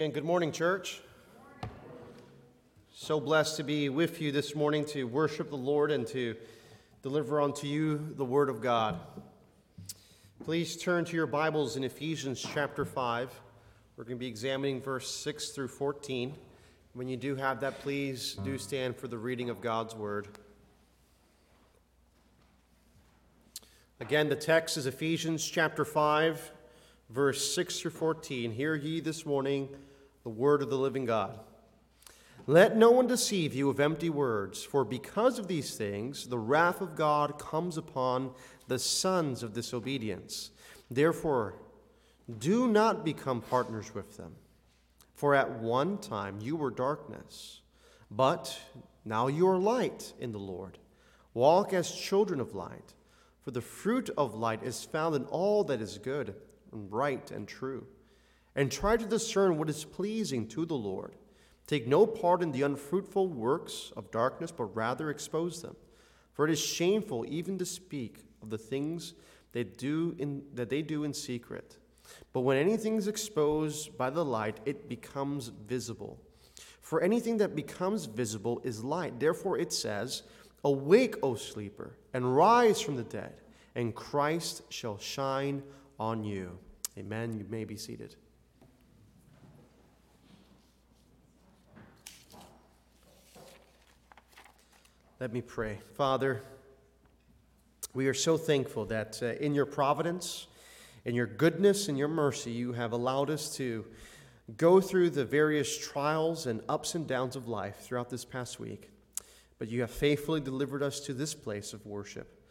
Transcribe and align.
And 0.00 0.14
good 0.14 0.24
morning, 0.24 0.50
church. 0.50 1.02
So 2.90 3.20
blessed 3.20 3.58
to 3.58 3.62
be 3.62 3.90
with 3.90 4.22
you 4.22 4.32
this 4.32 4.54
morning 4.54 4.86
to 4.86 5.04
worship 5.04 5.50
the 5.50 5.58
Lord 5.58 5.90
and 5.90 6.06
to 6.06 6.36
deliver 7.02 7.38
unto 7.38 7.66
you 7.66 8.14
the 8.16 8.24
Word 8.24 8.48
of 8.48 8.62
God. 8.62 8.98
Please 10.42 10.78
turn 10.78 11.04
to 11.04 11.14
your 11.14 11.26
Bibles 11.26 11.76
in 11.76 11.84
Ephesians 11.84 12.40
chapter 12.40 12.86
5. 12.86 13.30
We're 13.98 14.04
going 14.04 14.16
to 14.16 14.20
be 14.20 14.26
examining 14.26 14.80
verse 14.80 15.14
6 15.16 15.50
through 15.50 15.68
14. 15.68 16.34
When 16.94 17.06
you 17.06 17.18
do 17.18 17.36
have 17.36 17.60
that, 17.60 17.80
please 17.80 18.38
do 18.42 18.56
stand 18.56 18.96
for 18.96 19.06
the 19.06 19.18
reading 19.18 19.50
of 19.50 19.60
God's 19.60 19.94
Word. 19.94 20.28
Again, 24.00 24.30
the 24.30 24.34
text 24.34 24.78
is 24.78 24.86
Ephesians 24.86 25.46
chapter 25.46 25.84
5, 25.84 26.52
verse 27.10 27.54
6 27.54 27.80
through 27.80 27.90
14. 27.90 28.52
Hear 28.52 28.74
ye 28.74 29.00
this 29.00 29.26
morning 29.26 29.68
the 30.22 30.30
word 30.30 30.62
of 30.62 30.70
the 30.70 30.78
living 30.78 31.04
God. 31.04 31.38
Let 32.46 32.76
no 32.76 32.90
one 32.90 33.06
deceive 33.06 33.54
you 33.54 33.70
of 33.70 33.80
empty 33.80 34.10
words, 34.10 34.62
for 34.62 34.84
because 34.84 35.38
of 35.38 35.46
these 35.46 35.76
things 35.76 36.28
the 36.28 36.38
wrath 36.38 36.80
of 36.80 36.96
God 36.96 37.38
comes 37.38 37.76
upon 37.76 38.32
the 38.66 38.78
sons 38.78 39.42
of 39.42 39.52
disobedience. 39.52 40.50
Therefore, 40.90 41.54
do 42.38 42.66
not 42.68 43.04
become 43.04 43.40
partners 43.40 43.94
with 43.94 44.16
them. 44.16 44.34
For 45.14 45.34
at 45.34 45.60
one 45.60 45.98
time 45.98 46.38
you 46.40 46.56
were 46.56 46.70
darkness, 46.70 47.60
but 48.10 48.58
now 49.04 49.26
you 49.26 49.46
are 49.48 49.58
light 49.58 50.12
in 50.18 50.32
the 50.32 50.38
Lord. 50.38 50.78
Walk 51.34 51.72
as 51.72 51.92
children 51.92 52.40
of 52.40 52.54
light, 52.54 52.94
for 53.42 53.50
the 53.50 53.60
fruit 53.60 54.10
of 54.16 54.34
light 54.34 54.62
is 54.62 54.84
found 54.84 55.14
in 55.14 55.24
all 55.26 55.62
that 55.64 55.80
is 55.80 55.98
good 55.98 56.34
and 56.72 56.90
right 56.90 57.30
and 57.30 57.46
true 57.46 57.86
and 58.54 58.70
try 58.70 58.96
to 58.96 59.06
discern 59.06 59.58
what 59.58 59.70
is 59.70 59.84
pleasing 59.84 60.46
to 60.48 60.66
the 60.66 60.74
Lord. 60.74 61.14
Take 61.66 61.86
no 61.86 62.06
part 62.06 62.42
in 62.42 62.50
the 62.52 62.62
unfruitful 62.62 63.28
works 63.28 63.92
of 63.96 64.10
darkness, 64.10 64.50
but 64.50 64.74
rather 64.74 65.08
expose 65.08 65.62
them. 65.62 65.76
For 66.32 66.44
it 66.44 66.50
is 66.50 66.60
shameful 66.60 67.24
even 67.28 67.58
to 67.58 67.66
speak 67.66 68.24
of 68.42 68.50
the 68.50 68.58
things 68.58 69.14
they 69.52 69.64
do 69.64 70.14
in, 70.18 70.42
that 70.54 70.68
they 70.68 70.82
do 70.82 71.04
in 71.04 71.14
secret. 71.14 71.76
But 72.32 72.40
when 72.40 72.56
anything 72.56 72.96
is 72.96 73.08
exposed 73.08 73.96
by 73.96 74.10
the 74.10 74.24
light, 74.24 74.58
it 74.64 74.88
becomes 74.88 75.48
visible. 75.48 76.18
For 76.80 77.02
anything 77.02 77.36
that 77.38 77.54
becomes 77.54 78.06
visible 78.06 78.60
is 78.64 78.82
light. 78.82 79.20
Therefore 79.20 79.58
it 79.58 79.72
says, 79.72 80.24
Awake, 80.64 81.14
O 81.22 81.36
sleeper, 81.36 81.96
and 82.12 82.36
rise 82.36 82.80
from 82.80 82.96
the 82.96 83.04
dead, 83.04 83.34
and 83.74 83.94
Christ 83.94 84.62
shall 84.70 84.98
shine 84.98 85.62
on 85.98 86.24
you. 86.24 86.58
Amen. 86.98 87.38
You 87.38 87.46
may 87.48 87.64
be 87.64 87.76
seated. 87.76 88.16
Let 95.20 95.34
me 95.34 95.42
pray. 95.42 95.80
Father, 95.98 96.40
we 97.92 98.08
are 98.08 98.14
so 98.14 98.38
thankful 98.38 98.86
that 98.86 99.22
uh, 99.22 99.26
in 99.34 99.54
your 99.54 99.66
providence, 99.66 100.46
in 101.04 101.14
your 101.14 101.26
goodness, 101.26 101.90
and 101.90 101.98
your 101.98 102.08
mercy, 102.08 102.52
you 102.52 102.72
have 102.72 102.92
allowed 102.92 103.28
us 103.28 103.54
to 103.56 103.84
go 104.56 104.80
through 104.80 105.10
the 105.10 105.26
various 105.26 105.76
trials 105.76 106.46
and 106.46 106.62
ups 106.70 106.94
and 106.94 107.06
downs 107.06 107.36
of 107.36 107.48
life 107.48 107.80
throughout 107.80 108.08
this 108.08 108.24
past 108.24 108.58
week. 108.58 108.88
But 109.58 109.68
you 109.68 109.82
have 109.82 109.90
faithfully 109.90 110.40
delivered 110.40 110.82
us 110.82 111.00
to 111.00 111.12
this 111.12 111.34
place 111.34 111.74
of 111.74 111.84
worship 111.84 112.42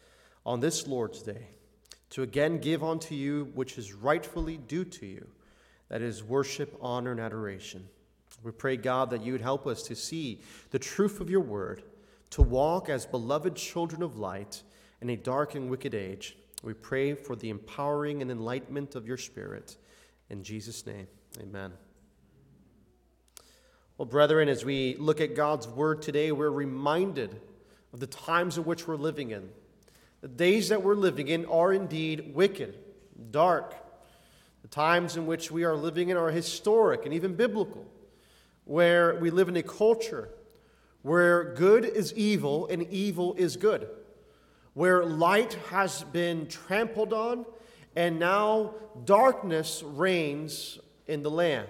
on 0.45 0.59
this 0.59 0.85
Lord's 0.85 1.23
Day 1.23 1.47
to 2.11 2.21
again 2.21 2.59
give 2.59 2.83
unto 2.83 3.15
you 3.15 3.49
which 3.55 3.79
is 3.79 3.93
rightfully 3.93 4.57
due 4.57 4.85
to 4.85 5.07
you 5.07 5.27
that 5.87 6.03
is, 6.03 6.23
worship, 6.23 6.77
honor, 6.79 7.13
and 7.13 7.19
adoration. 7.19 7.87
We 8.43 8.51
pray, 8.51 8.77
God, 8.77 9.09
that 9.09 9.23
you 9.23 9.31
would 9.31 9.41
help 9.41 9.65
us 9.65 9.81
to 9.83 9.95
see 9.95 10.41
the 10.69 10.77
truth 10.77 11.19
of 11.19 11.31
your 11.31 11.41
word 11.41 11.81
to 12.31 12.41
walk 12.41 12.89
as 12.89 13.05
beloved 13.05 13.55
children 13.55 14.01
of 14.01 14.17
light 14.17 14.63
in 15.01 15.09
a 15.09 15.15
dark 15.15 15.55
and 15.55 15.69
wicked 15.69 15.93
age. 15.93 16.37
We 16.61 16.73
pray 16.73 17.13
for 17.13 17.35
the 17.35 17.49
empowering 17.49 18.21
and 18.21 18.29
enlightenment 18.29 18.95
of 18.95 19.07
your 19.07 19.17
Spirit. 19.17 19.77
In 20.29 20.43
Jesus' 20.43 20.85
name, 20.85 21.07
amen. 21.41 21.71
Well, 23.97 24.05
brethren, 24.05 24.47
as 24.47 24.63
we 24.63 24.95
look 24.97 25.21
at 25.21 25.35
God's 25.35 25.67
word 25.67 26.01
today, 26.01 26.31
we're 26.31 26.49
reminded 26.49 27.41
of 27.93 27.99
the 27.99 28.07
times 28.07 28.57
in 28.57 28.65
which 28.65 28.87
we're 28.87 28.95
living 28.95 29.31
in. 29.31 29.49
The 30.21 30.27
days 30.27 30.69
that 30.69 30.83
we're 30.83 30.95
living 30.95 31.27
in 31.27 31.45
are 31.45 31.73
indeed 31.73 32.33
wicked, 32.35 32.77
dark. 33.31 33.73
The 34.61 34.67
times 34.67 35.17
in 35.17 35.25
which 35.25 35.49
we 35.49 35.63
are 35.63 35.75
living 35.75 36.09
in 36.09 36.17
are 36.17 36.29
historic 36.29 37.05
and 37.05 37.13
even 37.13 37.35
biblical, 37.35 37.85
where 38.65 39.15
we 39.15 39.31
live 39.31 39.49
in 39.49 39.57
a 39.57 39.63
culture 39.63 40.29
where 41.01 41.53
good 41.53 41.85
is 41.85 42.13
evil 42.13 42.67
and 42.67 42.83
evil 42.91 43.33
is 43.35 43.57
good, 43.57 43.87
where 44.73 45.05
light 45.05 45.53
has 45.69 46.03
been 46.03 46.47
trampled 46.47 47.13
on 47.13 47.45
and 47.95 48.19
now 48.19 48.73
darkness 49.05 49.83
reigns 49.83 50.79
in 51.07 51.23
the 51.23 51.31
land. 51.31 51.67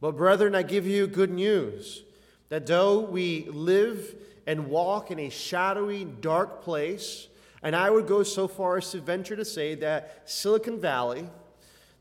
But, 0.00 0.16
brethren, 0.16 0.54
I 0.54 0.62
give 0.62 0.86
you 0.86 1.06
good 1.06 1.30
news 1.30 2.04
that 2.48 2.66
though 2.66 3.00
we 3.00 3.46
live 3.50 4.14
and 4.46 4.68
walk 4.68 5.10
in 5.10 5.18
a 5.18 5.30
shadowy, 5.30 6.04
dark 6.04 6.62
place, 6.62 7.28
and 7.62 7.74
I 7.74 7.90
would 7.90 8.06
go 8.06 8.22
so 8.22 8.46
far 8.46 8.76
as 8.76 8.90
to 8.92 9.00
venture 9.00 9.34
to 9.36 9.44
say 9.44 9.74
that 9.76 10.22
Silicon 10.26 10.80
Valley, 10.80 11.28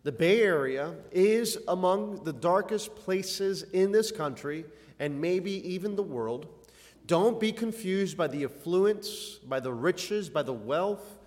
the 0.03 0.11
Bay 0.11 0.41
Area, 0.41 0.93
is 1.11 1.57
among 1.67 2.23
the 2.23 2.33
darkest 2.33 2.95
places 2.95 3.63
in 3.63 3.91
this 3.91 4.11
country 4.11 4.65
and 4.99 5.19
maybe 5.19 5.51
even 5.67 5.95
the 5.95 6.03
world. 6.03 6.47
Don't 7.07 7.39
be 7.39 7.51
confused 7.51 8.17
by 8.17 8.27
the 8.27 8.45
affluence, 8.45 9.39
by 9.47 9.59
the 9.59 9.73
riches, 9.73 10.29
by 10.29 10.41
the 10.41 10.53
wealth, 10.53 11.19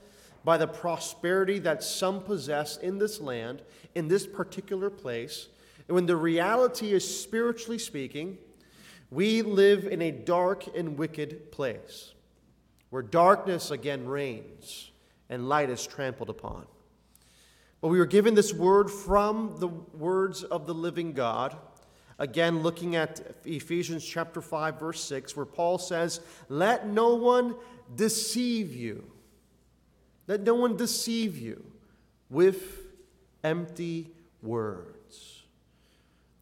by 0.44 0.56
the 0.56 0.66
prosperity 0.66 1.58
that 1.60 1.82
some 1.82 2.22
possess 2.22 2.76
in 2.78 2.98
this 2.98 3.20
land, 3.20 3.62
in 3.94 4.08
this 4.08 4.26
particular 4.26 4.90
place. 4.90 5.48
When 5.86 6.06
the 6.06 6.16
reality 6.16 6.92
is, 6.92 7.20
spiritually 7.20 7.78
speaking, 7.78 8.38
we 9.10 9.42
live 9.42 9.84
in 9.84 10.02
a 10.02 10.10
dark 10.10 10.64
and 10.76 10.98
wicked 10.98 11.52
place 11.52 12.12
where 12.90 13.02
darkness 13.02 13.70
again 13.70 14.06
reigns 14.06 14.90
and 15.28 15.48
light 15.48 15.70
is 15.70 15.86
trampled 15.86 16.30
upon. 16.30 16.66
But 17.80 17.88
we 17.88 17.98
were 17.98 18.06
given 18.06 18.34
this 18.34 18.52
word 18.52 18.90
from 18.90 19.56
the 19.58 19.68
words 19.68 20.42
of 20.42 20.66
the 20.66 20.74
living 20.74 21.12
God 21.12 21.56
Again, 22.18 22.62
looking 22.62 22.96
at 22.96 23.20
Ephesians 23.44 24.04
chapter 24.04 24.40
5, 24.40 24.80
verse 24.80 25.00
6, 25.04 25.36
where 25.36 25.46
Paul 25.46 25.78
says, 25.78 26.20
Let 26.48 26.88
no 26.88 27.14
one 27.14 27.54
deceive 27.94 28.74
you. 28.74 29.04
Let 30.26 30.42
no 30.42 30.54
one 30.54 30.76
deceive 30.76 31.38
you 31.38 31.64
with 32.28 32.82
empty 33.44 34.10
words. 34.42 35.42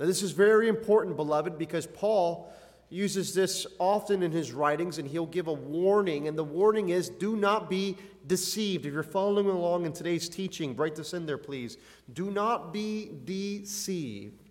Now, 0.00 0.06
this 0.06 0.22
is 0.22 0.32
very 0.32 0.68
important, 0.68 1.16
beloved, 1.16 1.58
because 1.58 1.86
Paul 1.86 2.52
uses 2.88 3.34
this 3.34 3.66
often 3.78 4.22
in 4.22 4.30
his 4.30 4.52
writings 4.52 4.98
and 4.98 5.08
he'll 5.08 5.26
give 5.26 5.48
a 5.48 5.52
warning. 5.52 6.28
And 6.28 6.38
the 6.38 6.44
warning 6.44 6.90
is 6.90 7.08
do 7.08 7.36
not 7.36 7.68
be 7.68 7.96
deceived. 8.26 8.86
If 8.86 8.92
you're 8.92 9.02
following 9.02 9.48
along 9.48 9.86
in 9.86 9.92
today's 9.92 10.28
teaching, 10.28 10.76
write 10.76 10.94
this 10.94 11.12
in 11.12 11.26
there, 11.26 11.38
please. 11.38 11.78
Do 12.12 12.30
not 12.30 12.72
be 12.72 13.10
deceived. 13.24 14.45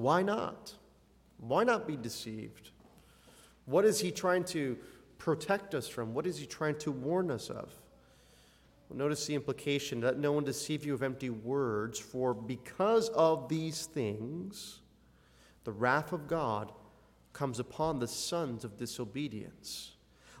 Why 0.00 0.22
not? 0.22 0.74
Why 1.38 1.62
not 1.64 1.86
be 1.86 1.96
deceived? 1.96 2.70
What 3.66 3.84
is 3.84 4.00
he 4.00 4.10
trying 4.10 4.44
to 4.44 4.78
protect 5.18 5.74
us 5.74 5.88
from? 5.88 6.14
What 6.14 6.26
is 6.26 6.38
he 6.38 6.46
trying 6.46 6.78
to 6.78 6.90
warn 6.90 7.30
us 7.30 7.50
of? 7.50 7.72
Well, 8.88 8.98
notice 8.98 9.26
the 9.26 9.34
implication 9.34 10.00
let 10.00 10.18
no 10.18 10.32
one 10.32 10.44
deceive 10.44 10.86
you 10.86 10.94
of 10.94 11.02
empty 11.02 11.30
words, 11.30 11.98
for 11.98 12.32
because 12.32 13.10
of 13.10 13.48
these 13.48 13.86
things, 13.86 14.80
the 15.64 15.72
wrath 15.72 16.12
of 16.12 16.26
God 16.26 16.72
comes 17.32 17.60
upon 17.60 17.98
the 17.98 18.08
sons 18.08 18.64
of 18.64 18.76
disobedience. 18.76 19.92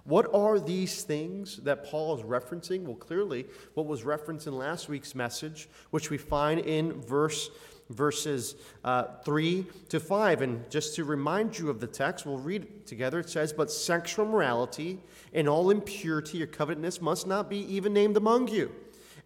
What 0.04 0.34
are 0.34 0.58
these 0.58 1.02
things 1.02 1.58
that 1.58 1.84
Paul 1.84 2.16
is 2.16 2.24
referencing? 2.24 2.84
Well, 2.84 2.96
clearly, 2.96 3.46
what 3.74 3.86
was 3.86 4.04
referenced 4.04 4.46
in 4.46 4.56
last 4.56 4.88
week's 4.88 5.14
message, 5.14 5.68
which 5.90 6.08
we 6.08 6.16
find 6.16 6.60
in 6.60 7.00
verse 7.02 7.50
verses 7.90 8.54
uh, 8.84 9.04
3 9.24 9.66
to 9.90 10.00
5. 10.00 10.42
And 10.42 10.70
just 10.70 10.94
to 10.96 11.04
remind 11.04 11.58
you 11.58 11.68
of 11.68 11.80
the 11.80 11.86
text, 11.86 12.24
we'll 12.24 12.38
read 12.38 12.62
it 12.62 12.86
together. 12.86 13.20
It 13.20 13.28
says, 13.28 13.52
But 13.52 13.70
sexual 13.70 14.26
morality 14.26 14.98
and 15.34 15.48
all 15.48 15.70
impurity 15.70 16.42
or 16.42 16.46
covetousness 16.46 17.00
must 17.00 17.26
not 17.26 17.50
be 17.50 17.58
even 17.74 17.92
named 17.92 18.16
among 18.16 18.48
you, 18.48 18.72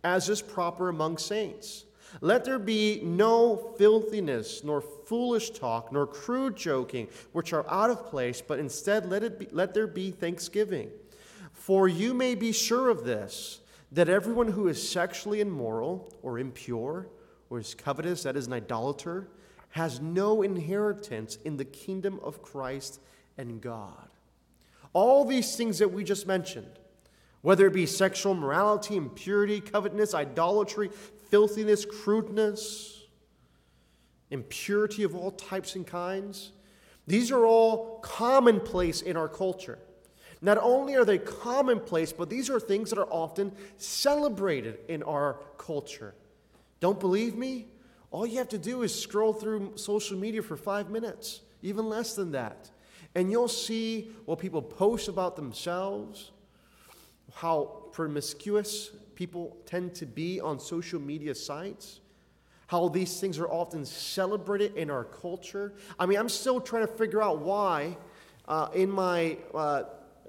as 0.03 0.29
is 0.29 0.43
proper 0.43 0.89
among 0.89 1.19
saints. 1.19 1.85
Let 2.21 2.45
there 2.45 2.59
be 2.59 3.01
no 3.03 3.75
filthiness, 3.77 4.63
nor 4.63 4.81
foolish 4.81 5.51
talk, 5.51 5.93
nor 5.93 6.07
crude 6.07 6.57
joking, 6.57 7.09
which 7.33 7.53
are 7.53 7.69
out 7.69 7.91
of 7.91 8.07
place, 8.07 8.41
but 8.41 8.59
instead 8.59 9.07
let, 9.07 9.25
it 9.25 9.39
be, 9.39 9.49
let 9.51 9.75
there 9.75 9.87
be 9.87 10.11
thanksgiving. 10.11 10.91
For 11.53 11.89
you 11.89 12.15
may 12.15 12.35
be 12.35 12.53
sure 12.53 12.89
of 12.89 13.05
this, 13.05 13.61
that 13.91 14.09
everyone 14.09 14.49
who 14.49 14.69
is 14.69 14.89
sexually 14.89 15.41
immoral, 15.41 16.13
or 16.23 16.39
impure, 16.39 17.09
or 17.55 17.61
is 17.61 17.75
covetous, 17.75 18.25
that 18.25 18.37
is 18.37 18.49
an 18.49 18.53
idolater, 18.53 19.29
has 19.71 20.01
no 20.01 20.43
inheritance 20.43 21.39
in 21.45 21.57
the 21.57 21.65
kingdom 21.65 22.19
of 22.23 22.43
Christ 22.43 23.01
and 23.39 23.61
God. 23.61 24.09
All 24.93 25.25
these 25.25 25.55
things 25.55 25.79
that 25.79 25.93
we 25.93 26.03
just 26.03 26.27
mentioned, 26.27 26.81
whether 27.43 27.67
it 27.67 27.73
be 27.73 27.87
sexual 27.87 28.35
morality, 28.35 28.97
impurity, 28.97 29.61
covetousness, 29.61 30.15
idolatry, 30.15 30.91
filthiness, 31.31 31.85
crudeness, 31.85 33.05
impurity 34.31 35.05
of 35.05 35.15
all 35.15 35.31
types 35.31 35.77
and 35.77 35.87
kinds, 35.87 36.51
these 37.07 37.31
are 37.31 37.45
all 37.47 38.01
commonplace 38.01 39.01
in 39.01 39.17
our 39.17 39.29
culture. 39.29 39.79
Not 40.41 40.59
only 40.59 40.97
are 40.97 41.05
they 41.05 41.19
commonplace, 41.19 42.13
but 42.13 42.29
these 42.29 42.51
are 42.51 42.59
things 42.59 42.91
that 42.91 42.99
are 42.99 43.11
often 43.11 43.53
celebrated 43.77 44.79
in 44.89 45.05
our 45.05 45.39
culture. 45.57 46.15
Don't 46.85 47.01
believe 47.01 47.35
me? 47.35 47.65
All 48.11 48.27
you 48.27 48.37
have 48.37 48.51
to 48.51 48.59
do 48.59 48.83
is 48.83 48.95
scroll 48.95 49.33
through 49.33 49.73
social 49.77 50.19
media 50.19 50.43
for 50.43 50.55
five 50.55 50.91
minutes, 50.91 51.41
even 51.63 51.89
less 51.89 52.15
than 52.15 52.33
that. 52.33 52.71
And 53.15 53.31
you'll 53.31 53.49
see 53.49 54.11
what 54.27 54.39
people 54.39 54.61
post 54.61 55.09
about 55.09 55.35
themselves, 55.35 56.33
how 57.37 57.85
promiscuous 57.93 58.91
people 59.15 59.57
tend 59.65 59.95
to 59.95 60.05
be 60.05 60.43
on 60.43 60.61
social 60.61 61.01
media 61.01 61.35
sites, 61.35 62.01
how 62.67 62.89
these 62.89 63.19
things 63.19 63.39
are 63.39 63.49
often 63.49 63.87
celebrated 63.87 64.77
in 64.77 64.91
our 64.91 65.05
culture. 65.05 65.73
I 65.99 66.05
mean, 66.05 66.19
I'm 66.19 66.29
still 66.29 66.61
trying 66.61 66.87
to 66.87 66.93
figure 66.93 67.23
out 67.23 67.39
why 67.39 67.97
uh, 68.47 68.69
in 68.75 68.91
my. 68.91 69.39
Uh, 69.55 69.85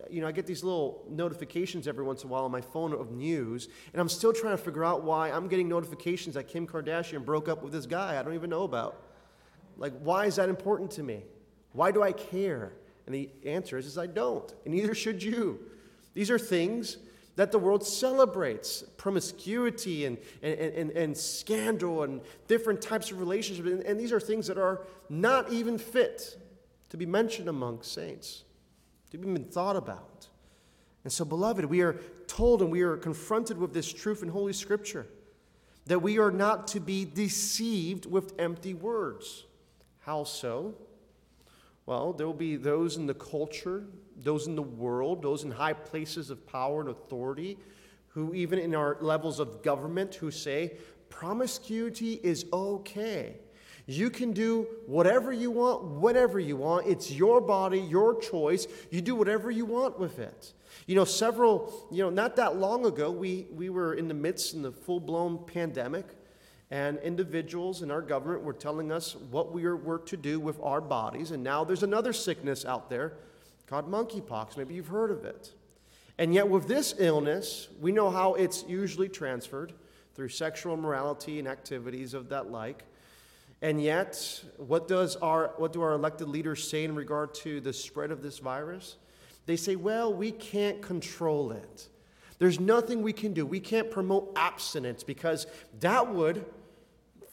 you 0.09 0.21
know, 0.21 0.27
I 0.27 0.31
get 0.31 0.45
these 0.45 0.63
little 0.63 1.03
notifications 1.09 1.87
every 1.87 2.03
once 2.03 2.23
in 2.23 2.29
a 2.29 2.31
while 2.31 2.45
on 2.45 2.51
my 2.51 2.61
phone 2.61 2.93
of 2.93 3.11
news, 3.11 3.69
and 3.93 4.01
I'm 4.01 4.09
still 4.09 4.33
trying 4.33 4.57
to 4.57 4.63
figure 4.63 4.83
out 4.83 5.03
why 5.03 5.31
I'm 5.31 5.47
getting 5.47 5.67
notifications 5.67 6.35
that 6.35 6.47
Kim 6.47 6.67
Kardashian 6.67 7.23
broke 7.25 7.47
up 7.47 7.63
with 7.63 7.71
this 7.71 7.85
guy 7.85 8.19
I 8.19 8.23
don't 8.23 8.33
even 8.33 8.49
know 8.49 8.63
about. 8.63 9.01
Like, 9.77 9.93
why 9.99 10.25
is 10.25 10.37
that 10.37 10.49
important 10.49 10.91
to 10.91 11.03
me? 11.03 11.23
Why 11.73 11.91
do 11.91 12.01
I 12.01 12.11
care? 12.11 12.73
And 13.05 13.13
the 13.13 13.29
answer 13.45 13.77
is, 13.77 13.85
is 13.85 13.97
I 13.97 14.07
don't, 14.07 14.53
and 14.63 14.73
neither 14.73 14.95
should 14.95 15.21
you. 15.21 15.59
These 16.13 16.31
are 16.31 16.39
things 16.39 16.97
that 17.35 17.51
the 17.51 17.59
world 17.59 17.85
celebrates 17.85 18.83
promiscuity 18.97 20.05
and, 20.05 20.17
and, 20.41 20.57
and, 20.57 20.91
and 20.91 21.17
scandal 21.17 22.03
and 22.03 22.21
different 22.47 22.81
types 22.81 23.11
of 23.11 23.19
relationships. 23.19 23.67
And, 23.67 23.83
and 23.83 23.99
these 23.99 24.13
are 24.13 24.19
things 24.19 24.47
that 24.47 24.57
are 24.57 24.81
not 25.09 25.51
even 25.51 25.77
fit 25.77 26.37
to 26.89 26.97
be 26.97 27.05
mentioned 27.05 27.49
among 27.49 27.81
saints, 27.81 28.43
to 29.11 29.17
be 29.17 29.27
even 29.27 29.45
thought 29.45 29.75
about. 29.75 30.27
And 31.03 31.13
so, 31.13 31.23
beloved, 31.23 31.65
we 31.65 31.81
are 31.81 31.99
told 32.27 32.61
and 32.61 32.71
we 32.71 32.81
are 32.81 32.97
confronted 32.97 33.57
with 33.57 33.73
this 33.73 33.91
truth 33.91 34.23
in 34.23 34.29
Holy 34.29 34.53
Scripture 34.53 35.07
that 35.85 35.99
we 35.99 36.17
are 36.17 36.31
not 36.31 36.67
to 36.69 36.79
be 36.79 37.05
deceived 37.05 38.07
with 38.07 38.33
empty 38.39 38.73
words. 38.73 39.45
How 39.99 40.23
so? 40.23 40.73
Well, 41.85 42.13
there 42.13 42.25
will 42.25 42.33
be 42.33 42.55
those 42.55 42.97
in 42.97 43.05
the 43.05 43.13
culture, 43.13 43.85
those 44.17 44.47
in 44.47 44.55
the 44.55 44.63
world, 44.63 45.21
those 45.21 45.43
in 45.43 45.51
high 45.51 45.73
places 45.73 46.31
of 46.31 46.47
power 46.47 46.81
and 46.81 46.89
authority, 46.89 47.59
who, 48.07 48.33
even 48.33 48.57
in 48.57 48.73
our 48.73 48.97
levels 49.01 49.39
of 49.39 49.61
government, 49.61 50.15
who 50.15 50.31
say 50.31 50.77
promiscuity 51.09 52.19
is 52.23 52.45
okay. 52.51 53.35
You 53.87 54.09
can 54.09 54.33
do 54.33 54.67
whatever 54.87 55.31
you 55.31 55.51
want, 55.51 55.83
whenever 55.83 56.39
you 56.39 56.57
want. 56.57 56.87
It's 56.87 57.11
your 57.11 57.39
body, 57.39 57.79
your 57.79 58.19
choice. 58.19 58.67
You 58.89 59.01
do 59.01 59.15
whatever 59.15 59.51
you 59.51 59.65
want 59.65 59.99
with 59.99 60.17
it. 60.17 60.53
You 60.87 60.95
know, 60.95 61.05
several, 61.05 61.87
you 61.91 62.03
know, 62.03 62.09
not 62.09 62.35
that 62.37 62.57
long 62.57 62.85
ago, 62.85 63.11
we, 63.11 63.47
we 63.51 63.69
were 63.69 63.93
in 63.93 64.07
the 64.07 64.13
midst 64.13 64.53
in 64.53 64.61
the 64.61 64.71
full 64.71 64.99
blown 64.99 65.45
pandemic. 65.45 66.05
And 66.71 66.97
individuals 66.99 67.83
in 67.83 67.91
our 67.91 68.01
government 68.01 68.43
were 68.43 68.53
telling 68.53 68.91
us 68.91 69.15
what 69.15 69.53
we 69.53 69.67
were 69.67 69.99
to 69.99 70.17
do 70.17 70.39
with 70.39 70.59
our 70.61 70.81
bodies. 70.81 71.29
And 71.29 71.43
now 71.43 71.63
there's 71.63 71.83
another 71.83 72.11
sickness 72.11 72.65
out 72.65 72.89
there 72.89 73.13
called 73.67 73.89
monkeypox. 73.89 74.57
Maybe 74.57 74.73
you've 74.73 74.88
heard 74.88 75.11
of 75.11 75.25
it. 75.25 75.53
And 76.17 76.33
yet, 76.33 76.47
with 76.47 76.67
this 76.67 76.95
illness, 76.97 77.67
we 77.79 77.91
know 77.91 78.09
how 78.09 78.33
it's 78.35 78.63
usually 78.67 79.09
transferred 79.09 79.73
through 80.15 80.29
sexual 80.29 80.73
immorality 80.73 81.39
and 81.39 81.47
activities 81.47 82.13
of 82.13 82.29
that 82.29 82.49
like. 82.49 82.83
And 83.61 83.81
yet, 83.81 84.43
what, 84.57 84.87
does 84.87 85.15
our, 85.17 85.53
what 85.57 85.73
do 85.73 85.81
our 85.81 85.93
elected 85.93 86.27
leaders 86.27 86.69
say 86.69 86.83
in 86.83 86.93
regard 86.93 87.33
to 87.35 87.61
the 87.61 87.73
spread 87.73 88.11
of 88.11 88.21
this 88.21 88.39
virus? 88.39 88.97
They 89.45 89.55
say, 89.55 89.75
well, 89.75 90.13
we 90.13 90.31
can't 90.31 90.81
control 90.81 91.51
it. 91.51 91.87
There's 92.37 92.59
nothing 92.59 93.01
we 93.01 93.13
can 93.13 93.33
do. 93.33 93.45
We 93.45 93.59
can't 93.59 93.89
promote 93.89 94.33
abstinence 94.35 95.03
because 95.03 95.47
that 95.79 96.13
would 96.13 96.45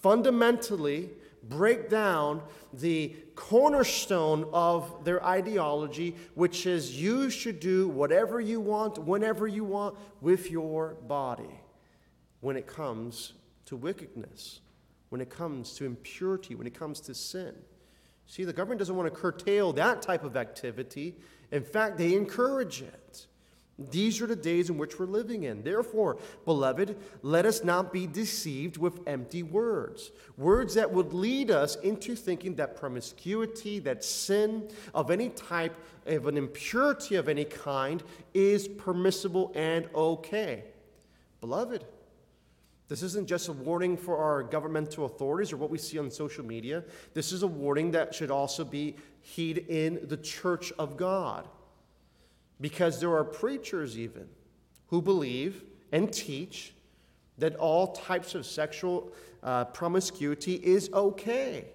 fundamentally 0.00 1.10
break 1.48 1.88
down 1.88 2.40
the 2.72 3.14
cornerstone 3.34 4.46
of 4.52 5.04
their 5.04 5.24
ideology, 5.24 6.16
which 6.34 6.66
is 6.66 7.00
you 7.00 7.30
should 7.30 7.58
do 7.58 7.88
whatever 7.88 8.40
you 8.40 8.60
want, 8.60 8.98
whenever 8.98 9.46
you 9.46 9.64
want, 9.64 9.96
with 10.20 10.50
your 10.50 10.94
body 11.08 11.60
when 12.40 12.56
it 12.56 12.66
comes 12.66 13.32
to 13.64 13.76
wickedness, 13.76 14.60
when 15.12 15.20
it 15.20 15.28
comes 15.28 15.74
to 15.74 15.84
impurity, 15.84 16.54
when 16.54 16.66
it 16.66 16.72
comes 16.72 16.98
to 16.98 17.14
sin. 17.14 17.54
See, 18.26 18.44
the 18.44 18.52
government 18.54 18.78
doesn't 18.78 18.96
want 18.96 19.12
to 19.12 19.20
curtail 19.20 19.74
that 19.74 20.00
type 20.00 20.24
of 20.24 20.38
activity. 20.38 21.16
In 21.50 21.62
fact, 21.62 21.98
they 21.98 22.14
encourage 22.14 22.80
it. 22.80 23.26
These 23.90 24.22
are 24.22 24.26
the 24.26 24.34
days 24.36 24.70
in 24.70 24.78
which 24.78 24.98
we're 24.98 25.04
living 25.04 25.42
in. 25.42 25.62
Therefore, 25.62 26.16
beloved, 26.46 26.96
let 27.20 27.44
us 27.44 27.62
not 27.62 27.92
be 27.92 28.06
deceived 28.06 28.78
with 28.78 29.00
empty 29.06 29.42
words. 29.42 30.12
Words 30.38 30.72
that 30.74 30.90
would 30.90 31.12
lead 31.12 31.50
us 31.50 31.76
into 31.76 32.16
thinking 32.16 32.54
that 32.54 32.74
promiscuity, 32.74 33.80
that 33.80 34.02
sin 34.02 34.70
of 34.94 35.10
any 35.10 35.28
type, 35.28 35.76
of 36.06 36.26
an 36.26 36.38
impurity 36.38 37.16
of 37.16 37.28
any 37.28 37.44
kind, 37.44 38.02
is 38.32 38.66
permissible 38.66 39.52
and 39.54 39.90
okay. 39.94 40.64
Beloved, 41.42 41.84
this 42.88 43.02
isn't 43.02 43.26
just 43.26 43.48
a 43.48 43.52
warning 43.52 43.96
for 43.96 44.18
our 44.18 44.42
governmental 44.42 45.06
authorities 45.06 45.52
or 45.52 45.56
what 45.56 45.70
we 45.70 45.78
see 45.78 45.98
on 45.98 46.10
social 46.10 46.44
media. 46.44 46.84
This 47.14 47.32
is 47.32 47.42
a 47.42 47.46
warning 47.46 47.92
that 47.92 48.14
should 48.14 48.30
also 48.30 48.64
be 48.64 48.96
heed 49.20 49.58
in 49.68 50.00
the 50.08 50.16
church 50.16 50.72
of 50.78 50.96
God. 50.96 51.48
Because 52.60 53.00
there 53.00 53.14
are 53.14 53.24
preachers, 53.24 53.98
even, 53.98 54.28
who 54.88 55.00
believe 55.00 55.64
and 55.90 56.12
teach 56.12 56.74
that 57.38 57.56
all 57.56 57.92
types 57.92 58.34
of 58.34 58.44
sexual 58.44 59.12
uh, 59.42 59.64
promiscuity 59.66 60.54
is 60.54 60.90
okay. 60.92 61.66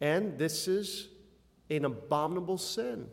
And 0.00 0.38
this 0.38 0.68
is 0.68 1.08
an 1.70 1.84
abominable 1.84 2.58
sin 2.58 3.08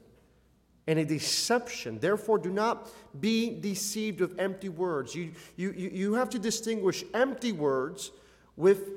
and 0.88 1.00
a 1.00 1.06
deception. 1.06 2.00
Therefore, 2.00 2.38
do 2.38 2.50
not 2.50 2.90
be 3.20 3.60
deceived 3.60 4.20
with 4.20 4.40
empty 4.40 4.70
words. 4.70 5.16
You, 5.16 5.32
you, 5.56 5.72
you 5.72 6.14
have 6.16 6.30
to 6.32 6.40
distinguish 6.40 7.04
empty 7.14 7.52
words 7.52 8.12
with 8.58 8.90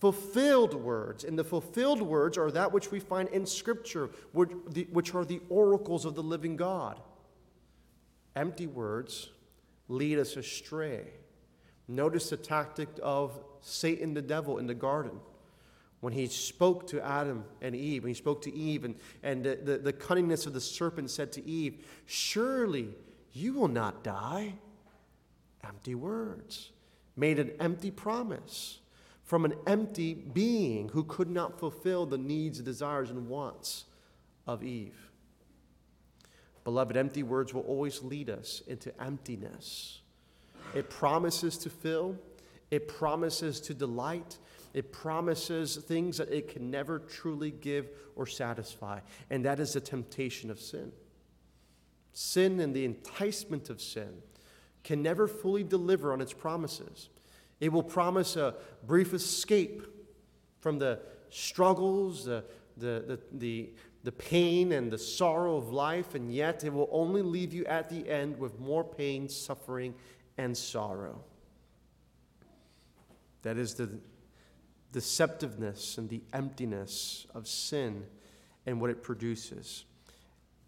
fulfilled 0.00 0.74
words. 0.74 1.24
And 1.24 1.38
the 1.38 1.44
fulfilled 1.44 2.02
words 2.02 2.36
are 2.36 2.50
that 2.50 2.72
which 2.72 2.90
we 2.90 3.00
find 3.00 3.28
in 3.30 3.46
Scripture, 3.46 4.10
which 4.32 5.14
are 5.14 5.24
the 5.24 5.40
oracles 5.48 6.04
of 6.04 6.14
the 6.14 6.22
living 6.22 6.56
God. 6.56 7.00
Empty 8.36 8.66
words 8.66 9.30
lead 9.88 10.18
us 10.18 10.36
astray. 10.36 11.04
Notice 11.88 12.30
the 12.30 12.36
tactic 12.36 12.88
of 13.02 13.38
Satan 13.60 14.12
the 14.12 14.22
devil 14.22 14.58
in 14.58 14.66
the 14.66 14.74
garden. 14.74 15.20
When 16.04 16.12
he 16.12 16.26
spoke 16.26 16.86
to 16.88 17.02
Adam 17.02 17.46
and 17.62 17.74
Eve, 17.74 18.02
when 18.02 18.10
he 18.10 18.14
spoke 18.14 18.42
to 18.42 18.54
Eve, 18.54 18.84
and, 18.84 18.94
and 19.22 19.42
the, 19.42 19.56
the, 19.56 19.78
the 19.78 19.92
cunningness 19.94 20.46
of 20.46 20.52
the 20.52 20.60
serpent 20.60 21.08
said 21.08 21.32
to 21.32 21.48
Eve, 21.48 21.86
Surely 22.04 22.90
you 23.32 23.54
will 23.54 23.68
not 23.68 24.04
die. 24.04 24.52
Empty 25.66 25.94
words. 25.94 26.72
Made 27.16 27.38
an 27.38 27.52
empty 27.58 27.90
promise 27.90 28.80
from 29.22 29.46
an 29.46 29.54
empty 29.66 30.12
being 30.12 30.90
who 30.90 31.04
could 31.04 31.30
not 31.30 31.58
fulfill 31.58 32.04
the 32.04 32.18
needs, 32.18 32.58
desires, 32.58 33.08
and 33.08 33.26
wants 33.26 33.86
of 34.46 34.62
Eve. 34.62 35.10
Beloved, 36.64 36.98
empty 36.98 37.22
words 37.22 37.54
will 37.54 37.62
always 37.62 38.02
lead 38.02 38.28
us 38.28 38.60
into 38.66 38.92
emptiness. 39.02 40.02
It 40.74 40.90
promises 40.90 41.56
to 41.56 41.70
fill, 41.70 42.18
it 42.70 42.88
promises 42.88 43.58
to 43.62 43.72
delight, 43.72 44.36
it 44.74 44.92
promises 44.92 45.76
things 45.76 46.18
that 46.18 46.30
it 46.30 46.48
can 46.48 46.70
never 46.70 46.98
truly 46.98 47.52
give 47.52 47.88
or 48.16 48.26
satisfy, 48.26 48.98
and 49.30 49.44
that 49.44 49.60
is 49.60 49.72
the 49.72 49.80
temptation 49.80 50.50
of 50.50 50.60
sin. 50.60 50.92
Sin 52.12 52.60
and 52.60 52.74
the 52.74 52.84
enticement 52.84 53.70
of 53.70 53.80
sin 53.80 54.22
can 54.82 55.02
never 55.02 55.26
fully 55.26 55.64
deliver 55.64 56.12
on 56.12 56.20
its 56.20 56.32
promises. 56.32 57.08
It 57.60 57.72
will 57.72 57.82
promise 57.82 58.36
a 58.36 58.54
brief 58.86 59.14
escape 59.14 59.82
from 60.60 60.78
the 60.78 61.00
struggles, 61.30 62.24
the, 62.24 62.44
the, 62.76 63.04
the, 63.06 63.20
the, 63.32 63.70
the 64.02 64.12
pain 64.12 64.72
and 64.72 64.90
the 64.90 64.98
sorrow 64.98 65.56
of 65.56 65.72
life, 65.72 66.14
and 66.14 66.32
yet 66.32 66.64
it 66.64 66.72
will 66.72 66.88
only 66.90 67.22
leave 67.22 67.52
you 67.52 67.64
at 67.66 67.88
the 67.88 68.08
end 68.08 68.38
with 68.38 68.58
more 68.58 68.84
pain, 68.84 69.28
suffering, 69.28 69.94
and 70.36 70.56
sorrow. 70.56 71.22
That 73.42 73.56
is 73.56 73.74
the, 73.74 73.88
deceptiveness 74.94 75.98
and 75.98 76.08
the 76.08 76.22
emptiness 76.32 77.26
of 77.34 77.48
sin 77.48 78.06
and 78.64 78.80
what 78.80 78.90
it 78.90 79.02
produces. 79.02 79.84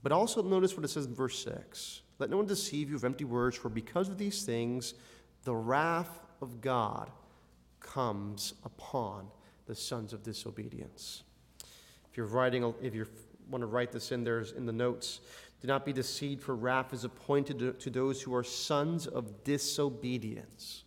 But 0.03 0.13
also 0.13 0.43
notice 0.43 0.77
what 0.77 0.85
it 0.85 0.89
says 0.89 1.07
in 1.07 1.15
verse 1.15 1.43
6 1.45 2.03
Let 2.19 2.31
no 2.31 2.37
one 2.37 2.47
deceive 2.47 2.89
you 2.89 2.95
with 2.95 3.05
empty 3.05 3.25
words, 3.25 3.57
for 3.57 3.69
because 3.69 4.09
of 4.09 4.19
these 4.19 4.43
things, 4.43 4.95
the 5.45 5.55
wrath 5.55 6.21
of 6.43 6.61
God 6.61 7.11
comes 7.81 8.55
upon 8.65 9.29
the 9.67 9.75
sons 9.75 10.13
of 10.13 10.23
disobedience. 10.23 11.23
If 12.11 12.17
you're 12.17 12.27
writing, 12.27 12.75
if 12.83 12.95
you 12.95 13.07
want 13.49 13.63
to 13.63 13.67
write 13.67 13.93
this 13.93 14.11
in 14.11 14.25
there 14.25 14.41
in 14.57 14.67
the 14.67 14.73
notes, 14.73 15.21
do 15.61 15.69
not 15.69 15.85
be 15.85 15.93
deceived, 15.93 16.43
for 16.43 16.55
wrath 16.55 16.93
is 16.93 17.05
appointed 17.05 17.59
to, 17.61 17.73
to 17.75 17.91
those 17.91 18.21
who 18.21 18.35
are 18.35 18.45
sons 18.45 19.07
of 19.07 19.45
disobedience. 19.45 20.85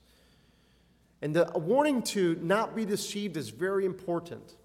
And 1.21 1.35
the 1.35 1.51
warning 1.55 2.01
to 2.03 2.37
not 2.41 2.75
be 2.75 2.85
deceived 2.85 3.35
is 3.37 3.49
very 3.49 3.85
important. 3.85 4.55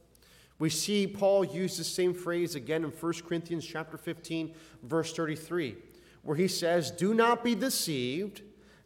We 0.59 0.71
see 0.71 1.07
Paul 1.07 1.45
use 1.45 1.77
the 1.77 1.85
same 1.85 2.15
phrase 2.15 2.55
again 2.55 2.85
in 2.85 2.91
1 2.91 3.13
Corinthians 3.27 3.67
chapter 3.67 3.97
15 3.97 4.55
verse 4.83 5.13
33 5.13 5.77
where 6.23 6.37
he 6.37 6.49
says, 6.49 6.91
"Do 6.91 7.13
not 7.13 7.45
be 7.45 7.55
deceived, 7.55 8.43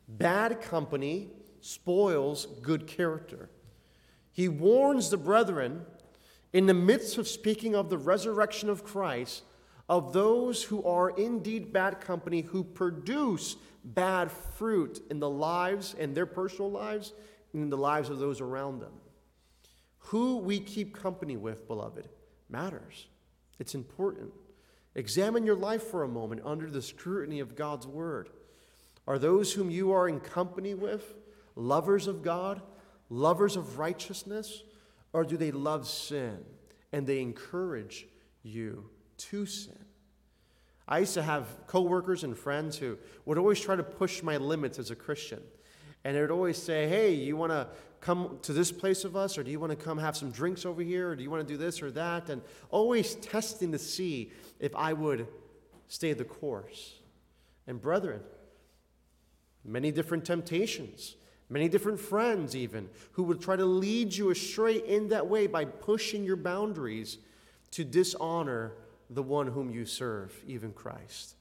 bad 0.08 0.60
company 0.60 1.30
spoils 1.60 2.46
good 2.62 2.86
character." 2.86 3.50
He 4.32 4.48
warns 4.48 5.10
the 5.10 5.16
brethren 5.16 5.84
in 6.52 6.66
the 6.66 6.74
midst 6.74 7.18
of 7.18 7.28
speaking 7.28 7.74
of 7.74 7.90
the 7.90 7.98
resurrection 7.98 8.70
of 8.70 8.82
Christ 8.82 9.42
of 9.88 10.12
those 10.12 10.64
who 10.64 10.82
are 10.84 11.10
indeed 11.10 11.72
bad 11.72 12.00
company 12.00 12.42
who 12.42 12.62
produce 12.62 13.56
bad 13.84 14.30
fruit 14.30 15.00
in 15.10 15.18
the 15.18 15.30
lives 15.30 15.94
and 15.98 16.14
their 16.14 16.26
personal 16.26 16.70
lives 16.70 17.12
in 17.54 17.70
the 17.70 17.76
lives 17.76 18.10
of 18.10 18.18
those 18.18 18.40
around 18.40 18.80
them. 18.80 18.92
Who 19.98 20.38
we 20.38 20.60
keep 20.60 20.94
company 20.94 21.36
with, 21.36 21.66
beloved, 21.66 22.08
matters. 22.48 23.08
It's 23.58 23.74
important. 23.74 24.32
Examine 24.94 25.44
your 25.44 25.56
life 25.56 25.82
for 25.82 26.02
a 26.02 26.08
moment 26.08 26.42
under 26.44 26.70
the 26.70 26.82
scrutiny 26.82 27.40
of 27.40 27.56
God's 27.56 27.86
word. 27.86 28.30
Are 29.06 29.18
those 29.18 29.52
whom 29.52 29.70
you 29.70 29.92
are 29.92 30.08
in 30.08 30.20
company 30.20 30.74
with 30.74 31.14
lovers 31.56 32.06
of 32.06 32.22
God, 32.22 32.62
lovers 33.10 33.56
of 33.56 33.78
righteousness, 33.78 34.62
or 35.12 35.24
do 35.24 35.36
they 35.36 35.50
love 35.50 35.86
sin 35.86 36.38
and 36.92 37.06
they 37.06 37.20
encourage 37.20 38.06
you 38.42 38.90
to 39.18 39.46
sin? 39.46 39.78
I 40.86 41.00
used 41.00 41.14
to 41.14 41.22
have 41.22 41.46
coworkers 41.66 42.24
and 42.24 42.36
friends 42.36 42.78
who 42.78 42.98
would 43.26 43.36
always 43.36 43.60
try 43.60 43.76
to 43.76 43.82
push 43.82 44.22
my 44.22 44.38
limits 44.38 44.78
as 44.78 44.90
a 44.90 44.96
Christian. 44.96 45.42
And 46.04 46.16
they 46.16 46.20
would 46.20 46.30
always 46.30 46.60
say, 46.60 46.88
Hey, 46.88 47.12
you 47.14 47.36
want 47.36 47.52
to 47.52 47.68
come 48.00 48.38
to 48.42 48.52
this 48.52 48.70
place 48.70 49.04
of 49.04 49.16
us, 49.16 49.36
or 49.36 49.42
do 49.42 49.50
you 49.50 49.60
want 49.60 49.70
to 49.70 49.76
come 49.76 49.98
have 49.98 50.16
some 50.16 50.30
drinks 50.30 50.64
over 50.64 50.82
here, 50.82 51.10
or 51.10 51.16
do 51.16 51.22
you 51.22 51.30
want 51.30 51.46
to 51.46 51.52
do 51.52 51.58
this 51.58 51.82
or 51.82 51.90
that? 51.92 52.28
And 52.28 52.42
always 52.70 53.16
testing 53.16 53.72
to 53.72 53.78
see 53.78 54.32
if 54.60 54.74
I 54.76 54.92
would 54.92 55.26
stay 55.88 56.12
the 56.12 56.24
course. 56.24 56.94
And 57.66 57.80
brethren, 57.80 58.20
many 59.64 59.90
different 59.90 60.24
temptations, 60.24 61.16
many 61.48 61.68
different 61.68 62.00
friends, 62.00 62.54
even, 62.54 62.88
who 63.12 63.24
would 63.24 63.40
try 63.40 63.56
to 63.56 63.64
lead 63.64 64.14
you 64.14 64.30
astray 64.30 64.76
in 64.76 65.08
that 65.08 65.26
way 65.26 65.46
by 65.46 65.64
pushing 65.64 66.24
your 66.24 66.36
boundaries 66.36 67.18
to 67.72 67.84
dishonor 67.84 68.72
the 69.10 69.22
one 69.22 69.48
whom 69.48 69.70
you 69.70 69.84
serve, 69.84 70.34
even 70.46 70.72
Christ. 70.72 71.34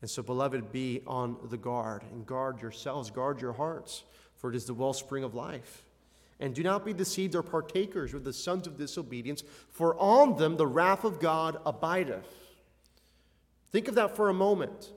And 0.00 0.08
so, 0.08 0.22
beloved, 0.22 0.70
be 0.70 1.02
on 1.06 1.36
the 1.50 1.56
guard 1.56 2.04
and 2.12 2.24
guard 2.24 2.62
yourselves, 2.62 3.10
guard 3.10 3.40
your 3.40 3.52
hearts 3.52 4.04
for 4.38 4.50
it 4.50 4.56
is 4.56 4.64
the 4.64 4.74
wellspring 4.74 5.24
of 5.24 5.34
life. 5.34 5.84
And 6.40 6.54
do 6.54 6.62
not 6.62 6.84
be 6.84 6.92
deceived 6.92 7.34
or 7.34 7.42
partakers 7.42 8.14
with 8.14 8.24
the 8.24 8.32
sons 8.32 8.68
of 8.68 8.78
disobedience, 8.78 9.42
for 9.70 9.96
on 9.98 10.36
them 10.36 10.56
the 10.56 10.66
wrath 10.66 11.04
of 11.04 11.18
God 11.18 11.58
abideth. 11.66 12.26
Think 13.72 13.88
of 13.88 13.96
that 13.96 14.16
for 14.16 14.28
a 14.28 14.34
moment 14.34 14.92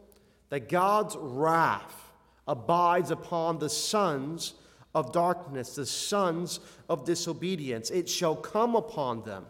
that 0.50 0.70
God's 0.70 1.17
wrath 1.20 2.12
abides 2.48 3.10
upon 3.10 3.58
the 3.58 3.70
sons 3.70 4.53
of 4.93 5.12
darkness, 5.12 5.75
the 5.75 5.86
sons 5.86 6.60
of 6.88 7.05
disobedience. 7.05 7.89
It 7.89 8.08
shall 8.08 8.36
come 8.36 8.75
upon 8.75 9.24
them 9.24 9.46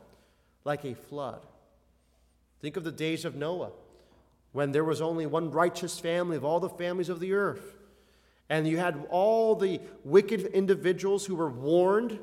like 0.63 0.85
a 0.85 0.95
flood. 0.95 1.45
Think 2.61 2.77
of 2.77 2.83
the 2.85 2.91
days 2.91 3.25
of 3.25 3.35
Noah, 3.35 3.71
when 4.51 4.71
there 4.71 4.83
was 4.83 5.01
only 5.01 5.25
one 5.25 5.51
righteous 5.51 5.99
family 5.99 6.37
of 6.37 6.43
all 6.43 6.59
the 6.59 6.69
families 6.69 7.09
of 7.09 7.19
the 7.19 7.33
earth. 7.33 7.75
And 8.49 8.67
you 8.67 8.77
had 8.77 9.07
all 9.09 9.55
the 9.55 9.79
wicked 10.03 10.41
individuals 10.47 11.25
who 11.25 11.35
were 11.35 11.49
warned, 11.49 12.19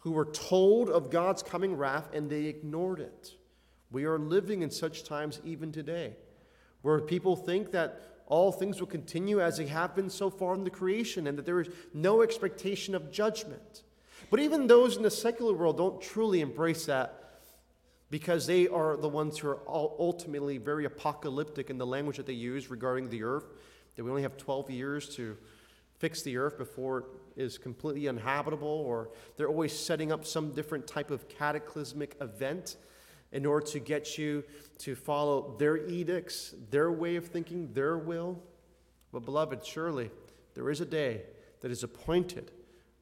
who 0.00 0.10
were 0.10 0.24
told 0.24 0.90
of 0.90 1.10
God's 1.10 1.42
coming 1.42 1.76
wrath, 1.76 2.08
and 2.12 2.28
they 2.28 2.46
ignored 2.46 2.98
it. 2.98 3.34
We 3.92 4.04
are 4.04 4.18
living 4.18 4.62
in 4.62 4.70
such 4.70 5.04
times 5.04 5.40
even 5.44 5.70
today, 5.70 6.16
where 6.80 7.00
people 7.00 7.36
think 7.36 7.70
that 7.72 8.02
all 8.26 8.50
things 8.50 8.80
will 8.80 8.88
continue 8.88 9.40
as 9.40 9.58
they 9.58 9.66
have 9.66 9.94
been 9.94 10.10
so 10.10 10.30
far 10.30 10.54
in 10.54 10.64
the 10.64 10.70
creation 10.70 11.26
and 11.26 11.38
that 11.38 11.46
there 11.46 11.60
is 11.60 11.68
no 11.92 12.22
expectation 12.22 12.94
of 12.94 13.12
judgment. 13.12 13.82
But 14.30 14.40
even 14.40 14.66
those 14.66 14.96
in 14.96 15.02
the 15.02 15.10
secular 15.10 15.52
world 15.52 15.76
don't 15.76 16.00
truly 16.00 16.40
embrace 16.40 16.86
that 16.86 17.21
because 18.12 18.46
they 18.46 18.68
are 18.68 18.98
the 18.98 19.08
ones 19.08 19.38
who 19.38 19.48
are 19.48 19.60
ultimately 19.66 20.58
very 20.58 20.84
apocalyptic 20.84 21.70
in 21.70 21.78
the 21.78 21.86
language 21.86 22.18
that 22.18 22.26
they 22.26 22.34
use 22.34 22.70
regarding 22.70 23.08
the 23.08 23.22
earth, 23.22 23.46
that 23.96 24.04
we 24.04 24.10
only 24.10 24.20
have 24.20 24.36
12 24.36 24.70
years 24.70 25.08
to 25.16 25.34
fix 25.96 26.20
the 26.20 26.36
earth 26.36 26.58
before 26.58 26.98
it 26.98 27.42
is 27.42 27.56
completely 27.56 28.06
uninhabitable, 28.08 28.68
or 28.68 29.08
they're 29.38 29.48
always 29.48 29.72
setting 29.72 30.12
up 30.12 30.26
some 30.26 30.52
different 30.52 30.86
type 30.86 31.10
of 31.10 31.26
cataclysmic 31.26 32.14
event 32.20 32.76
in 33.32 33.46
order 33.46 33.64
to 33.64 33.78
get 33.78 34.18
you 34.18 34.44
to 34.76 34.94
follow 34.94 35.56
their 35.58 35.78
edicts, 35.78 36.54
their 36.68 36.92
way 36.92 37.16
of 37.16 37.28
thinking, 37.28 37.72
their 37.72 37.96
will. 37.96 38.38
But, 39.10 39.24
beloved, 39.24 39.64
surely 39.64 40.10
there 40.52 40.68
is 40.68 40.82
a 40.82 40.86
day 40.86 41.22
that 41.62 41.70
is 41.70 41.82
appointed 41.82 42.50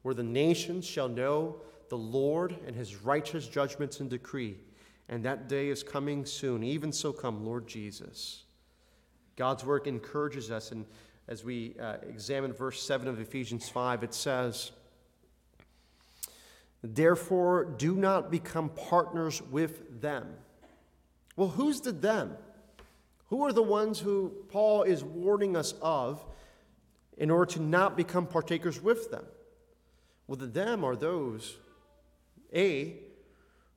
where 0.03 0.15
the 0.15 0.23
nations 0.23 0.85
shall 0.85 1.09
know 1.09 1.57
the 1.89 1.97
Lord 1.97 2.55
and 2.65 2.77
his 2.77 2.95
righteous 3.03 3.45
judgments 3.45 3.99
and 3.99 4.09
decree. 4.09 4.55
And 5.11 5.23
that 5.25 5.47
day 5.47 5.67
is 5.69 5.83
coming 5.83 6.25
soon. 6.25 6.63
Even 6.63 6.91
so, 6.91 7.13
come, 7.13 7.45
Lord 7.45 7.67
Jesus. 7.67 8.45
God's 9.35 9.63
work 9.63 9.85
encourages 9.85 10.49
us 10.49 10.71
and 10.71 10.85
as 11.27 11.45
we 11.45 11.75
uh, 11.79 11.95
examine 12.09 12.51
verse 12.51 12.83
7 12.83 13.07
of 13.07 13.19
Ephesians 13.19 13.69
5, 13.69 14.03
it 14.03 14.13
says, 14.13 14.71
Therefore, 16.83 17.63
do 17.63 17.95
not 17.95 18.31
become 18.31 18.69
partners 18.69 19.41
with 19.41 20.01
them. 20.01 20.27
Well, 21.37 21.47
who's 21.47 21.79
the 21.79 21.93
them? 21.93 22.35
Who 23.27 23.45
are 23.45 23.53
the 23.53 23.63
ones 23.63 23.99
who 23.99 24.33
Paul 24.49 24.83
is 24.83 25.05
warning 25.05 25.55
us 25.55 25.73
of 25.81 26.21
in 27.17 27.29
order 27.29 27.49
to 27.53 27.61
not 27.61 27.95
become 27.95 28.25
partakers 28.25 28.81
with 28.81 29.09
them? 29.11 29.25
Well, 30.27 30.37
the 30.37 30.47
them 30.47 30.83
are 30.83 30.95
those, 30.95 31.55
A, 32.53 32.97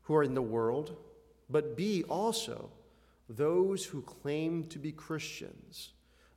who 0.02 0.14
are 0.16 0.24
in 0.24 0.34
the 0.34 0.42
world, 0.42 0.96
but 1.50 1.76
B, 1.76 2.04
also 2.04 2.70
those 3.28 3.84
who 3.84 4.02
claim 4.02 4.64
to 4.64 4.78
be 4.78 4.92
Christians, 4.92 5.92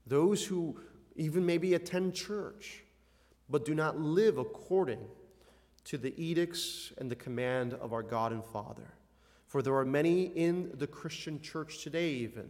those 0.05 0.45
who 0.45 0.79
even 1.15 1.45
maybe 1.45 1.73
attend 1.73 2.13
church, 2.13 2.83
but 3.49 3.65
do 3.65 3.73
not 3.73 3.99
live 3.99 4.37
according 4.37 4.99
to 5.85 5.97
the 5.97 6.13
edicts 6.21 6.91
and 6.97 7.09
the 7.09 7.15
command 7.15 7.73
of 7.73 7.93
our 7.93 8.03
God 8.03 8.31
and 8.31 8.43
Father. 8.43 8.93
For 9.47 9.61
there 9.61 9.75
are 9.75 9.85
many 9.85 10.23
in 10.23 10.71
the 10.73 10.87
Christian 10.87 11.41
church 11.41 11.81
today, 11.81 12.09
even, 12.11 12.49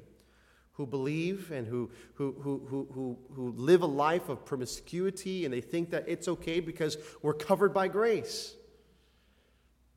who 0.74 0.86
believe 0.86 1.52
and 1.52 1.68
who, 1.68 1.90
who, 2.16 2.36
who, 2.42 2.66
who, 2.68 2.88
who, 2.94 3.18
who 3.34 3.52
live 3.56 3.82
a 3.84 3.88
life 3.88 4.30
of 4.30 4.46
promiscuity 4.46 5.46
and 5.46 5.54
they 5.54 5.62
think 5.62 5.92
that 5.92 6.06
it's 6.08 6.28
okay 6.28 6.60
because 6.60 6.98
we're 7.22 7.34
covered 7.34 7.74
by 7.74 7.88
grace. 7.88 8.56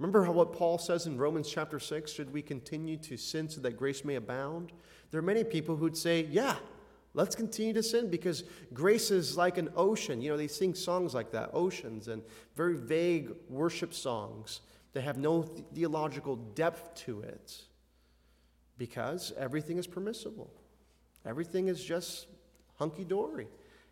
Remember 0.01 0.29
what 0.33 0.53
Paul 0.53 0.79
says 0.79 1.07
in 1.07 1.17
Romans 1.17 1.49
chapter 1.49 1.79
6 1.79 2.11
should 2.11 2.33
we 2.33 2.43
continue 2.43 2.97
to 2.97 3.17
sin 3.17 3.49
so 3.49 3.61
that 3.61 3.77
grace 3.77 4.05
may 4.05 4.17
abound? 4.17 4.73
There 5.13 5.21
are 5.21 5.23
many 5.23 5.45
people 5.45 5.77
who'd 5.77 5.97
say, 5.97 6.27
yeah, 6.31 6.57
Let's 7.13 7.35
continue 7.35 7.73
to 7.73 7.83
sin 7.83 8.09
because 8.09 8.45
grace 8.73 9.11
is 9.11 9.37
like 9.37 9.59
an 9.59 9.71
ocean. 9.75 10.23
You 10.23 10.31
know, 10.31 10.37
they 10.37 10.47
sing 10.47 10.75
songs 10.75 11.13
like 11.13 11.33
that, 11.33 11.51
oceans, 11.53 12.07
and 12.07 12.23
very 12.55 12.77
vague 12.77 13.33
worship 13.49 13.93
songs 13.93 14.61
that 14.93 15.03
have 15.03 15.19
no 15.19 15.43
theological 15.43 16.37
depth 16.37 16.95
to 17.07 17.23
it 17.23 17.63
because 18.79 19.33
everything 19.37 19.77
is 19.77 19.87
permissible. 19.87 20.53
Everything 21.27 21.67
is 21.67 21.83
just 21.83 22.27
hunky 22.77 23.05
dory. 23.05 23.49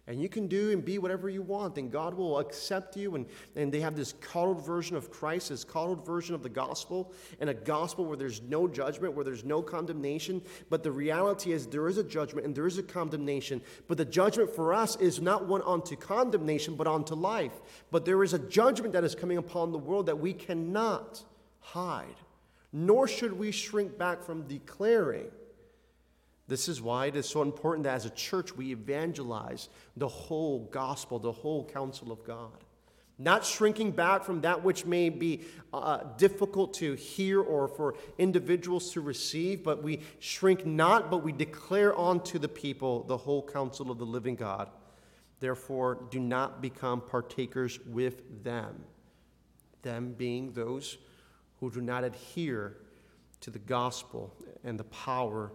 And 0.09 0.23
you 0.23 0.31
can 0.31 0.47
do 0.49 0.73
and 0.73 0.83
be 0.83 0.97
whatever 0.97 1.29
you 1.29 1.43
want, 1.43 1.77
and 1.77 1.93
God 1.93 2.15
will 2.15 2.38
accept 2.38 2.97
you. 2.97 3.15
And, 3.15 3.27
and 3.55 3.71
they 3.71 3.81
have 3.81 3.95
this 3.95 4.15
coddled 4.23 4.65
version 4.65 4.97
of 4.97 5.11
Christ, 5.11 5.50
this 5.50 5.65
coddled 5.65 6.07
version 6.07 6.35
of 6.35 6.43
the 6.43 6.49
gospel, 6.49 7.12
and 7.41 7.50
a 7.50 7.55
gospel 7.55 8.07
where 8.07 8.17
there's 8.17 8.41
no 8.41 8.67
judgment, 8.67 9.15
where 9.15 9.25
there's 9.25 9.45
no 9.45 9.61
condemnation. 9.61 10.41
But 10.71 10.83
the 10.83 10.91
reality 10.91 11.53
is 11.53 11.67
there 11.67 11.88
is 11.88 11.99
a 11.99 12.03
judgment 12.03 12.47
and 12.47 12.57
there 12.57 12.67
is 12.67 12.79
a 12.79 12.83
condemnation. 12.83 13.61
But 13.87 13.99
the 13.99 14.07
judgment 14.07 14.49
for 14.49 14.73
us 14.73 14.97
is 14.97 15.21
not 15.21 15.47
one 15.47 15.61
unto 15.67 15.95
condemnation, 15.95 16.75
but 16.75 16.87
unto 16.87 17.15
life. 17.15 17.61
But 17.91 18.07
there 18.07 18.25
is 18.25 18.33
a 18.33 18.38
judgment 18.38 18.95
that 18.95 19.05
is 19.05 19.15
coming 19.15 19.37
upon 19.37 19.73
the 19.73 19.79
world 19.79 20.07
that 20.07 20.19
we 20.19 20.33
cannot 20.33 21.23
hide, 21.61 22.17
nor 22.73 23.07
should 23.07 23.35
we 23.38 23.53
shrink 23.53 23.99
back 23.99 24.23
from 24.23 24.49
declaring. 24.49 25.27
This 26.49 26.67
is 26.67 26.81
why 26.81 27.07
it 27.07 27.17
is 27.17 27.28
so 27.28 27.43
important 27.43 27.85
that 27.85 27.95
as 27.95 28.07
a 28.07 28.11
church 28.11 28.57
we 28.57 28.73
evangelize 28.73 29.69
the 29.97 30.09
whole 30.09 30.61
gospel, 30.73 31.19
the 31.19 31.31
whole 31.31 31.64
counsel 31.67 32.11
of 32.11 32.25
God. 32.25 32.64
Not 33.19 33.45
shrinking 33.45 33.90
back 33.90 34.25
from 34.25 34.40
that 34.43 34.64
which 34.64 34.87
may 34.87 35.11
be 35.11 35.43
uh, 35.73 36.05
difficult 36.17 36.73
to 36.75 36.95
hear 36.95 37.40
or 37.40 37.69
for 37.69 37.97
individuals 38.17 38.93
to 38.93 39.00
receive, 39.00 39.62
but 39.62 39.83
we 39.83 40.00
shrink 40.21 40.64
not, 40.64 41.11
but 41.11 41.19
we 41.19 41.33
declare 41.33 41.99
unto 41.99 42.38
the 42.38 42.49
people 42.49 43.02
the 43.02 43.17
whole 43.17 43.43
counsel 43.43 43.90
of 43.90 43.99
the 43.99 44.07
living 44.07 44.37
God. 44.37 44.71
Therefore, 45.40 45.99
do 46.11 46.21
not 46.21 46.62
become 46.62 47.00
partakers 47.00 47.78
with 47.87 48.45
them, 48.45 48.85
them 49.83 50.14
being 50.17 50.52
those 50.52 50.97
who 51.61 51.71
do 51.71 51.81
not 51.81 52.05
adhere 52.05 52.76
to 53.40 53.50
the 53.50 53.59
gospel 53.59 54.33
and 54.64 54.78
the 54.78 54.85
power 54.85 55.52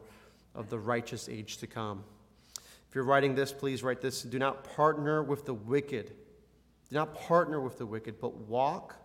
of 0.56 0.70
the 0.70 0.80
righteous 0.80 1.30
age 1.30 1.58
to 1.58 1.68
come. 1.68 2.04
If 2.90 2.96
you're 2.96 3.04
writing 3.04 3.34
this, 3.36 3.52
please 3.52 3.82
write 3.82 4.02
this 4.02 4.22
Do 4.22 4.38
not 4.40 4.64
partner 4.76 5.24
with 5.24 5.46
the 5.46 5.54
wicked. 5.54 6.14
Do 6.90 6.96
not 6.96 7.16
partner 7.16 7.60
with 7.60 7.78
the 7.78 7.86
wicked, 7.86 8.20
but 8.20 8.36
walk 8.36 8.96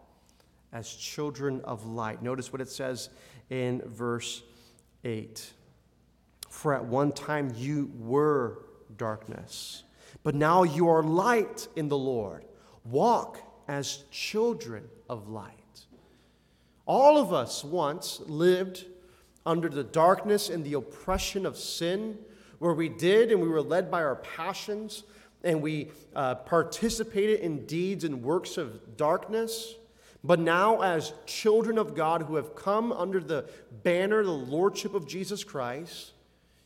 as 0.73 0.93
children 0.93 1.62
of 1.64 1.87
light. 1.87 2.23
Notice 2.23 2.52
what 2.52 2.61
it 2.61 2.69
says 2.69 3.09
in 3.49 3.81
verse 3.87 4.43
8. 5.05 5.52
For 6.50 6.75
at 6.75 6.85
one 6.85 7.12
time 7.12 7.52
you 7.57 7.90
were 7.99 8.59
darkness, 8.97 9.85
but 10.23 10.35
now 10.35 10.64
you 10.64 10.88
are 10.88 11.02
light 11.02 11.69
in 11.76 11.88
the 11.88 11.97
Lord. 11.97 12.45
Walk 12.85 13.40
as 13.69 14.05
children 14.11 14.85
of 15.09 15.28
light. 15.28 15.55
All 16.87 17.19
of 17.19 17.33
us 17.33 17.62
once 17.62 18.21
lived 18.26 18.85
under 19.49 19.71
the 19.71 19.83
darkness 19.83 20.50
and 20.50 20.62
the 20.62 20.75
oppression 20.75 21.47
of 21.47 21.57
sin, 21.57 22.19
where 22.59 22.75
we 22.75 22.88
did 22.88 23.33
and 23.33 23.40
we 23.40 23.49
were 23.49 23.62
led 23.62 23.90
by 23.90 24.02
our 24.02 24.17
passions 24.17 25.05
and 25.43 25.62
we 25.62 25.90
uh, 26.14 26.35
participated 26.35 27.40
in 27.40 27.64
deeds 27.64 28.05
and 28.05 28.23
works 28.23 28.59
of 28.59 28.97
darkness. 28.99 29.75
But 30.23 30.38
now, 30.38 30.83
as 30.83 31.14
children 31.25 31.78
of 31.78 31.95
God 31.95 32.23
who 32.23 32.37
have 32.37 32.55
come 32.55 32.93
under 32.93 33.21
the 33.21 33.49
banner, 33.85 34.23
the 34.23 34.31
lordship 34.31 34.95
of 34.95 35.07
Jesus 35.07 35.45
Christ, 35.45 36.12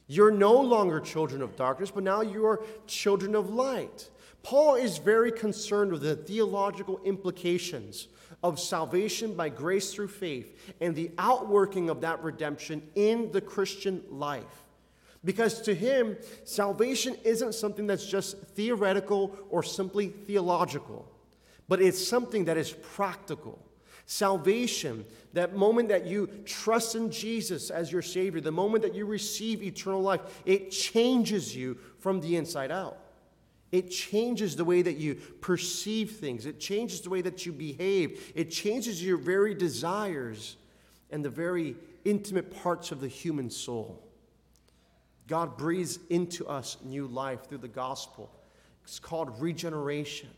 you're 0.09 0.33
no 0.33 0.61
longer 0.61 0.99
children 0.99 1.41
of 1.41 1.55
darkness, 1.55 1.93
but 1.93 2.03
now 2.03 2.23
you 2.23 2.47
are 2.47 2.65
children 2.87 3.37
of 3.37 3.51
light. 3.51 4.09
Paul 4.43 4.75
is 4.75 4.99
very 4.99 5.31
concerned 5.31 5.93
with 5.93 6.03
the 6.03 6.17
theological 6.17 7.01
implications 7.05 8.09
of 8.43 8.59
salvation 8.59 9.35
by 9.35 9.49
grace 9.49 9.95
through 9.95 10.09
faith 10.09 10.75
and 10.81 10.95
the 10.95 11.11
outworking 11.19 11.89
of 11.89 12.01
that 12.01 12.23
redemption 12.23 12.83
in 12.95 13.31
the 13.33 13.41
Christian 13.41 14.03
life. 14.11 14.65
Because 15.25 15.61
to 15.63 15.75
him, 15.75 16.17
salvation 16.45 17.17
isn't 17.25 17.55
something 17.55 17.87
that's 17.87 18.07
just 18.07 18.39
theoretical 18.39 19.37
or 19.51 19.63
simply 19.63 20.09
theological, 20.09 21.09
but 21.69 21.81
it's 21.81 22.05
something 22.05 22.47
that 22.47 22.57
is 22.57 22.73
practical. 22.73 23.65
Salvation, 24.05 25.05
that 25.33 25.55
moment 25.55 25.89
that 25.91 26.07
you 26.07 26.27
trust 26.45 26.97
in 26.97 27.11
Jesus 27.11 27.71
as 27.71 27.93
your 27.93 28.03
Savior, 28.03 28.41
the 28.41 28.51
moment 28.51 28.83
that 28.83 28.97
you 28.97 29.07
receive 29.07 29.63
eternal 29.63 30.03
life, 30.03 30.21
it 30.45 30.73
changes 30.73 31.55
you 31.55 31.79
from 32.01 32.21
the 32.21 32.35
inside 32.35 32.73
out. 32.73 32.99
It 33.73 33.91
changes 33.91 34.55
the 34.55 34.67
way 34.67 34.83
that 34.83 34.99
you 34.99 35.15
perceive 35.15 36.13
things. 36.13 36.45
It 36.45 36.61
changes 36.61 37.01
the 37.01 37.11
way 37.11 37.23
that 37.23 37.47
you 37.47 37.53
behave. 37.53 38.33
It 38.35 38.51
changes 38.51 39.03
your 39.03 39.17
very 39.17 39.55
desires 39.55 40.57
and 41.11 41.25
the 41.25 41.31
very 41.31 41.77
intimate 42.05 42.55
parts 42.63 42.93
of 42.93 43.01
the 43.01 43.09
human 43.09 43.49
soul. 43.49 44.07
God 45.27 45.57
breathes 45.57 45.99
into 46.11 46.47
us 46.47 46.77
new 46.85 47.07
life 47.07 47.49
through 47.49 47.59
the 47.59 47.69
gospel. 47.69 48.31
It's 48.85 48.99
called 48.99 49.41
regeneration. 49.41 50.29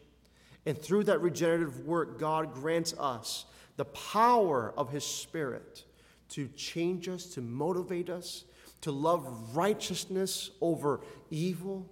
And 0.67 0.81
through 0.81 1.05
that 1.05 1.21
regenerative 1.21 1.81
work, 1.81 2.19
God 2.21 2.55
grants 2.55 2.95
us 2.99 3.47
the 3.77 3.85
power 3.87 4.73
of 4.77 4.93
His 4.93 5.05
Spirit 5.05 5.85
to 6.31 6.49
change 6.49 7.09
us, 7.09 7.27
to 7.35 7.41
motivate 7.41 8.09
us, 8.09 8.45
to 8.83 8.93
love 8.93 9.57
righteousness 9.57 10.51
over 10.61 11.01
evil, 11.31 11.89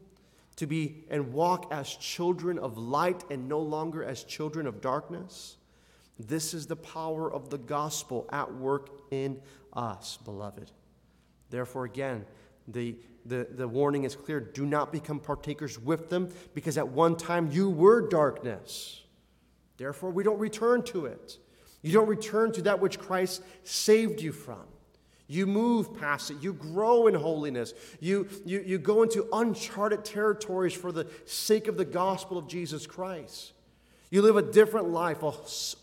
to 0.57 0.67
be 0.67 1.05
and 1.11 1.33
walk 1.33 1.73
as 1.73 1.89
children 1.91 2.59
of 2.59 2.79
light 2.79 3.25
and 3.31 3.49
no 3.49 3.61
longer 3.61 4.05
as 4.05 4.25
children 4.25 4.67
of 4.67 4.81
darkness. 4.81 5.57
This 6.19 6.55
is 6.55 6.67
the 6.67 6.77
power 6.77 7.33
of 7.33 7.51
the 7.51 7.59
gospel 7.59 8.29
at 8.31 8.53
work 8.55 8.91
in 9.11 9.41
us, 9.73 10.19
beloved. 10.25 10.71
Therefore, 11.51 11.85
again, 11.85 12.25
the, 12.69 12.97
the, 13.27 13.49
the 13.51 13.67
warning 13.67 14.05
is 14.05 14.15
clear 14.15 14.41
do 14.41 14.67
not 14.67 14.93
become 14.93 15.19
partakers 15.19 15.79
with 15.79 16.11
them, 16.11 16.31
because 16.55 16.79
at 16.79 16.89
one 16.89 17.17
time 17.17 17.51
you 17.51 17.71
were 17.71 18.09
darkness. 18.09 19.03
Therefore, 19.79 20.11
we 20.11 20.23
don't 20.23 20.39
return 20.39 20.83
to 20.85 21.07
it. 21.07 21.39
You 21.83 21.93
don't 21.93 22.09
return 22.09 22.53
to 22.53 22.63
that 22.63 22.81
which 22.81 22.99
Christ 22.99 23.43
saved 23.65 24.21
you 24.21 24.33
from. 24.33 24.63
You 25.33 25.47
move 25.47 25.99
past 25.99 26.31
it. 26.31 26.43
You 26.43 26.53
grow 26.53 27.07
in 27.07 27.15
holiness. 27.15 27.73
You, 28.01 28.29
you, 28.45 28.63
you 28.67 28.79
go 28.79 29.03
into 29.03 29.27
uncharted 29.33 30.05
territories 30.05 30.75
for 30.75 30.93
the 30.93 31.07
sake 31.25 31.69
of 31.69 31.79
the 31.79 31.87
gospel 31.87 32.37
of 32.37 32.47
Jesus 32.47 32.87
Christ. 32.87 33.53
You 34.11 34.21
live 34.21 34.37
a 34.37 34.43
different 34.43 34.91
life, 34.91 35.23
a, 35.23 35.33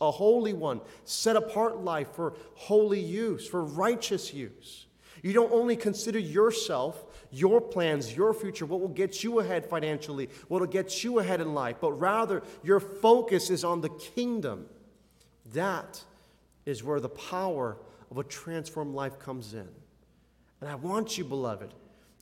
a 0.02 0.12
holy 0.12 0.54
one, 0.54 0.82
set 1.04 1.36
apart 1.36 1.80
life 1.80 2.10
for 2.14 2.36
holy 2.54 3.00
use, 3.00 3.48
for 3.48 3.64
righteous 3.64 4.32
use. 4.36 4.86
You 5.24 5.34
don't 5.34 5.52
only 5.52 5.76
consider 5.76 6.20
yourself, 6.20 7.04
your 7.32 7.60
plans, 7.60 8.16
your 8.16 8.36
future, 8.36 8.68
what 8.68 8.82
will 8.82 8.88
get 8.88 9.24
you 9.24 9.40
ahead 9.40 9.66
financially, 9.66 10.30
what 10.48 10.62
will 10.62 10.68
get 10.68 11.04
you 11.04 11.18
ahead 11.18 11.42
in 11.42 11.56
life, 11.56 11.78
but 11.82 11.94
rather 11.94 12.44
your 12.62 12.80
focus 12.80 13.50
is 13.50 13.64
on 13.64 13.82
the 13.82 13.90
kingdom. 13.90 14.68
That 15.54 16.04
is 16.68 16.84
where 16.84 17.00
the 17.00 17.10
power 17.10 17.78
of 18.12 18.18
a 18.18 18.24
transformed 18.24 18.96
life 18.96 19.20
comes 19.20 19.54
in. 19.54 19.68
And 20.62 20.70
I 20.70 20.76
want 20.76 21.18
you, 21.18 21.24
beloved, 21.24 21.74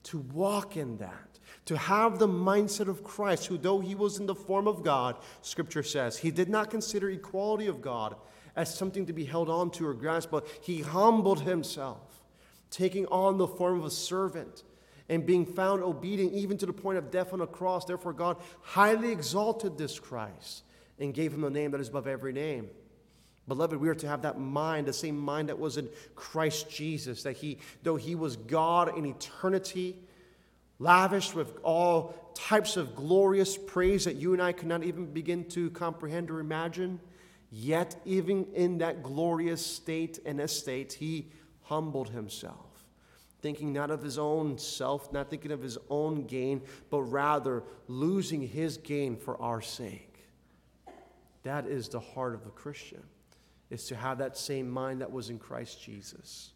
to 0.04 0.20
walk 0.20 0.78
in 0.78 0.98
that, 0.98 1.40
to 1.66 1.78
have 1.78 2.20
the 2.20 2.28
mindset 2.28 2.88
of 2.88 3.04
Christ, 3.04 3.48
who, 3.48 3.58
though 3.58 3.80
he 3.80 3.96
was 3.96 4.20
in 4.20 4.26
the 4.26 4.36
form 4.36 4.68
of 4.68 4.84
God, 4.84 5.18
Scripture 5.42 5.84
says, 5.84 6.18
he 6.18 6.32
did 6.32 6.50
not 6.50 6.70
consider 6.70 7.10
equality 7.10 7.68
of 7.68 7.82
God 7.82 8.16
as 8.56 8.74
something 8.74 9.06
to 9.06 9.14
be 9.14 9.26
held 9.26 9.50
on 9.50 9.70
to 9.72 9.88
or 9.88 9.94
grasped, 9.94 10.32
but 10.32 10.48
he 10.62 10.82
humbled 10.82 11.42
himself, 11.42 12.24
taking 12.70 13.06
on 13.08 13.38
the 13.38 13.48
form 13.48 13.80
of 13.80 13.86
a 13.86 13.92
servant 13.92 14.64
and 15.10 15.26
being 15.26 15.46
found 15.46 15.82
obedient 15.84 16.34
even 16.34 16.58
to 16.58 16.66
the 16.66 16.74
point 16.74 16.98
of 16.98 17.12
death 17.12 17.34
on 17.34 17.42
a 17.42 17.48
cross. 17.48 17.86
Therefore, 17.86 18.14
God 18.14 18.38
highly 18.62 19.12
exalted 19.12 19.78
this 19.78 20.00
Christ 20.00 20.64
and 21.00 21.14
gave 21.14 21.34
him 21.34 21.44
a 21.44 21.50
name 21.50 21.72
that 21.72 21.82
is 21.82 21.90
above 21.90 22.08
every 22.08 22.34
name. 22.34 22.70
Beloved, 23.48 23.80
we 23.80 23.88
are 23.88 23.96
to 23.96 24.08
have 24.08 24.24
that 24.24 24.40
mind, 24.40 24.88
the 24.88 24.94
same 24.94 25.18
mind 25.18 25.48
that 25.50 25.58
was 25.58 25.78
in 25.78 25.88
Christ 26.16 26.70
Jesus, 26.70 27.24
that 27.24 27.38
he, 27.38 27.60
though 27.82 27.96
he 27.96 28.14
was 28.14 28.36
God 28.36 28.98
in 28.98 29.06
eternity, 29.06 29.96
lavished 30.80 31.34
with 31.34 31.58
all 31.64 32.14
types 32.36 32.76
of 32.76 32.96
glorious 32.96 33.58
praise 33.58 34.04
that 34.06 34.18
you 34.18 34.34
and 34.34 34.42
I 34.42 34.52
could 34.52 34.68
not 34.68 34.84
even 34.84 35.06
begin 35.06 35.46
to 35.46 35.70
comprehend 35.70 36.30
or 36.30 36.40
imagine, 36.40 37.00
yet, 37.50 37.96
even 38.04 38.48
in 38.54 38.80
that 38.80 39.02
glorious 39.02 39.66
state 39.66 40.20
and 40.26 40.42
estate, 40.42 40.94
he 40.94 41.32
humbled 41.64 42.10
himself, 42.10 42.86
thinking 43.42 43.72
not 43.72 43.92
of 43.92 44.04
his 44.04 44.18
own 44.18 44.58
self, 44.58 45.14
not 45.14 45.30
thinking 45.30 45.52
of 45.52 45.62
his 45.62 45.78
own 45.90 46.26
gain, 46.26 46.62
but 46.90 47.02
rather 47.04 47.64
losing 47.88 48.42
his 48.42 48.76
gain 48.76 49.16
for 49.16 49.42
our 49.42 49.62
sake. 49.62 50.26
That 51.44 51.66
is 51.66 51.88
the 51.88 52.02
heart 52.02 52.34
of 52.34 52.46
a 52.46 52.50
Christian 52.50 53.04
is 53.70 53.86
to 53.88 53.96
have 53.96 54.18
that 54.20 54.38
same 54.38 54.70
mind 54.70 55.02
that 55.02 55.12
was 55.12 55.30
in 55.30 55.40
Christ 55.40 55.82
Jesus. 55.82 56.52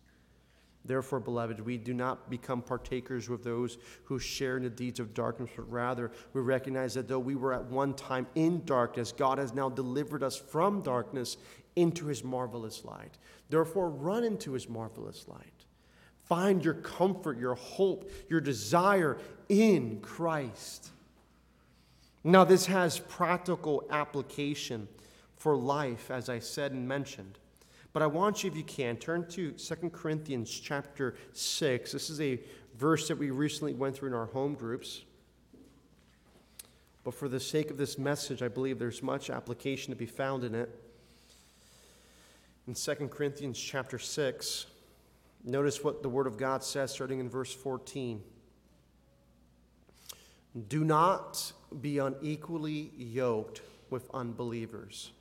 Therefore, 0.84 1.19
beloved, 1.19 1.60
we 1.60 1.78
do 1.78 1.93
not 1.93 2.30
become 2.30 2.62
partakers 2.62 3.30
with 3.30 3.43
those 3.43 3.78
who 4.06 4.17
share 4.17 4.58
in 4.58 4.63
the 4.63 4.69
deeds 4.69 5.00
of 5.00 5.13
darkness, 5.13 5.52
but 5.56 5.71
rather 5.71 6.12
we 6.34 6.41
recognize 6.41 6.95
that 6.95 7.08
though 7.08 7.19
we 7.19 7.36
were 7.36 7.54
at 7.54 7.65
one 7.65 7.93
time 7.93 8.26
in 8.34 8.65
darkness, 8.65 9.12
God 9.12 9.38
has 9.38 9.54
now 9.54 9.69
delivered 9.69 10.24
us 10.24 10.36
from 10.36 10.82
darkness 10.82 11.38
into 11.76 12.08
his 12.08 12.24
marvelous 12.24 12.84
light. 12.84 13.17
Therefore, 13.50 13.89
run 13.89 14.24
into 14.24 14.54
his 14.54 14.67
marvelous 14.67 15.28
light. 15.28 15.65
Find 16.26 16.63
your 16.65 16.76
comfort, 16.76 17.38
your 17.38 17.56
hope, 17.56 18.10
your 18.30 18.41
desire 18.41 19.17
in 19.50 20.00
Christ. 20.02 20.89
Now, 22.24 22.43
this 22.43 22.67
has 22.67 23.00
practical 23.00 23.84
application 23.89 24.88
for 25.41 25.58
life, 25.58 26.12
as 26.12 26.30
I 26.30 26.38
said 26.38 26.71
and 26.71 26.88
mentioned. 26.88 27.39
But 27.93 28.04
I 28.04 28.06
want 28.06 28.43
you, 28.43 28.51
if 28.51 28.56
you 28.56 28.63
can, 28.63 28.95
turn 28.95 29.27
to 29.30 29.51
2 29.51 29.75
Corinthians 29.89 30.51
chapter 30.51 31.15
6. 31.34 31.91
This 31.91 32.12
is 32.12 32.21
a 32.21 32.39
verse 32.77 33.08
that 33.08 33.17
we 33.17 33.32
recently 33.32 33.73
went 33.73 33.95
through 33.95 34.10
in 34.10 34.13
our 34.13 34.27
home 34.27 34.54
groups. 34.54 35.01
But 37.04 37.15
for 37.15 37.27
the 37.27 37.39
sake 37.39 37.71
of 37.71 37.77
this 37.77 37.97
message, 37.97 38.43
I 38.43 38.49
believe 38.49 38.77
there's 38.77 39.01
much 39.01 39.32
application 39.32 39.91
to 39.91 39.97
be 39.97 40.06
found 40.06 40.43
in 40.43 40.54
it. 40.54 40.69
In 42.67 42.75
2 42.75 43.08
Corinthians 43.08 43.60
chapter 43.60 43.97
6, 43.97 44.67
notice 45.43 45.84
what 45.84 46.04
the 46.04 46.10
Word 46.10 46.27
of 46.27 46.38
God 46.38 46.63
says 46.63 46.91
starting 46.91 47.19
in 47.19 47.27
verse 47.27 47.51
14. 47.51 48.21
Do 50.67 50.84
not 50.84 51.51
be 51.82 51.97
unequally 51.97 52.91
yoked 52.95 53.62
with 53.89 54.08
unbelievers. 54.13 55.12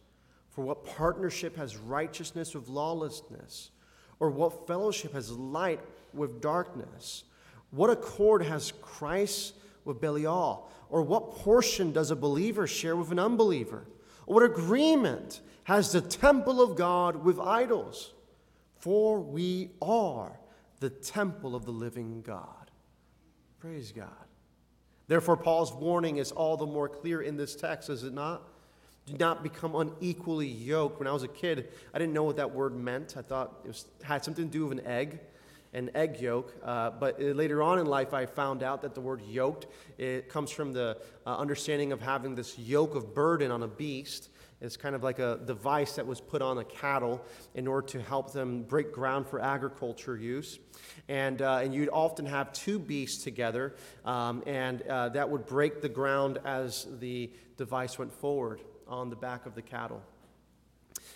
For 0.61 0.67
what 0.67 0.85
partnership 0.85 1.57
has 1.57 1.79
righteousness 1.79 2.55
with 2.55 2.69
lawlessness? 2.69 3.71
Or 4.19 4.29
what 4.29 4.67
fellowship 4.67 5.15
has 5.15 5.31
light 5.31 5.81
with 6.13 6.43
darkness? 6.43 7.25
What 7.71 7.89
accord 7.89 8.43
has 8.43 8.71
Christ 8.83 9.55
with 9.87 10.03
Belial? 10.03 10.71
Or 10.91 11.01
what 11.01 11.31
portion 11.31 11.93
does 11.93 12.11
a 12.11 12.15
believer 12.15 12.67
share 12.67 12.95
with 12.95 13.11
an 13.11 13.19
unbeliever? 13.19 13.87
Or 14.27 14.35
what 14.35 14.43
agreement 14.43 15.41
has 15.65 15.93
the 15.93 16.03
temple 16.03 16.61
of 16.61 16.77
God 16.77 17.25
with 17.25 17.41
idols? 17.41 18.13
For 18.81 19.19
we 19.19 19.71
are 19.81 20.39
the 20.81 20.91
temple 20.91 21.57
of 21.57 21.65
the 21.65 21.71
living 21.71 22.21
God. 22.21 22.71
Praise 23.61 23.93
God. 23.93 24.11
Therefore, 25.09 25.39
Paul's 25.39 25.73
warning 25.73 26.19
is 26.19 26.33
all 26.33 26.59
the 26.59 26.67
more 26.67 26.91
clear 26.91 27.23
in 27.23 27.39
this 27.39 27.57
text, 27.57 27.89
is 27.89 28.05
it 28.05 28.13
not? 28.13 28.43
Do 29.07 29.17
not 29.17 29.43
become 29.43 29.75
unequally 29.75 30.47
yoked. 30.47 30.99
When 30.99 31.09
I 31.09 31.13
was 31.13 31.23
a 31.23 31.29
kid, 31.29 31.69
I 31.93 31.99
didn't 31.99 32.13
know 32.13 32.25
what 32.25 32.37
that 32.37 32.53
word 32.53 32.77
meant. 32.77 33.17
I 33.17 33.23
thought 33.23 33.61
it 33.65 33.69
was, 33.69 33.87
had 34.03 34.25
something 34.25 34.47
to 34.47 34.51
do 34.51 34.67
with 34.67 34.79
an 34.79 34.87
egg, 34.87 35.21
an 35.73 35.91
egg 35.95 36.21
yolk. 36.21 36.55
Uh, 36.63 36.91
but 36.91 37.21
later 37.21 37.63
on 37.63 37.79
in 37.79 37.87
life, 37.87 38.13
I 38.13 38.27
found 38.27 38.63
out 38.63 38.83
that 38.83 38.95
the 38.95 39.01
word 39.01 39.23
yoked 39.23 39.67
it 39.99 40.29
comes 40.29 40.51
from 40.51 40.73
the 40.73 40.99
uh, 41.27 41.37
understanding 41.37 41.93
of 41.93 42.01
having 42.01 42.35
this 42.35 42.59
yoke 42.59 42.95
of 42.95 43.15
burden 43.15 43.51
on 43.51 43.63
a 43.63 43.69
beast. 43.69 44.31
It's 44.61 44.77
kind 44.77 44.95
of 44.95 45.03
like 45.03 45.19
a 45.19 45.41
device 45.47 45.95
that 45.95 46.07
was 46.07 46.21
put 46.21 46.43
on 46.43 46.59
a 46.59 46.65
cattle 46.65 47.25
in 47.55 47.67
order 47.67 47.87
to 47.89 48.03
help 48.03 48.33
them 48.33 48.63
break 48.63 48.93
ground 48.93 49.27
for 49.27 49.41
agriculture 49.41 50.19
use. 50.19 50.59
And, 51.09 51.41
uh, 51.41 51.61
and 51.63 51.75
you'd 51.75 51.89
often 51.89 52.27
have 52.27 52.53
two 52.53 52.79
beasts 52.79 53.25
together, 53.25 53.75
um, 54.05 54.43
and 54.47 54.83
uh, 54.83 55.09
that 55.11 55.31
would 55.31 55.47
break 55.47 55.81
the 55.81 55.89
ground 55.89 56.39
as 56.45 56.87
the 56.99 57.31
device 57.57 57.99
went 57.99 58.13
forward 58.13 58.61
on 58.91 59.09
the 59.09 59.17
back 59.17 59.47
of 59.47 59.55
the 59.55 59.63
cattle. 59.63 60.03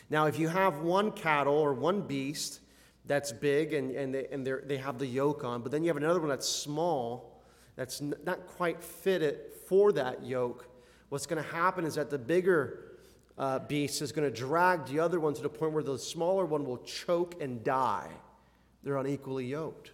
Now, 0.09 0.27
if 0.27 0.39
you 0.39 0.49
have 0.49 0.79
one 0.79 1.11
cattle 1.11 1.55
or 1.55 1.75
one 1.75 2.03
beast 2.03 2.61
that's 3.05 3.33
big 3.33 3.75
and, 3.75 3.91
and, 3.91 4.15
they, 4.15 4.27
and 4.31 4.47
they 4.47 4.77
have 4.79 4.99
the 4.99 5.07
yoke 5.07 5.45
on, 5.45 5.61
but 5.61 5.73
then 5.73 5.83
you 5.83 5.89
have 5.89 5.97
another 5.97 6.21
one 6.21 6.29
that's 6.29 6.49
small, 6.49 7.43
that's 7.77 8.01
not 8.01 8.47
quite 8.47 8.83
fitted 8.83 9.41
for 9.67 9.93
that 9.93 10.25
yoke, 10.25 10.69
what's 11.09 11.27
going 11.27 11.43
to 11.43 11.51
happen 11.51 11.85
is 11.85 11.97
that 11.97 12.11
the 12.11 12.19
bigger 12.19 12.93
uh, 13.37 13.59
beast 13.59 14.01
is 14.01 14.13
going 14.13 14.31
to 14.31 14.35
drag 14.35 14.87
the 14.87 15.01
other 15.01 15.19
one 15.19 15.35
to 15.35 15.43
the 15.43 15.49
point 15.49 15.73
where 15.73 15.83
the 15.83 15.99
smaller 15.99 16.47
one 16.47 16.65
will 16.65 16.79
choke 16.79 17.35
and 17.43 17.65
die. 17.65 18.09
They're 18.85 18.97
unequally 18.97 19.47
yoked. 19.47 19.91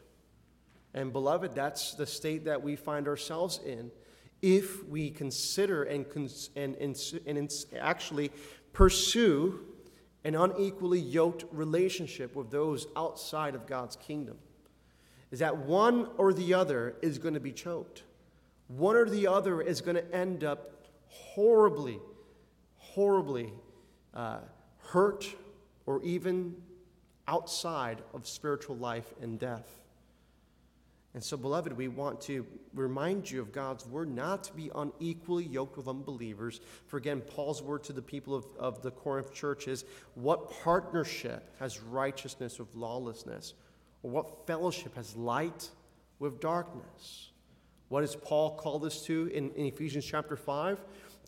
And, 0.92 1.12
beloved, 1.12 1.54
that's 1.54 1.94
the 1.94 2.06
state 2.06 2.44
that 2.44 2.62
we 2.62 2.76
find 2.76 3.06
ourselves 3.06 3.60
in 3.64 3.90
if 4.42 4.84
we 4.88 5.10
consider 5.10 5.84
and, 5.84 6.06
and, 6.56 6.76
and, 6.76 7.18
and 7.26 7.52
actually 7.78 8.30
pursue 8.72 9.60
an 10.24 10.34
unequally 10.34 11.00
yoked 11.00 11.44
relationship 11.52 12.34
with 12.36 12.50
those 12.50 12.86
outside 12.96 13.54
of 13.54 13.66
God's 13.66 13.96
kingdom. 13.96 14.36
Is 15.30 15.38
that 15.38 15.56
one 15.56 16.08
or 16.18 16.32
the 16.32 16.54
other 16.54 16.96
is 17.02 17.18
going 17.18 17.34
to 17.34 17.40
be 17.40 17.52
choked. 17.52 18.02
One 18.68 18.96
or 18.96 19.08
the 19.08 19.26
other 19.26 19.60
is 19.62 19.80
going 19.80 19.96
to 19.96 20.14
end 20.14 20.44
up 20.44 20.86
horribly 21.08 21.98
horribly 22.94 23.52
uh, 24.14 24.38
hurt 24.78 25.26
or 25.86 26.02
even 26.02 26.54
outside 27.28 28.02
of 28.12 28.26
spiritual 28.26 28.76
life 28.76 29.14
and 29.22 29.38
death. 29.38 29.79
And 31.12 31.22
so, 31.22 31.36
beloved, 31.36 31.72
we 31.72 31.88
want 31.88 32.20
to 32.22 32.46
remind 32.72 33.28
you 33.28 33.40
of 33.40 33.50
God's 33.50 33.84
word 33.84 34.14
not 34.14 34.44
to 34.44 34.52
be 34.52 34.70
unequally 34.74 35.44
yoked 35.44 35.76
with 35.76 35.88
unbelievers. 35.88 36.60
For 36.86 36.98
again, 36.98 37.20
Paul's 37.20 37.62
word 37.62 37.82
to 37.84 37.92
the 37.92 38.02
people 38.02 38.34
of, 38.34 38.46
of 38.58 38.82
the 38.82 38.92
Corinth 38.92 39.34
church 39.34 39.66
is 39.66 39.84
what 40.14 40.50
partnership 40.62 41.52
has 41.58 41.80
righteousness 41.80 42.60
with 42.60 42.72
lawlessness? 42.74 43.54
Or 44.02 44.10
what 44.12 44.46
fellowship 44.46 44.94
has 44.94 45.16
light 45.16 45.68
with 46.20 46.40
darkness? 46.40 47.30
What 47.88 48.02
does 48.02 48.14
Paul 48.14 48.54
call 48.54 48.78
this 48.78 49.02
to 49.06 49.26
in, 49.34 49.50
in 49.50 49.66
Ephesians 49.66 50.04
chapter 50.04 50.36
5? 50.36 50.78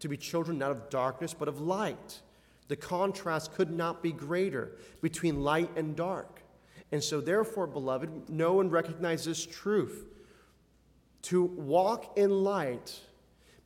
to 0.03 0.09
be 0.09 0.17
children 0.17 0.59
not 0.59 0.73
of 0.73 0.91
darkness, 0.91 1.33
but 1.33 1.47
of 1.47 1.61
light. 1.61 2.21
The 2.67 2.75
contrast 2.75 3.53
could 3.55 3.71
not 3.71 4.03
be 4.03 4.11
greater 4.11 4.73
between 5.01 5.45
light 5.45 5.71
and 5.77 5.95
dark. 5.95 6.42
And 6.93 7.03
so, 7.03 7.21
therefore, 7.21 7.67
beloved, 7.67 8.29
know 8.29 8.61
and 8.61 8.71
recognize 8.71 9.25
this 9.25 9.45
truth. 9.45 10.05
To 11.23 11.43
walk 11.43 12.19
in 12.19 12.31
light 12.31 13.01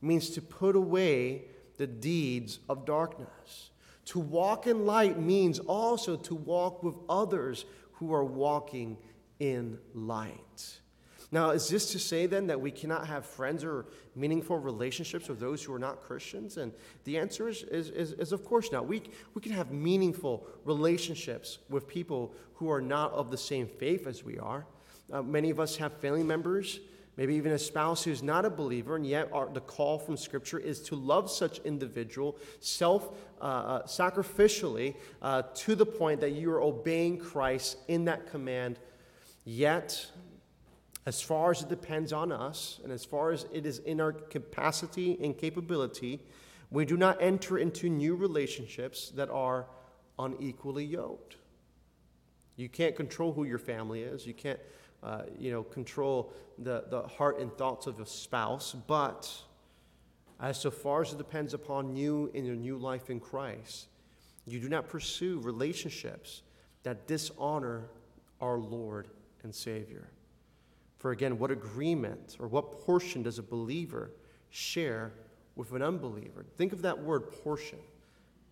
means 0.01 0.31
to 0.31 0.43
put 0.43 0.77
away 0.77 1.47
the 1.77 1.87
deeds 1.87 2.61
of 2.69 2.87
darkness. 2.87 3.71
To 4.07 4.21
walk 4.21 4.69
in 4.69 4.87
light 4.87 5.19
means 5.19 5.59
also 5.59 6.17
to 6.17 6.35
walk 6.35 6.85
with 6.85 6.95
others 7.09 7.65
who 7.95 8.15
are 8.15 8.25
walking 8.25 8.97
in 9.41 9.79
light. 9.93 10.79
Now, 11.33 11.51
is 11.51 11.69
this 11.69 11.91
to 11.93 11.99
say 11.99 12.27
then 12.27 12.47
that 12.47 12.61
we 12.61 12.71
cannot 12.71 13.07
have 13.09 13.27
friends 13.27 13.65
or 13.65 13.87
meaningful 14.15 14.59
relationships 14.59 15.29
with 15.29 15.41
those 15.41 15.63
who 15.63 15.75
are 15.75 15.79
not 15.79 16.01
Christians? 16.01 16.57
And 16.57 16.73
the 17.05 17.19
answer 17.19 17.49
is, 17.49 17.65
is, 17.65 17.91
is, 17.91 18.13
is, 18.13 18.33
of 18.33 18.45
course 18.45 18.71
not. 18.71 18.87
We, 18.87 19.03
we 19.35 19.43
can 19.43 19.53
have 19.53 19.73
meaningful 19.73 20.47
relationships 20.65 21.59
with 21.69 21.89
people 21.89 22.33
who 22.55 22.71
are 22.71 22.81
not 22.81 23.13
of 23.13 23.31
the 23.31 23.37
same 23.37 23.67
faith 23.67 24.07
as 24.07 24.23
we 24.23 24.39
are. 24.39 24.67
Uh, 25.13 25.23
many 25.23 25.51
of 25.51 25.59
us 25.59 25.77
have 25.77 25.93
family 25.95 26.23
members, 26.23 26.81
maybe 27.17 27.35
even 27.35 27.53
a 27.53 27.59
spouse 27.59 28.05
who's 28.05 28.23
not 28.23 28.45
a 28.45 28.51
believer, 28.51 28.95
and 28.95 29.07
yet 29.07 29.29
our, 29.33 29.49
the 29.49 29.61
call 29.61 29.99
from 29.99 30.17
Scripture 30.17 30.59
is 30.59 30.81
to 30.83 30.95
love 30.95 31.31
such 31.31 31.59
individual 31.61 32.37
self 32.61 33.17
uh, 33.41 33.45
uh, 33.45 33.83
sacrificially 33.85 34.95
uh, 35.23 35.43
to 35.55 35.75
the 35.75 35.87
point 35.87 36.21
that 36.21 36.33
you 36.33 36.53
are 36.53 36.63
obeying 36.63 37.19
Christ 37.19 37.79
in 37.89 38.05
that 38.05 38.31
command. 38.31 38.79
Yet, 39.45 40.07
as 41.07 41.23
far 41.23 41.53
as 41.53 41.63
it 41.63 41.69
depends 41.69 42.13
on 42.13 42.33
us 42.33 42.81
and 42.83 42.93
as 42.93 43.05
far 43.05 43.31
as 43.31 43.47
it 43.53 43.65
is 43.65 43.79
in 43.79 44.01
our 44.01 44.13
capacity 44.13 45.17
and 45.23 45.39
capability, 45.39 46.21
we 46.71 46.85
do 46.85 46.97
not 46.97 47.23
enter 47.23 47.59
into 47.59 47.89
new 47.89 48.17
relationships 48.17 49.11
that 49.11 49.31
are 49.31 49.67
unequally 50.19 50.85
yoked. 50.85 51.37
You 52.57 52.69
can't 52.69 52.97
control 52.97 53.33
who 53.33 53.45
your 53.45 53.59
family 53.59 54.03
is. 54.03 54.27
You 54.27 54.35
can't, 54.35 54.59
uh, 55.03 55.23
you 55.39 55.53
know, 55.53 55.63
control 55.63 56.33
the, 56.59 56.85
the 56.91 57.03
heart 57.03 57.39
and 57.39 57.57
thoughts 57.57 57.87
of 57.87 58.01
a 58.01 58.07
spouse. 58.07 58.75
But 58.75 59.31
as 60.41 60.59
so 60.59 60.73
far 60.73 61.03
as 61.03 61.13
it 61.13 61.19
depends 61.19 61.55
upon 61.55 61.95
you 61.95 62.33
in 62.35 62.45
your 62.45 62.57
new 62.57 62.79
life 62.79 63.11
in 63.11 63.21
Christ, 63.21 63.87
you 64.45 64.59
do 64.59 64.69
not 64.69 64.89
pursue 64.89 65.39
relationships 65.41 66.43
that 66.83 67.07
dishonor 67.07 67.91
our 68.41 68.59
Lord 68.59 69.09
and 69.45 69.55
Savior. 69.55 70.09
For 70.97 71.11
again, 71.11 71.39
what 71.39 71.51
agreement 71.51 72.37
or 72.41 72.49
what 72.49 72.85
portion 72.85 73.23
does 73.23 73.39
a 73.39 73.43
believer 73.43 74.11
share 74.51 75.13
with 75.55 75.73
an 75.73 75.83
unbeliever? 75.83 76.45
Think 76.57 76.73
of 76.73 76.83
that 76.83 76.99
word 76.99 77.31
portion. 77.43 77.79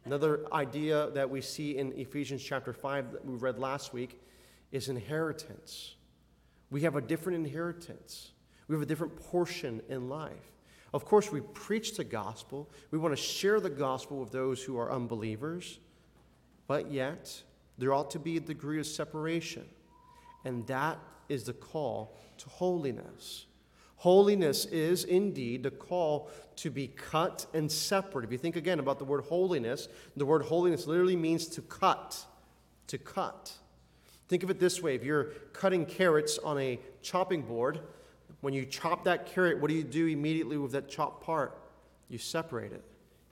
Another 0.05 0.47
idea 0.53 1.11
that 1.13 1.29
we 1.29 1.41
see 1.41 1.79
in 1.79 1.93
Ephesians 1.93 2.43
chapter 2.43 2.73
5 2.73 3.13
that 3.13 3.25
we 3.25 3.37
read 3.37 3.59
last 3.59 3.95
week 3.95 4.21
is 4.71 4.89
inheritance. 4.89 5.95
We 6.71 6.83
have 6.83 6.97
a 6.97 7.01
different 7.01 7.45
inheritance, 7.47 8.33
we 8.69 8.75
have 8.75 8.83
a 8.83 8.87
different 8.87 9.17
portion 9.17 9.81
in 9.89 10.09
life. 10.09 10.53
Of 10.93 11.05
course, 11.05 11.33
we 11.33 11.41
preach 11.41 11.97
the 11.97 12.05
gospel, 12.05 12.71
we 12.91 12.99
want 12.99 13.17
to 13.17 13.23
share 13.23 13.61
the 13.61 13.71
gospel 13.71 14.19
with 14.19 14.31
those 14.31 14.63
who 14.63 14.79
are 14.79 14.93
unbelievers, 14.93 15.79
but 16.67 16.91
yet 16.91 17.43
there 17.79 17.93
ought 17.93 18.11
to 18.11 18.19
be 18.19 18.37
a 18.37 18.41
degree 18.41 18.79
of 18.79 18.87
separation. 18.87 19.65
And 20.45 20.67
that 20.67 20.99
is 21.29 21.45
the 21.45 21.53
call 21.53 22.17
to 22.39 22.49
holiness. 22.49 23.47
Holiness 23.97 24.67
is 24.67 25.05
indeed 25.05 25.63
the 25.63 25.71
call 25.71 26.31
to 26.57 26.71
be 26.71 26.89
cut 26.89 27.47
and 27.55 27.71
separate. 27.71 28.25
If 28.25 28.33
you 28.33 28.39
think 28.39 28.57
again 28.57 28.79
about 28.79 28.99
the 28.99 29.05
word 29.05 29.25
holiness, 29.25 29.89
the 30.17 30.27
word 30.27 30.43
holiness 30.43 30.87
literally 30.87 31.17
means 31.17 31.47
to 31.49 31.63
cut, 31.63 32.25
to 32.89 32.99
cut. 32.99 33.53
Think 34.29 34.43
of 34.43 34.51
it 34.51 34.59
this 34.59 34.83
way 34.83 34.95
if 34.95 35.05
you're 35.05 35.25
cutting 35.53 35.87
carrots 35.87 36.39
on 36.39 36.59
a 36.59 36.79
chopping 37.03 37.43
board, 37.43 37.81
when 38.41 38.53
you 38.53 38.67
chop 38.67 39.05
that 39.05 39.27
carrot, 39.27 39.61
what 39.61 39.69
do 39.69 39.75
you 39.75 39.85
do 39.85 40.07
immediately 40.07 40.59
with 40.59 40.73
that 40.73 40.89
chopped 40.89 41.25
part? 41.25 41.59
you 42.09 42.19
separate 42.19 42.73
it. 42.73 42.85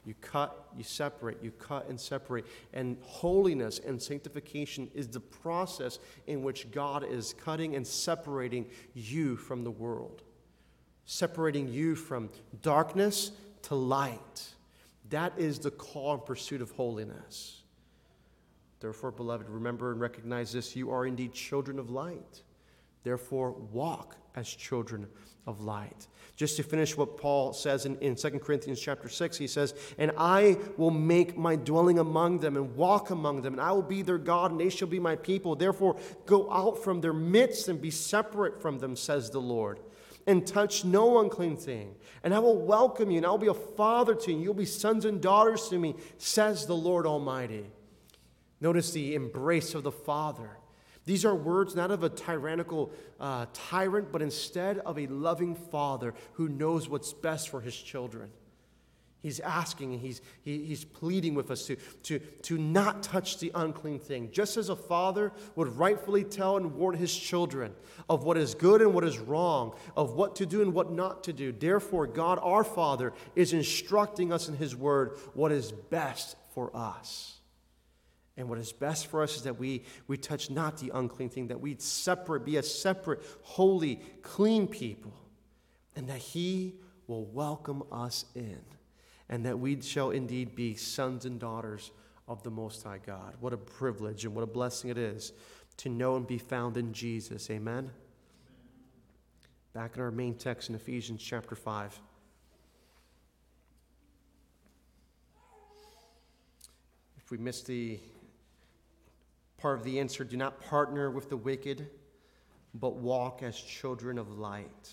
You 0.04 0.14
cut, 0.20 0.68
you 0.76 0.82
separate, 0.82 1.38
you 1.42 1.52
cut 1.52 1.88
and 1.88 2.00
separate. 2.00 2.44
And 2.72 2.96
holiness 3.02 3.80
and 3.84 4.02
sanctification 4.02 4.90
is 4.94 5.06
the 5.06 5.20
process 5.20 5.98
in 6.26 6.42
which 6.42 6.70
God 6.72 7.04
is 7.04 7.34
cutting 7.44 7.76
and 7.76 7.86
separating 7.86 8.66
you 8.94 9.36
from 9.36 9.62
the 9.62 9.70
world, 9.70 10.22
separating 11.04 11.68
you 11.68 11.94
from 11.94 12.30
darkness 12.62 13.30
to 13.62 13.76
light. 13.76 14.54
That 15.10 15.34
is 15.38 15.60
the 15.60 15.70
call 15.70 16.14
and 16.14 16.24
pursuit 16.24 16.62
of 16.62 16.72
holiness. 16.72 17.62
Therefore, 18.80 19.12
beloved, 19.12 19.48
remember 19.48 19.92
and 19.92 20.00
recognize 20.00 20.52
this 20.52 20.74
you 20.74 20.90
are 20.90 21.06
indeed 21.06 21.32
children 21.32 21.78
of 21.78 21.90
light. 21.90 22.42
Therefore, 23.04 23.52
walk 23.52 24.16
as 24.34 24.48
children 24.48 25.06
of 25.46 25.60
light. 25.60 26.06
Just 26.36 26.56
to 26.56 26.62
finish 26.62 26.96
what 26.96 27.18
Paul 27.18 27.52
says 27.52 27.84
in, 27.84 27.98
in 27.98 28.14
2 28.14 28.30
Corinthians 28.38 28.80
chapter 28.80 29.08
6, 29.08 29.36
he 29.36 29.46
says, 29.46 29.74
And 29.98 30.12
I 30.16 30.56
will 30.76 30.90
make 30.90 31.36
my 31.36 31.56
dwelling 31.56 31.98
among 31.98 32.38
them 32.38 32.56
and 32.56 32.74
walk 32.76 33.10
among 33.10 33.42
them, 33.42 33.54
and 33.54 33.60
I 33.60 33.72
will 33.72 33.82
be 33.82 34.02
their 34.02 34.18
God, 34.18 34.52
and 34.52 34.60
they 34.60 34.70
shall 34.70 34.88
be 34.88 35.00
my 35.00 35.16
people. 35.16 35.56
Therefore, 35.56 35.96
go 36.26 36.50
out 36.50 36.82
from 36.82 37.00
their 37.00 37.12
midst 37.12 37.68
and 37.68 37.80
be 37.80 37.90
separate 37.90 38.62
from 38.62 38.78
them, 38.78 38.96
says 38.96 39.30
the 39.30 39.40
Lord, 39.40 39.80
and 40.26 40.46
touch 40.46 40.84
no 40.84 41.20
unclean 41.20 41.56
thing. 41.56 41.94
And 42.22 42.32
I 42.32 42.38
will 42.38 42.58
welcome 42.58 43.10
you, 43.10 43.18
and 43.18 43.26
I 43.26 43.30
will 43.30 43.38
be 43.38 43.48
a 43.48 43.54
father 43.54 44.14
to 44.14 44.30
you, 44.30 44.36
and 44.36 44.44
you'll 44.44 44.54
be 44.54 44.64
sons 44.64 45.04
and 45.04 45.20
daughters 45.20 45.68
to 45.68 45.78
me, 45.78 45.96
says 46.18 46.66
the 46.66 46.76
Lord 46.76 47.04
Almighty. 47.04 47.66
Notice 48.60 48.92
the 48.92 49.16
embrace 49.16 49.74
of 49.74 49.82
the 49.82 49.90
Father 49.90 50.50
these 51.04 51.24
are 51.24 51.34
words 51.34 51.74
not 51.74 51.90
of 51.90 52.02
a 52.02 52.08
tyrannical 52.08 52.92
uh, 53.18 53.46
tyrant, 53.52 54.12
but 54.12 54.22
instead 54.22 54.78
of 54.78 54.98
a 54.98 55.06
loving 55.08 55.54
father 55.54 56.14
who 56.34 56.48
knows 56.48 56.88
what's 56.88 57.12
best 57.12 57.48
for 57.48 57.60
his 57.60 57.76
children. 57.76 58.30
He's 59.22 59.38
asking 59.38 59.92
and 59.92 60.00
he's, 60.00 60.20
he, 60.42 60.64
he's 60.64 60.84
pleading 60.84 61.34
with 61.34 61.52
us 61.52 61.66
to, 61.66 61.76
to, 62.04 62.18
to 62.18 62.58
not 62.58 63.04
touch 63.04 63.38
the 63.38 63.52
unclean 63.54 64.00
thing, 64.00 64.30
just 64.32 64.56
as 64.56 64.68
a 64.68 64.74
father 64.74 65.32
would 65.54 65.76
rightfully 65.78 66.24
tell 66.24 66.56
and 66.56 66.74
warn 66.74 66.96
his 66.96 67.16
children 67.16 67.72
of 68.08 68.24
what 68.24 68.36
is 68.36 68.56
good 68.56 68.82
and 68.82 68.92
what 68.92 69.04
is 69.04 69.18
wrong, 69.20 69.74
of 69.96 70.14
what 70.14 70.34
to 70.36 70.46
do 70.46 70.60
and 70.60 70.74
what 70.74 70.90
not 70.90 71.22
to 71.24 71.32
do. 71.32 71.52
Therefore, 71.52 72.08
God 72.08 72.40
our 72.42 72.64
Father 72.64 73.12
is 73.36 73.52
instructing 73.52 74.32
us 74.32 74.48
in 74.48 74.56
his 74.56 74.74
word 74.74 75.16
what 75.34 75.52
is 75.52 75.70
best 75.70 76.36
for 76.52 76.76
us. 76.76 77.38
And 78.36 78.48
what 78.48 78.58
is 78.58 78.72
best 78.72 79.08
for 79.08 79.22
us 79.22 79.36
is 79.36 79.42
that 79.42 79.58
we, 79.58 79.84
we 80.06 80.16
touch 80.16 80.48
not 80.48 80.78
the 80.78 80.90
unclean 80.94 81.28
thing, 81.28 81.48
that 81.48 81.60
we 81.60 81.76
separate, 81.78 82.44
be 82.44 82.56
a 82.56 82.62
separate, 82.62 83.22
holy, 83.42 83.96
clean 84.22 84.66
people, 84.66 85.12
and 85.94 86.08
that 86.08 86.18
He 86.18 86.76
will 87.06 87.26
welcome 87.26 87.82
us 87.92 88.24
in, 88.34 88.60
and 89.28 89.44
that 89.44 89.58
we 89.58 89.80
shall 89.82 90.10
indeed 90.10 90.54
be 90.54 90.74
sons 90.74 91.26
and 91.26 91.38
daughters 91.38 91.90
of 92.26 92.42
the 92.42 92.50
Most 92.50 92.82
High 92.82 93.00
God. 93.04 93.34
What 93.40 93.52
a 93.52 93.58
privilege 93.58 94.24
and 94.24 94.34
what 94.34 94.42
a 94.42 94.46
blessing 94.46 94.88
it 94.88 94.96
is 94.96 95.32
to 95.78 95.88
know 95.88 96.16
and 96.16 96.26
be 96.26 96.38
found 96.38 96.76
in 96.76 96.92
Jesus. 96.92 97.50
Amen. 97.50 97.90
Back 99.74 99.96
in 99.96 100.02
our 100.02 100.10
main 100.10 100.34
text 100.34 100.68
in 100.68 100.74
Ephesians 100.74 101.22
chapter 101.22 101.54
5. 101.54 102.00
If 107.16 107.30
we 107.30 107.38
missed 107.38 107.66
the 107.66 107.98
Part 109.62 109.78
of 109.78 109.84
the 109.84 110.00
answer 110.00 110.24
do 110.24 110.36
not 110.36 110.60
partner 110.60 111.08
with 111.08 111.28
the 111.28 111.36
wicked, 111.36 111.88
but 112.74 112.96
walk 112.96 113.44
as 113.44 113.56
children 113.56 114.18
of 114.18 114.36
light. 114.36 114.90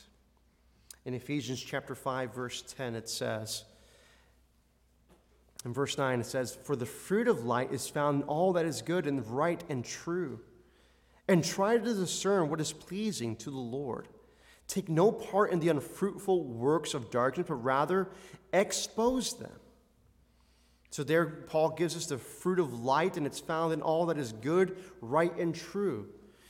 In 1.06 1.16
Ephesians 1.16 1.60
chapter 1.60 1.96
5, 1.96 2.36
verse 2.36 2.62
10, 2.78 2.94
it 2.94 3.10
says, 3.10 3.64
in 5.66 5.74
verse 5.74 5.98
9, 5.98 6.20
it 6.20 6.28
says, 6.28 6.56
For 6.64 6.76
the 6.76 6.86
fruit 6.86 7.28
of 7.28 7.46
light 7.46 7.74
is 7.74 7.90
found 7.90 8.22
in 8.22 8.28
all 8.28 8.54
that 8.54 8.66
is 8.66 8.84
good 8.84 9.08
and 9.08 9.28
right 9.28 9.64
and 9.70 9.84
true. 9.84 10.40
And 11.28 11.44
try 11.44 11.76
to 11.76 11.84
discern 11.84 12.52
what 12.52 12.62
is 12.62 12.72
pleasing 12.72 13.38
to 13.38 13.50
the 13.50 13.58
Lord. 13.58 14.08
Take 14.68 14.88
no 14.88 15.12
part 15.12 15.52
in 15.52 15.60
the 15.60 15.70
unfruitful 15.70 16.44
works 16.44 16.94
of 16.94 17.10
darkness, 17.10 17.48
but 17.50 17.56
rather 17.56 18.08
expose 18.54 19.34
them. 19.34 19.60
So 20.92 21.04
there, 21.04 21.26
Paul 21.26 21.70
gives 21.70 21.96
us 21.96 22.08
the 22.08 22.18
fruit 22.18 22.60
of 22.60 22.82
light, 22.82 23.18
and 23.18 23.26
it's 23.26 23.40
found 23.40 23.74
in 23.74 23.82
all 23.82 24.08
that 24.08 24.18
is 24.18 24.32
good, 24.32 24.78
right, 25.02 25.36
and 25.38 25.54
true. 25.54 26.08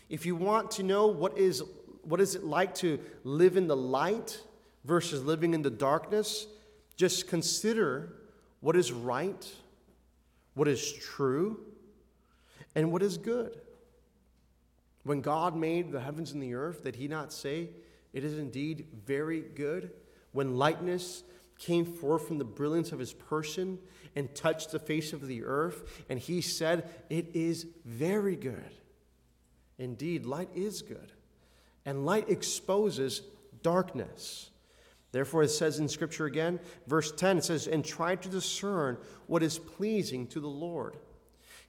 If 0.08 0.26
you 0.26 0.36
want 0.36 0.72
to 0.72 0.84
know 0.84 1.08
what 1.08 1.38
is, 1.38 1.62
what 2.04 2.22
is 2.22 2.36
it 2.36 2.44
like 2.44 2.74
to 2.76 3.00
live 3.24 3.58
in 3.58 3.68
the 3.68 3.76
light 3.76 4.42
versus 4.86 5.24
living 5.24 5.54
in 5.54 5.62
the 5.62 5.70
darkness, 5.70 6.48
just 6.96 7.28
consider 7.28 8.14
what 8.62 8.76
is 8.76 8.92
right, 8.92 9.48
what 10.54 10.68
is 10.68 10.94
true, 10.94 11.60
and 12.76 12.92
what 12.92 13.04
is 13.04 13.18
good. 13.18 13.60
When 15.04 15.22
God 15.22 15.56
made 15.56 15.92
the 15.92 16.00
heavens 16.00 16.32
and 16.32 16.42
the 16.42 16.54
earth, 16.54 16.84
did 16.84 16.96
he 16.96 17.08
not 17.08 17.34
say, 17.34 17.70
It 18.14 18.24
is 18.24 18.38
indeed 18.38 18.88
very 19.06 19.42
good? 19.42 19.92
When 20.32 20.58
lightness 20.58 21.24
came 21.58 21.86
forth 21.86 22.28
from 22.28 22.38
the 22.38 22.46
brilliance 22.46 22.92
of 22.92 23.00
his 23.00 23.14
person, 23.14 23.80
and 24.20 24.36
touched 24.36 24.72
the 24.72 24.80
face 24.80 25.14
of 25.14 25.26
the 25.26 25.44
earth, 25.44 26.04
and 26.10 26.20
he 26.20 26.42
said, 26.42 26.90
It 27.10 27.32
is 27.34 27.66
very 27.86 28.36
good. 28.36 28.76
Indeed, 29.78 30.26
light 30.26 30.50
is 30.54 30.82
good, 30.82 31.14
and 31.86 32.06
light 32.06 32.30
exposes 32.30 33.22
darkness. 33.64 34.50
Therefore, 35.12 35.44
it 35.44 35.50
says 35.50 35.80
in 35.80 35.88
Scripture 35.88 36.26
again, 36.26 36.60
verse 36.86 37.12
10, 37.14 37.40
it 37.40 37.46
says, 37.46 37.66
And 37.66 37.84
try 37.84 38.16
to 38.16 38.30
discern 38.30 38.98
what 39.26 39.42
is 39.42 39.58
pleasing 39.58 40.28
to 40.28 40.40
the 40.40 40.48
Lord. 40.48 40.98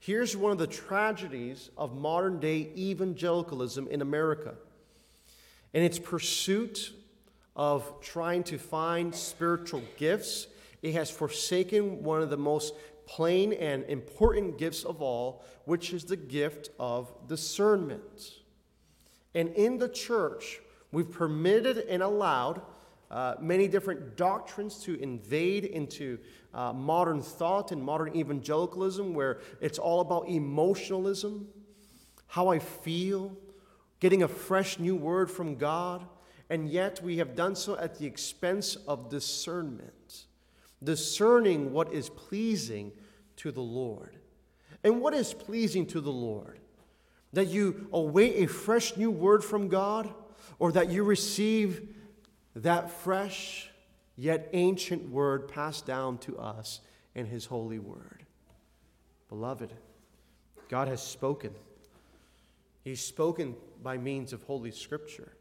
Here's 0.01 0.37
one 0.37 0.51
of 0.51 0.59
the 0.59 0.67
tragedies 0.67 1.71
of 1.79 1.97
modern 1.97 2.41
day 2.41 2.71
evangelicalism 2.77 3.87
in 3.89 4.03
America. 4.03 4.55
In 5.73 5.85
its 5.85 6.01
pursuit 6.01 6.93
of 7.55 8.01
trying 8.01 8.43
to 8.45 8.59
find 8.59 9.15
spiritual 9.15 9.83
gifts 9.97 10.49
it 10.83 10.95
has 10.95 11.11
forsaken 11.11 12.03
one 12.03 12.23
of 12.23 12.31
the 12.31 12.37
most 12.37 12.75
plain 13.07 13.53
and 13.53 13.85
important 13.85 14.57
gifts 14.57 14.85
of 14.85 15.03
all, 15.03 15.45
which 15.65 15.93
is 15.93 16.05
the 16.05 16.17
gift 16.17 16.71
of 16.79 17.13
discernment. 17.27 18.35
And 19.35 19.51
in 19.51 19.79
the 19.79 19.89
church, 19.89 20.61
we've 20.93 21.11
permitted 21.11 21.79
and 21.79 22.03
allowed 22.03 22.63
uh, 23.11 23.35
many 23.41 23.67
different 23.67 24.17
doctrines 24.17 24.83
to 24.85 25.01
invade 25.01 25.65
into 25.65 26.19
uh, 26.55 26.73
modern 26.73 27.21
thought 27.21 27.73
and 27.73 27.83
modern 27.83 28.15
evangelicalism, 28.15 29.13
where 29.13 29.41
it's 29.61 29.79
all 29.79 30.01
about 30.01 30.29
emotionalism, 30.29 31.49
how 32.29 32.49
I 32.49 32.61
feel, 32.61 33.37
getting 33.99 34.23
a 34.23 34.29
fresh 34.29 34.79
new 34.79 34.95
word 34.95 35.31
from 35.31 35.57
God, 35.57 36.07
and 36.49 36.69
yet 36.69 37.03
we 37.03 37.19
have 37.19 37.35
done 37.35 37.57
so 37.57 37.77
at 37.77 37.99
the 37.99 38.07
expense 38.07 38.77
of 38.87 39.11
discernment 39.11 40.27
discerning 40.83 41.73
what 41.73 41.93
is 41.93 42.09
pleasing 42.09 42.93
to 43.37 43.53
the 43.53 43.61
Lord. 43.61 44.17
And 44.83 45.01
what 45.01 45.15
is 45.15 45.35
pleasing 45.35 45.87
to 45.87 46.01
the 46.01 46.13
Lord? 46.13 46.59
That 47.33 47.49
you 47.49 47.89
await 47.93 48.43
a 48.43 48.49
fresh 48.49 48.97
new 48.97 49.11
word 49.11 49.45
from 49.45 49.69
God, 49.69 50.13
or 50.59 50.73
that 50.73 50.91
you 50.91 51.05
receive 51.05 51.89
that 52.57 52.91
fresh 52.91 53.71
yet 54.17 54.49
ancient 54.53 55.09
word 55.11 55.49
passed 55.49 55.87
down 55.87 56.19
to 56.19 56.39
us 56.39 56.81
in 57.15 57.27
His 57.27 57.47
holy 57.47 57.79
word. 57.79 58.25
Beloved, 59.29 59.73
God 60.69 60.89
has 60.89 61.03
spoken. 61.03 61.53
He's 62.83 63.01
spoken 63.01 63.55
by 63.83 63.99
means 63.99 64.33
of 64.33 64.43
Holy 64.43 64.71
Scripture. 64.71 65.33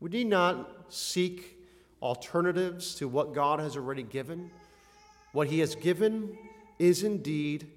We 0.00 0.10
need 0.10 0.26
not 0.26 0.86
seek 0.88 1.58
alternatives 2.02 2.96
to 2.96 3.06
what 3.06 3.34
God 3.34 3.60
has 3.60 3.76
already 3.76 4.02
given. 4.02 4.50
What 5.32 5.48
he 5.48 5.60
has 5.60 5.74
given 5.74 6.36
is 6.78 7.02
indeed 7.02 7.68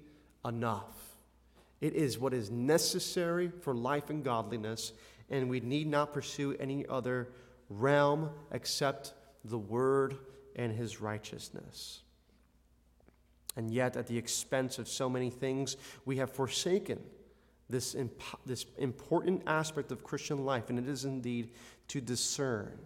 enough. 0.44 1.16
It 1.80 1.94
is 1.94 2.18
what 2.18 2.32
is 2.32 2.50
necessary 2.50 3.50
for 3.60 3.74
life 3.74 4.10
and 4.10 4.24
godliness, 4.24 4.92
and 5.30 5.48
we 5.48 5.60
need 5.60 5.86
not 5.86 6.12
pursue 6.12 6.56
any 6.58 6.86
other 6.86 7.28
realm 7.68 8.30
except 8.52 9.14
the 9.44 9.58
Word 9.58 10.16
and 10.54 10.72
His 10.72 11.00
righteousness. 11.00 12.00
And 13.56 13.70
yet, 13.70 13.96
at 13.96 14.06
the 14.06 14.18
expense 14.18 14.78
of 14.78 14.88
so 14.88 15.08
many 15.08 15.30
things, 15.30 15.76
we 16.04 16.16
have 16.16 16.30
forsaken 16.30 17.00
this, 17.68 17.94
imp- 17.94 18.22
this 18.44 18.66
important 18.78 19.42
aspect 19.46 19.90
of 19.92 20.04
Christian 20.04 20.44
life, 20.44 20.68
and 20.70 20.78
it 20.78 20.88
is 20.88 21.04
indeed 21.04 21.50
to 21.88 22.00
discern, 22.00 22.78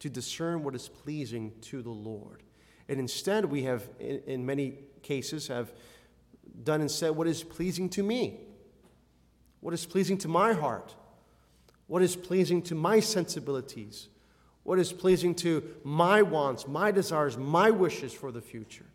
to 0.00 0.08
discern 0.08 0.62
what 0.62 0.74
is 0.74 0.88
pleasing 0.88 1.52
to 1.62 1.82
the 1.82 1.90
Lord. 1.90 2.42
And 2.90 2.98
instead, 2.98 3.44
we 3.44 3.62
have, 3.62 3.88
in, 4.00 4.20
in 4.26 4.44
many 4.44 4.74
cases, 5.02 5.46
have 5.46 5.72
done 6.64 6.80
and 6.80 6.90
said 6.90 7.10
what 7.10 7.28
is 7.28 7.44
pleasing 7.44 7.88
to 7.90 8.02
me, 8.02 8.40
what 9.60 9.72
is 9.72 9.86
pleasing 9.86 10.18
to 10.18 10.28
my 10.28 10.52
heart, 10.52 10.96
what 11.86 12.02
is 12.02 12.16
pleasing 12.16 12.60
to 12.62 12.74
my 12.74 12.98
sensibilities, 12.98 14.08
what 14.64 14.80
is 14.80 14.92
pleasing 14.92 15.36
to 15.36 15.62
my 15.84 16.20
wants, 16.20 16.66
my 16.66 16.90
desires, 16.90 17.38
my 17.38 17.70
wishes 17.70 18.12
for 18.12 18.32
the 18.32 18.40
future. 18.40 18.86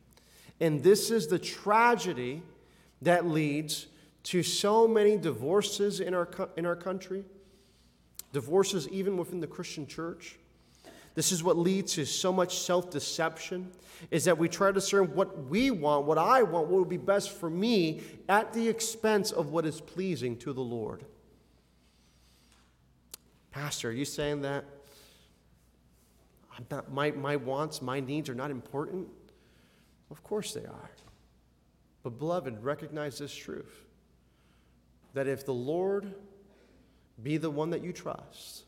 And 0.60 0.84
this 0.84 1.10
is 1.10 1.27
the 1.27 1.39
tragedy 1.39 2.43
that 3.01 3.25
leads 3.25 3.88
to 4.23 4.43
so 4.43 4.89
many 4.89 5.15
divorces 5.15 6.01
in 6.01 6.13
our, 6.13 6.27
in 6.58 6.65
our 6.65 6.75
country, 6.75 7.23
divorces 8.34 8.89
even 8.89 9.15
within 9.15 9.39
the 9.39 9.47
Christian 9.47 9.88
church. 9.88 10.38
This 11.15 11.32
is 11.32 11.41
what 11.41 11.58
leads 11.58 11.93
to 11.93 12.06
so 12.06 12.32
much 12.32 12.60
self 12.60 12.91
deception 12.91 13.71
is 14.12 14.25
that 14.25 14.38
we 14.38 14.49
try 14.49 14.67
to 14.67 14.73
discern 14.73 15.15
what 15.15 15.45
we 15.45 15.71
want, 15.71 16.06
what 16.06 16.17
I 16.17 16.43
want, 16.43 16.67
what 16.67 16.80
would 16.80 16.89
be 16.89 16.97
best 16.97 17.32
for 17.32 17.49
me 17.49 18.01
at 18.28 18.54
the 18.54 18.67
expense 18.67 19.32
of 19.32 19.51
what 19.51 19.65
is 19.65 19.80
pleasing 19.80 20.38
to 20.39 20.51
the 20.51 20.62
Lord. 20.62 21.06
Pastor, 23.51 23.89
are 23.89 23.93
you 23.93 24.04
saying 24.04 24.41
that 24.41 24.65
not, 26.69 26.91
my, 26.91 27.12
my 27.12 27.38
wants, 27.38 27.82
my 27.82 28.01
needs 28.01 28.30
are 28.30 28.36
not 28.36 28.51
important? 28.51 29.08
Of 30.12 30.21
course 30.23 30.54
they 30.54 30.65
are. 30.65 30.91
But, 32.04 32.19
beloved, 32.19 32.63
recognize 32.63 33.17
this 33.17 33.34
truth 33.34 33.86
that 35.13 35.28
if 35.28 35.45
the 35.45 35.54
Lord 35.54 36.13
be 37.23 37.38
the 37.38 37.49
one 37.49 37.69
that 37.69 37.82
you 37.82 37.93
trust, 37.93 38.64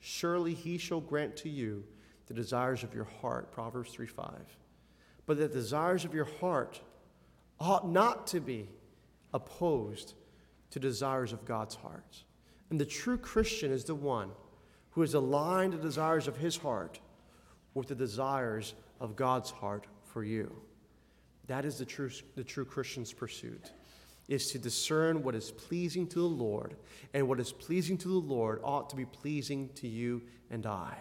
surely 0.00 0.54
he 0.54 0.78
shall 0.78 1.00
grant 1.00 1.36
to 1.38 1.48
you 1.48 1.84
the 2.26 2.34
desires 2.34 2.82
of 2.82 2.94
your 2.94 3.08
heart. 3.20 3.52
Proverbs 3.52 3.90
3 3.90 4.06
5. 4.06 4.30
But 5.26 5.38
the 5.38 5.48
desires 5.48 6.04
of 6.04 6.14
your 6.14 6.28
heart 6.40 6.80
ought 7.60 7.88
not 7.88 8.26
to 8.28 8.40
be 8.40 8.68
opposed 9.32 10.14
to 10.70 10.78
desires 10.78 11.32
of 11.32 11.44
God's 11.44 11.74
heart. 11.74 12.24
And 12.70 12.80
the 12.80 12.86
true 12.86 13.18
Christian 13.18 13.72
is 13.72 13.84
the 13.84 13.94
one 13.94 14.30
who 14.90 15.00
has 15.00 15.14
aligned 15.14 15.72
the 15.72 15.78
desires 15.78 16.28
of 16.28 16.36
his 16.36 16.56
heart 16.56 17.00
with 17.74 17.88
the 17.88 17.94
desires 17.94 18.74
of 19.00 19.16
God's 19.16 19.50
heart 19.50 19.86
for 20.04 20.24
you. 20.24 20.54
That 21.46 21.64
is 21.64 21.78
the 21.78 21.84
true, 21.84 22.10
the 22.36 22.44
true 22.44 22.64
Christian's 22.64 23.12
pursuit, 23.12 23.72
is 24.28 24.52
to 24.52 24.58
discern 24.58 25.22
what 25.22 25.34
is 25.34 25.50
pleasing 25.50 26.06
to 26.08 26.18
the 26.18 26.26
Lord, 26.26 26.76
and 27.14 27.26
what 27.26 27.40
is 27.40 27.50
pleasing 27.50 27.96
to 27.98 28.08
the 28.08 28.14
Lord 28.14 28.60
ought 28.62 28.90
to 28.90 28.96
be 28.96 29.06
pleasing 29.06 29.70
to 29.76 29.88
you 29.88 30.22
and 30.50 30.66
I. 30.66 30.96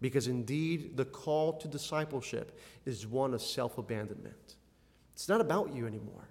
Because 0.00 0.28
indeed, 0.28 0.96
the 0.96 1.04
call 1.04 1.54
to 1.58 1.68
discipleship 1.68 2.58
is 2.86 3.06
one 3.06 3.34
of 3.34 3.42
self 3.42 3.76
abandonment. 3.76 4.56
It's 5.12 5.28
not 5.28 5.40
about 5.40 5.74
you 5.74 5.86
anymore. 5.86 6.28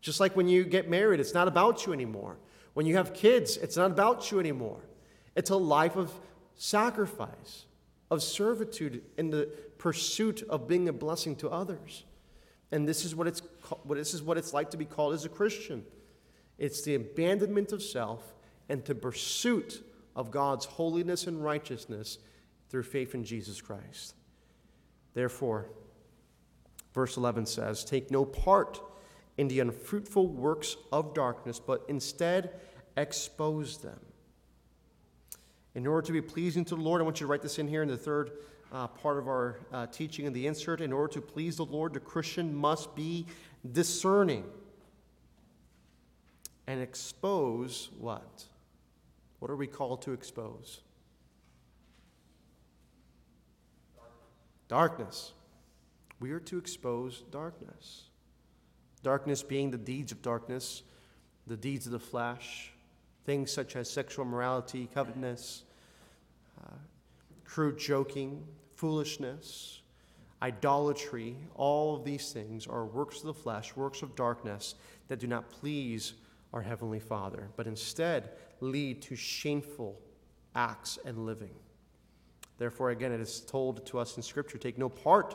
Just 0.00 0.20
like 0.20 0.36
when 0.36 0.48
you 0.48 0.64
get 0.64 0.90
married, 0.90 1.20
it's 1.20 1.34
not 1.34 1.48
about 1.48 1.86
you 1.86 1.92
anymore. 1.92 2.36
When 2.74 2.86
you 2.86 2.96
have 2.96 3.14
kids, 3.14 3.56
it's 3.56 3.76
not 3.76 3.90
about 3.90 4.30
you 4.30 4.38
anymore. 4.38 4.80
It's 5.34 5.50
a 5.50 5.56
life 5.56 5.96
of 5.96 6.12
sacrifice, 6.54 7.64
of 8.10 8.22
servitude 8.22 9.02
in 9.16 9.30
the 9.30 9.48
pursuit 9.78 10.42
of 10.48 10.68
being 10.68 10.88
a 10.88 10.92
blessing 10.92 11.36
to 11.36 11.48
others. 11.48 12.04
And 12.70 12.86
this 12.86 13.04
is 13.04 13.14
what 13.14 13.26
it's, 13.26 13.42
this 13.88 14.14
is 14.14 14.22
what 14.22 14.36
it's 14.36 14.52
like 14.52 14.70
to 14.70 14.76
be 14.76 14.84
called 14.84 15.14
as 15.14 15.24
a 15.24 15.28
Christian 15.28 15.84
it's 16.58 16.82
the 16.82 16.96
abandonment 16.96 17.72
of 17.72 17.82
self 17.82 18.34
and 18.68 18.84
the 18.84 18.94
pursuit 18.94 19.82
of 20.16 20.30
God's 20.30 20.64
holiness 20.64 21.26
and 21.26 21.42
righteousness 21.42 22.18
through 22.68 22.82
faith 22.82 23.14
in 23.14 23.24
Jesus 23.24 23.60
Christ. 23.60 24.14
Therefore, 25.14 25.70
verse 26.92 27.16
11 27.16 27.46
says, 27.46 27.84
Take 27.84 28.10
no 28.10 28.24
part 28.24 28.80
in 29.38 29.46
the 29.46 29.60
unfruitful 29.60 30.26
works 30.26 30.76
of 30.92 31.14
darkness, 31.14 31.60
but 31.60 31.84
instead 31.88 32.50
expose 32.96 33.78
them. 33.78 34.00
In 35.76 35.86
order 35.86 36.04
to 36.08 36.12
be 36.12 36.20
pleasing 36.20 36.64
to 36.66 36.74
the 36.74 36.80
Lord, 36.80 37.00
I 37.00 37.04
want 37.04 37.20
you 37.20 37.26
to 37.26 37.30
write 37.30 37.42
this 37.42 37.60
in 37.60 37.68
here 37.68 37.82
in 37.82 37.88
the 37.88 37.96
third 37.96 38.32
uh, 38.72 38.86
part 38.88 39.18
of 39.18 39.28
our 39.28 39.60
uh, 39.72 39.86
teaching 39.86 40.26
in 40.26 40.32
the 40.32 40.46
insert. 40.46 40.80
In 40.80 40.92
order 40.92 41.12
to 41.14 41.20
please 41.20 41.56
the 41.56 41.64
Lord, 41.64 41.94
the 41.94 42.00
Christian 42.00 42.54
must 42.54 42.94
be 42.94 43.26
discerning 43.72 44.44
and 46.66 46.80
expose 46.80 47.88
what? 47.98 48.44
What 49.38 49.50
are 49.50 49.56
we 49.56 49.66
called 49.66 50.02
to 50.02 50.12
expose? 50.12 50.80
Darkness. 54.68 55.32
We 56.20 56.32
are 56.32 56.40
to 56.40 56.58
expose 56.58 57.22
darkness. 57.30 58.04
Darkness 59.02 59.42
being 59.42 59.70
the 59.70 59.78
deeds 59.78 60.12
of 60.12 60.20
darkness, 60.20 60.82
the 61.46 61.56
deeds 61.56 61.86
of 61.86 61.92
the 61.92 61.98
flesh, 61.98 62.72
things 63.24 63.50
such 63.50 63.76
as 63.76 63.88
sexual 63.88 64.24
morality, 64.24 64.88
covetousness, 64.92 65.62
uh, 66.62 66.74
crude 67.44 67.78
joking, 67.78 68.44
foolishness, 68.78 69.82
idolatry, 70.40 71.36
all 71.56 71.96
of 71.96 72.04
these 72.04 72.32
things 72.32 72.68
are 72.68 72.86
works 72.86 73.18
of 73.18 73.24
the 73.24 73.34
flesh, 73.34 73.74
works 73.74 74.02
of 74.02 74.14
darkness 74.14 74.76
that 75.08 75.18
do 75.18 75.26
not 75.26 75.50
please 75.50 76.14
our 76.52 76.62
Heavenly 76.62 77.00
Father, 77.00 77.48
but 77.56 77.66
instead 77.66 78.30
lead 78.60 79.02
to 79.02 79.16
shameful 79.16 80.00
acts 80.54 80.96
and 81.04 81.26
living. 81.26 81.54
Therefore, 82.58 82.90
again, 82.90 83.10
it 83.10 83.20
is 83.20 83.40
told 83.40 83.84
to 83.86 83.98
us 83.98 84.16
in 84.16 84.22
Scripture 84.22 84.58
take 84.58 84.78
no 84.78 84.88
part 84.88 85.34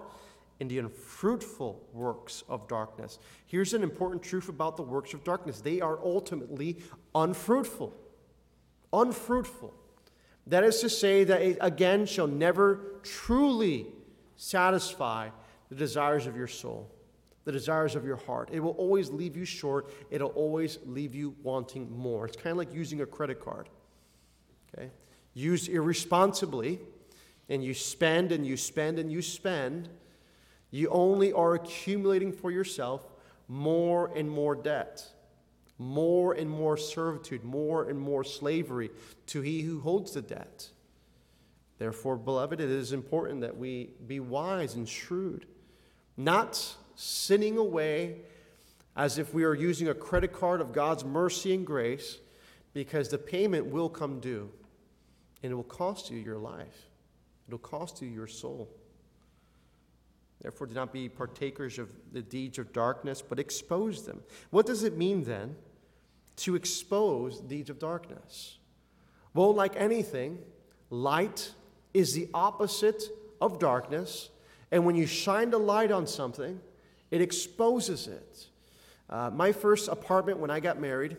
in 0.61 0.69
the 0.69 0.79
unfruitful 0.79 1.85
works 1.91 2.45
of 2.47 2.69
darkness. 2.69 3.19
Here's 3.45 3.73
an 3.73 3.83
important 3.83 4.23
truth 4.23 4.47
about 4.47 4.77
the 4.77 4.83
works 4.83 5.13
of 5.13 5.25
darkness 5.25 5.59
they 5.59 5.81
are 5.81 5.99
ultimately 6.01 6.77
unfruitful. 7.13 7.93
Unfruitful. 8.93 9.73
That 10.47 10.63
is 10.63 10.79
to 10.81 10.89
say, 10.89 11.23
that 11.23 11.41
it 11.41 11.57
again 11.61 12.05
shall 12.05 12.27
never 12.27 12.99
truly 13.03 13.87
satisfy 14.35 15.29
the 15.69 15.75
desires 15.75 16.27
of 16.27 16.35
your 16.35 16.47
soul, 16.47 16.91
the 17.45 17.51
desires 17.51 17.95
of 17.95 18.05
your 18.05 18.17
heart. 18.17 18.49
It 18.51 18.59
will 18.59 18.71
always 18.71 19.09
leave 19.09 19.37
you 19.37 19.45
short, 19.45 19.91
it'll 20.11 20.29
always 20.29 20.79
leave 20.85 21.15
you 21.15 21.35
wanting 21.43 21.95
more. 21.95 22.25
It's 22.25 22.35
kind 22.35 22.51
of 22.51 22.57
like 22.57 22.73
using 22.73 23.01
a 23.01 23.05
credit 23.05 23.43
card. 23.43 23.69
Okay? 24.73 24.89
Used 25.33 25.69
irresponsibly, 25.69 26.79
and 27.49 27.63
you 27.63 27.73
spend 27.73 28.31
and 28.31 28.45
you 28.45 28.57
spend 28.57 28.99
and 28.99 29.11
you 29.11 29.21
spend, 29.21 29.89
you 30.71 30.89
only 30.89 31.31
are 31.31 31.53
accumulating 31.53 32.31
for 32.31 32.51
yourself 32.51 33.05
more 33.47 34.11
and 34.15 34.29
more 34.29 34.55
debt 34.55 35.12
more 35.83 36.33
and 36.33 36.49
more 36.49 36.77
servitude, 36.77 37.43
more 37.43 37.89
and 37.89 37.99
more 37.99 38.23
slavery 38.23 38.89
to 39.27 39.41
he 39.41 39.61
who 39.61 39.81
holds 39.81 40.13
the 40.13 40.21
debt. 40.21 40.69
Therefore, 41.77 42.15
beloved, 42.15 42.61
it 42.61 42.69
is 42.69 42.93
important 42.93 43.41
that 43.41 43.57
we 43.57 43.89
be 44.07 44.19
wise 44.19 44.75
and 44.75 44.87
shrewd, 44.87 45.45
not 46.15 46.75
sinning 46.95 47.57
away 47.57 48.17
as 48.95 49.17
if 49.17 49.33
we 49.33 49.43
are 49.43 49.55
using 49.55 49.89
a 49.89 49.93
credit 49.93 50.31
card 50.31 50.61
of 50.61 50.71
God's 50.71 51.03
mercy 51.03 51.53
and 51.53 51.65
grace, 51.65 52.19
because 52.73 53.09
the 53.09 53.17
payment 53.17 53.65
will 53.65 53.89
come 53.89 54.19
due 54.19 54.49
and 55.41 55.51
it 55.51 55.55
will 55.55 55.63
cost 55.63 56.09
you 56.09 56.17
your 56.17 56.37
life, 56.37 56.89
it'll 57.47 57.59
cost 57.59 58.01
you 58.01 58.07
your 58.07 58.27
soul. 58.27 58.69
Therefore, 60.41 60.67
do 60.67 60.73
not 60.73 60.91
be 60.91 61.09
partakers 61.09 61.79
of 61.79 61.89
the 62.11 62.21
deeds 62.21 62.59
of 62.59 62.73
darkness, 62.73 63.21
but 63.21 63.39
expose 63.39 64.05
them. 64.05 64.21
What 64.49 64.65
does 64.65 64.83
it 64.83 64.97
mean 64.97 65.23
then 65.23 65.55
to 66.37 66.55
expose 66.55 67.39
deeds 67.39 67.69
of 67.69 67.79
darkness? 67.79 68.57
Well, 69.33 69.53
like 69.53 69.75
anything, 69.75 70.39
light 70.89 71.51
is 71.93 72.13
the 72.13 72.29
opposite 72.33 73.03
of 73.41 73.59
darkness. 73.59 74.29
And 74.71 74.85
when 74.85 74.95
you 74.95 75.05
shine 75.05 75.49
the 75.49 75.59
light 75.59 75.91
on 75.91 76.07
something, 76.07 76.59
it 77.11 77.21
exposes 77.21 78.07
it. 78.07 78.47
Uh, 79.09 79.29
my 79.29 79.51
first 79.51 79.87
apartment 79.87 80.39
when 80.39 80.49
I 80.49 80.59
got 80.59 80.79
married, 80.79 81.17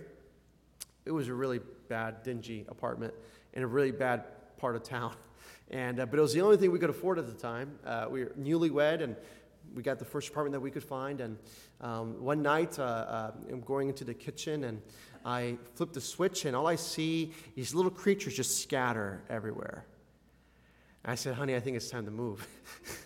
it 1.05 1.13
was 1.13 1.29
a 1.29 1.35
really 1.35 1.61
bad, 1.89 2.23
dingy 2.23 2.65
apartment 2.69 3.15
in 3.53 3.63
a 3.63 3.67
really 3.67 3.93
bad 3.93 4.25
part 4.57 4.77
of 4.77 4.83
town. 4.83 5.15
And, 5.71 5.99
uh, 5.99 6.05
but 6.05 6.19
it 6.19 6.23
was 6.23 6.35
the 6.35 6.43
only 6.43 6.59
thing 6.59 6.73
we 6.73 6.79
could 6.79 6.91
afford 6.91 7.19
at 7.19 7.27
the 7.27 7.33
time. 7.33 7.79
Uh, 7.87 8.07
we 8.11 8.23
were 8.23 8.33
newlywed, 8.39 9.03
and 9.03 9.17
we 9.75 9.83
got 9.83 9.99
the 9.99 10.05
first 10.05 10.29
apartment 10.29 10.53
that 10.53 10.61
we 10.61 10.71
could 10.71 10.85
find. 10.85 11.21
And 11.21 11.39
um, 11.81 12.23
one 12.23 12.43
night, 12.43 12.79
uh, 12.79 12.83
uh, 12.83 13.33
I'm 13.51 13.61
going 13.61 13.89
into 13.89 14.05
the 14.05 14.15
kitchen, 14.15 14.65
and 14.65 14.81
I 15.25 15.57
flip 15.75 15.93
the 15.93 16.01
switch, 16.01 16.45
and 16.45 16.55
all 16.57 16.67
I 16.67 16.77
see 16.77 17.33
these 17.55 17.75
little 17.75 17.91
creatures 17.91 18.35
just 18.35 18.63
scatter 18.63 19.23
everywhere. 19.29 19.85
And 21.05 21.13
I 21.13 21.15
said, 21.15 21.35
"Honey, 21.35 21.55
I 21.57 21.61
think 21.61 21.77
it's 21.77 21.91
time 21.91 22.05
to 22.05 22.11
move." 22.11 22.47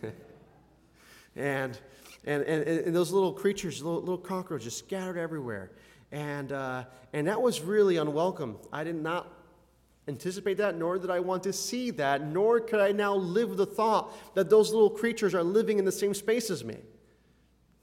and, 1.37 1.78
and, 2.24 2.43
and 2.43 2.66
and 2.66 2.97
those 2.97 3.12
little 3.12 3.32
creatures, 3.32 3.82
little, 3.82 4.01
little 4.01 4.18
cockroaches, 4.18 4.64
just 4.64 4.78
scattered 4.78 5.18
everywhere. 5.18 5.70
And, 6.11 6.53
uh, 6.53 6.85
and 7.12 7.26
that 7.26 7.41
was 7.41 7.61
really 7.61 7.99
unwelcome. 7.99 8.59
I 8.72 8.85
did 8.85 8.97
not 8.97 9.30
anticipate 10.09 10.56
that, 10.56 10.76
nor 10.76 10.98
did 10.98 11.11
I 11.11 11.20
want 11.20 11.42
to 11.44 11.52
see 11.52 11.90
that, 11.92 12.26
nor 12.26 12.61
could 12.61 12.80
I 12.80 12.92
now 12.92 13.14
live 13.14 13.56
the 13.56 13.66
thought 13.66 14.34
that 14.34 14.50
those 14.50 14.72
little 14.72 14.90
creatures 14.90 15.34
are 15.34 15.44
living 15.44 15.78
in 15.78 15.84
the 15.84 15.92
same 15.92 16.14
space 16.14 16.50
as 16.50 16.64
me. 16.64 16.78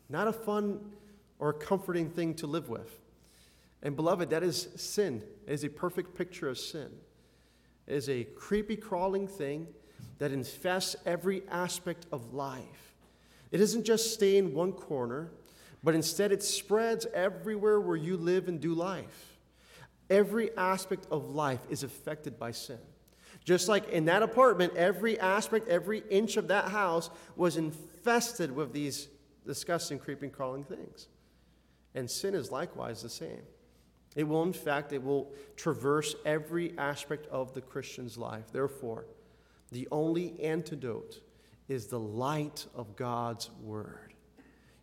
Not 0.10 0.28
a 0.28 0.34
fun 0.34 0.80
or 1.40 1.54
comforting 1.54 2.10
thing 2.10 2.34
to 2.36 2.48
live 2.48 2.68
with. 2.68 3.00
And 3.84 3.96
beloved, 3.96 4.32
that 4.32 4.44
is 4.44 4.68
sin. 4.76 5.24
It 5.46 5.54
is 5.54 5.64
a 5.64 5.70
perfect 5.70 6.16
picture 6.16 6.50
of 6.50 6.58
sin. 6.58 6.90
It 7.88 7.94
is 7.94 8.10
a 8.10 8.24
creepy, 8.24 8.76
crawling 8.76 9.28
thing 9.28 9.68
that 10.18 10.32
infests 10.32 10.96
every 11.06 11.44
aspect 11.50 12.08
of 12.12 12.34
life. 12.34 12.94
It 13.52 13.60
doesn't 13.60 13.84
just 13.84 14.14
stay 14.14 14.38
in 14.38 14.54
one 14.54 14.72
corner, 14.72 15.30
but 15.84 15.94
instead 15.94 16.32
it 16.32 16.42
spreads 16.42 17.06
everywhere 17.14 17.80
where 17.80 17.96
you 17.96 18.18
live 18.18 18.48
and 18.48 18.60
do 18.60 18.74
life. 18.74 19.35
Every 20.10 20.56
aspect 20.56 21.08
of 21.12 21.30
life 21.30 21.62
is 21.70 21.84
affected 21.84 22.38
by 22.38 22.52
sin. 22.52 22.80
Just 23.44 23.68
like 23.68 23.90
in 23.90 24.06
that 24.06 24.24
apartment, 24.24 24.76
every 24.76 25.20
aspect, 25.20 25.68
every 25.68 26.04
inch 26.10 26.38
of 26.38 26.48
that 26.48 26.70
house 26.70 27.10
was 27.36 27.58
infested 27.58 28.56
with 28.56 28.74
these 28.74 29.08
disgusting, 29.46 30.00
creeping, 30.00 30.32
crawling 30.32 30.64
things. 30.64 31.08
And 31.94 32.10
sin 32.10 32.34
is 32.34 32.52
likewise 32.52 33.02
the 33.02 33.10
same. 33.10 33.42
It 34.16 34.24
will, 34.28 34.44
in 34.44 34.54
fact, 34.54 34.94
it 34.94 35.04
will 35.04 35.32
traverse 35.56 36.16
every 36.26 36.78
aspect 36.78 37.28
of 37.28 37.54
the 37.54 37.62
Christian's 37.62 38.18
life. 38.18 38.46
Therefore, 38.52 39.06
the 39.72 39.88
only 39.92 40.40
antidote 40.42 41.20
is 41.68 41.88
the 41.88 42.00
light 42.00 42.66
of 42.74 42.96
God's 42.96 43.50
Word. 43.62 44.14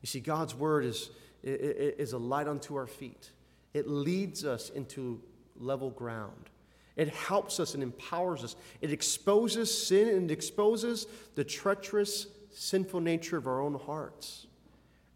You 0.02 0.06
see, 0.06 0.20
God's 0.20 0.54
Word 0.54 0.84
is, 0.84 1.10
is 1.42 2.12
a 2.12 2.18
light 2.18 2.46
unto 2.46 2.76
our 2.76 2.86
feet, 2.86 3.30
it 3.74 3.88
leads 3.88 4.44
us 4.44 4.70
into 4.70 5.20
level 5.58 5.90
ground. 5.90 6.50
It 6.96 7.08
helps 7.08 7.58
us 7.58 7.74
and 7.74 7.82
empowers 7.82 8.44
us. 8.44 8.56
It 8.80 8.92
exposes 8.92 9.86
sin 9.86 10.08
and 10.08 10.30
exposes 10.30 11.06
the 11.34 11.44
treacherous, 11.44 12.26
sinful 12.50 13.00
nature 13.00 13.36
of 13.36 13.46
our 13.46 13.62
own 13.62 13.74
hearts. 13.74 14.46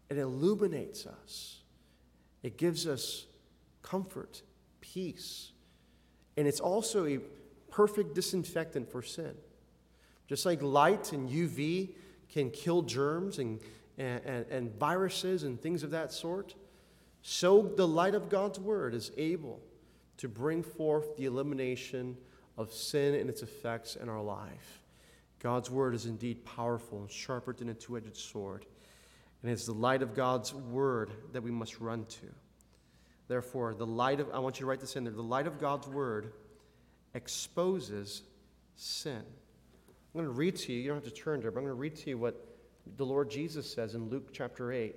It 0.09 0.17
illuminates 0.17 1.05
us. 1.05 1.61
It 2.41 2.57
gives 2.57 2.87
us 2.87 3.25
comfort, 3.81 4.41
peace. 4.81 5.51
And 6.35 6.47
it's 6.47 6.59
also 6.59 7.05
a 7.05 7.19
perfect 7.69 8.15
disinfectant 8.15 8.91
for 8.91 9.03
sin. 9.03 9.35
Just 10.27 10.45
like 10.45 10.61
light 10.61 11.13
and 11.13 11.29
UV 11.29 11.89
can 12.29 12.49
kill 12.51 12.81
germs 12.81 13.39
and, 13.39 13.59
and, 13.97 14.45
and, 14.49 14.75
viruses 14.77 15.43
and 15.43 15.61
things 15.61 15.83
of 15.83 15.91
that 15.91 16.11
sort, 16.11 16.55
so 17.21 17.61
the 17.61 17.87
light 17.87 18.15
of 18.15 18.29
God's 18.29 18.59
Word 18.59 18.93
is 18.93 19.11
able 19.17 19.59
to 20.17 20.27
bring 20.27 20.63
forth 20.63 21.15
the 21.17 21.25
elimination 21.25 22.17
of 22.57 22.73
sin 22.73 23.15
and 23.15 23.29
its 23.29 23.43
effects 23.43 23.95
in 23.95 24.09
our 24.09 24.21
life. 24.21 24.81
God's 25.39 25.69
Word 25.69 25.93
is 25.93 26.05
indeed 26.05 26.43
powerful 26.45 27.01
and 27.01 27.11
sharper 27.11 27.53
than 27.53 27.69
a 27.69 27.73
two 27.73 27.97
edged 27.97 28.17
sword. 28.17 28.65
And 29.43 29.51
it's 29.51 29.65
the 29.65 29.73
light 29.73 30.01
of 30.01 30.15
God's 30.15 30.53
Word 30.53 31.11
that 31.33 31.43
we 31.43 31.51
must 31.51 31.79
run 31.79 32.05
to. 32.05 32.25
Therefore, 33.27 33.73
the 33.75 33.85
light 33.85 34.19
of, 34.19 34.29
I 34.33 34.39
want 34.39 34.59
you 34.59 34.65
to 34.65 34.69
write 34.69 34.79
this 34.79 34.95
in 34.95 35.03
there, 35.03 35.13
the 35.13 35.21
light 35.21 35.47
of 35.47 35.59
God's 35.59 35.87
Word 35.87 36.33
exposes 37.13 38.23
sin. 38.75 39.21
I'm 39.87 40.13
going 40.13 40.25
to 40.25 40.31
read 40.31 40.55
to 40.55 40.73
you, 40.73 40.79
you 40.79 40.87
don't 40.87 41.03
have 41.03 41.13
to 41.13 41.21
turn 41.21 41.41
there, 41.41 41.51
but 41.51 41.59
I'm 41.59 41.65
going 41.65 41.75
to 41.75 41.79
read 41.79 41.95
to 41.97 42.09
you 42.09 42.17
what 42.17 42.43
the 42.95 43.05
Lord 43.05 43.29
Jesus 43.29 43.71
says 43.71 43.93
in 43.93 44.09
Luke 44.09 44.29
chapter 44.31 44.71
8. 44.71 44.95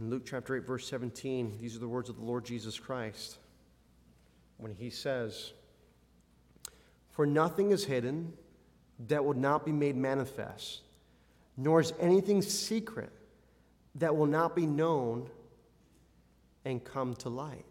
In 0.00 0.10
Luke 0.10 0.22
chapter 0.24 0.56
8, 0.56 0.66
verse 0.66 0.88
17, 0.88 1.58
these 1.60 1.76
are 1.76 1.78
the 1.78 1.86
words 1.86 2.08
of 2.08 2.16
the 2.16 2.24
Lord 2.24 2.44
Jesus 2.44 2.80
Christ 2.80 3.38
when 4.56 4.72
he 4.72 4.90
says, 4.90 5.52
For 7.10 7.26
nothing 7.26 7.70
is 7.70 7.84
hidden 7.84 8.32
that 9.06 9.24
will 9.24 9.34
not 9.34 9.64
be 9.64 9.72
made 9.72 9.96
manifest, 9.96 10.80
nor 11.56 11.80
is 11.80 11.92
anything 12.00 12.42
secret 12.42 13.12
that 13.94 14.16
will 14.16 14.26
not 14.26 14.56
be 14.56 14.66
known 14.66 15.30
and 16.64 16.82
come 16.82 17.14
to 17.16 17.28
light 17.28 17.64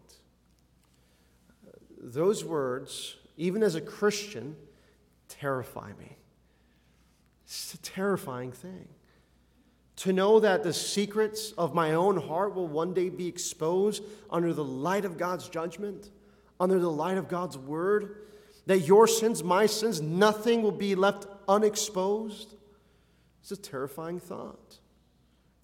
those 2.00 2.44
words, 2.44 3.16
even 3.36 3.62
as 3.62 3.74
a 3.74 3.80
Christian, 3.80 4.56
terrify 5.28 5.92
me. 5.98 6.16
It's 7.44 7.74
a 7.74 7.78
terrifying 7.78 8.52
thing. 8.52 8.88
To 10.00 10.14
know 10.14 10.40
that 10.40 10.62
the 10.62 10.72
secrets 10.72 11.52
of 11.58 11.74
my 11.74 11.92
own 11.92 12.16
heart 12.16 12.54
will 12.54 12.66
one 12.66 12.94
day 12.94 13.10
be 13.10 13.28
exposed 13.28 14.02
under 14.30 14.54
the 14.54 14.64
light 14.64 15.04
of 15.04 15.18
God's 15.18 15.46
judgment, 15.50 16.08
under 16.58 16.78
the 16.78 16.90
light 16.90 17.18
of 17.18 17.28
God's 17.28 17.58
word, 17.58 18.16
that 18.64 18.78
your 18.78 19.06
sins, 19.06 19.44
my 19.44 19.66
sins, 19.66 20.00
nothing 20.00 20.62
will 20.62 20.72
be 20.72 20.94
left 20.94 21.26
unexposed. 21.46 22.54
It's 23.42 23.50
a 23.50 23.58
terrifying 23.58 24.20
thought. 24.20 24.78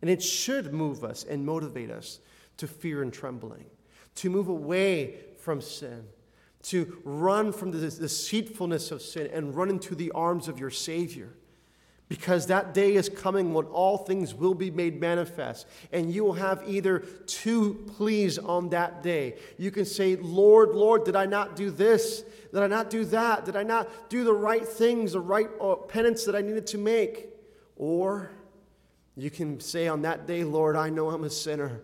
And 0.03 0.11
it 0.11 0.23
should 0.23 0.71
move 0.71 1.03
us 1.03 1.25
and 1.25 1.47
motivate 1.47 1.91
us 1.91 2.21
to 2.59 2.67
fear 2.67 3.03
and 3.03 3.15
trembling, 3.15 3.65
to 4.17 4.29
move 4.29 4.49
away 4.49 5.15
from 5.39 5.63
sin, 5.63 6.05
to 6.65 7.01
run 7.05 7.53
from 7.53 7.71
the 7.71 7.79
deceitfulness 7.79 8.91
of 8.91 9.01
sin 9.01 9.31
and 9.33 9.57
run 9.57 9.71
into 9.71 9.95
the 9.95 10.11
arms 10.11 10.47
of 10.47 10.61
your 10.61 10.69
Savior. 10.69 11.33
Because 12.09 12.47
that 12.47 12.73
day 12.73 12.95
is 12.95 13.09
coming 13.09 13.53
when 13.53 13.65
all 13.67 13.99
things 13.99 14.33
will 14.33 14.55
be 14.55 14.71
made 14.71 15.01
manifest. 15.01 15.67
And 15.91 16.13
you 16.13 16.25
will 16.25 16.35
have 16.35 16.63
either 16.67 17.01
two 17.27 17.85
pleas 17.97 18.39
on 18.39 18.69
that 18.69 19.03
day. 19.03 19.35
You 19.59 19.73
can 19.73 19.85
say, 19.85 20.15
Lord, 20.15 20.71
Lord, 20.71 21.05
did 21.05 21.17
I 21.17 21.27
not 21.27 21.57
do 21.57 21.69
this? 21.69 22.23
Did 22.53 22.63
I 22.63 22.69
not 22.69 22.91
do 22.91 23.05
that? 23.07 23.45
Did 23.45 23.57
I 23.57 23.65
not 23.65 24.09
do 24.09 24.23
the 24.23 24.33
right 24.33 24.67
things, 24.67 25.13
the 25.13 25.21
right 25.21 25.49
uh, 25.61 25.75
penance 25.75 26.25
that 26.25 26.37
I 26.37 26.43
needed 26.43 26.69
to 26.69 26.79
make? 26.79 27.29
Or 27.75 28.31
you 29.17 29.31
can 29.31 29.59
say 29.59 29.89
on 29.89 30.03
that 30.03 30.29
day, 30.29 30.45
Lord, 30.45 30.77
I 30.77 30.91
know 30.91 31.11
I'm 31.11 31.25
a 31.25 31.31
sinner. 31.31 31.81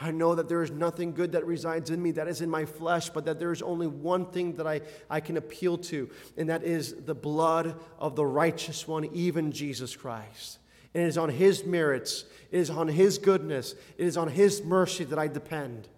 I 0.00 0.10
know 0.10 0.34
that 0.34 0.48
there 0.48 0.62
is 0.62 0.70
nothing 0.70 1.12
good 1.12 1.32
that 1.32 1.44
resides 1.44 1.90
in 1.90 2.02
me 2.02 2.12
that 2.12 2.26
is 2.26 2.40
in 2.40 2.48
my 2.48 2.64
flesh, 2.64 3.10
but 3.10 3.26
that 3.26 3.38
there 3.38 3.52
is 3.52 3.60
only 3.60 3.86
one 3.86 4.26
thing 4.26 4.54
that 4.56 4.66
I, 4.66 4.80
I 5.10 5.20
can 5.20 5.36
appeal 5.36 5.76
to, 5.78 6.08
and 6.38 6.48
that 6.48 6.64
is 6.64 6.94
the 7.04 7.14
blood 7.14 7.74
of 7.98 8.16
the 8.16 8.24
righteous 8.24 8.88
one, 8.88 9.04
even 9.12 9.52
Jesus 9.52 9.94
Christ. 9.94 10.58
And 10.94 11.04
it 11.04 11.06
is 11.06 11.18
on 11.18 11.28
his 11.28 11.66
merits, 11.66 12.24
it 12.50 12.58
is 12.58 12.70
on 12.70 12.88
his 12.88 13.18
goodness, 13.18 13.74
it 13.98 14.06
is 14.06 14.16
on 14.16 14.28
his 14.28 14.64
mercy 14.64 15.04
that 15.04 15.18
I 15.18 15.28
depend. 15.28 15.88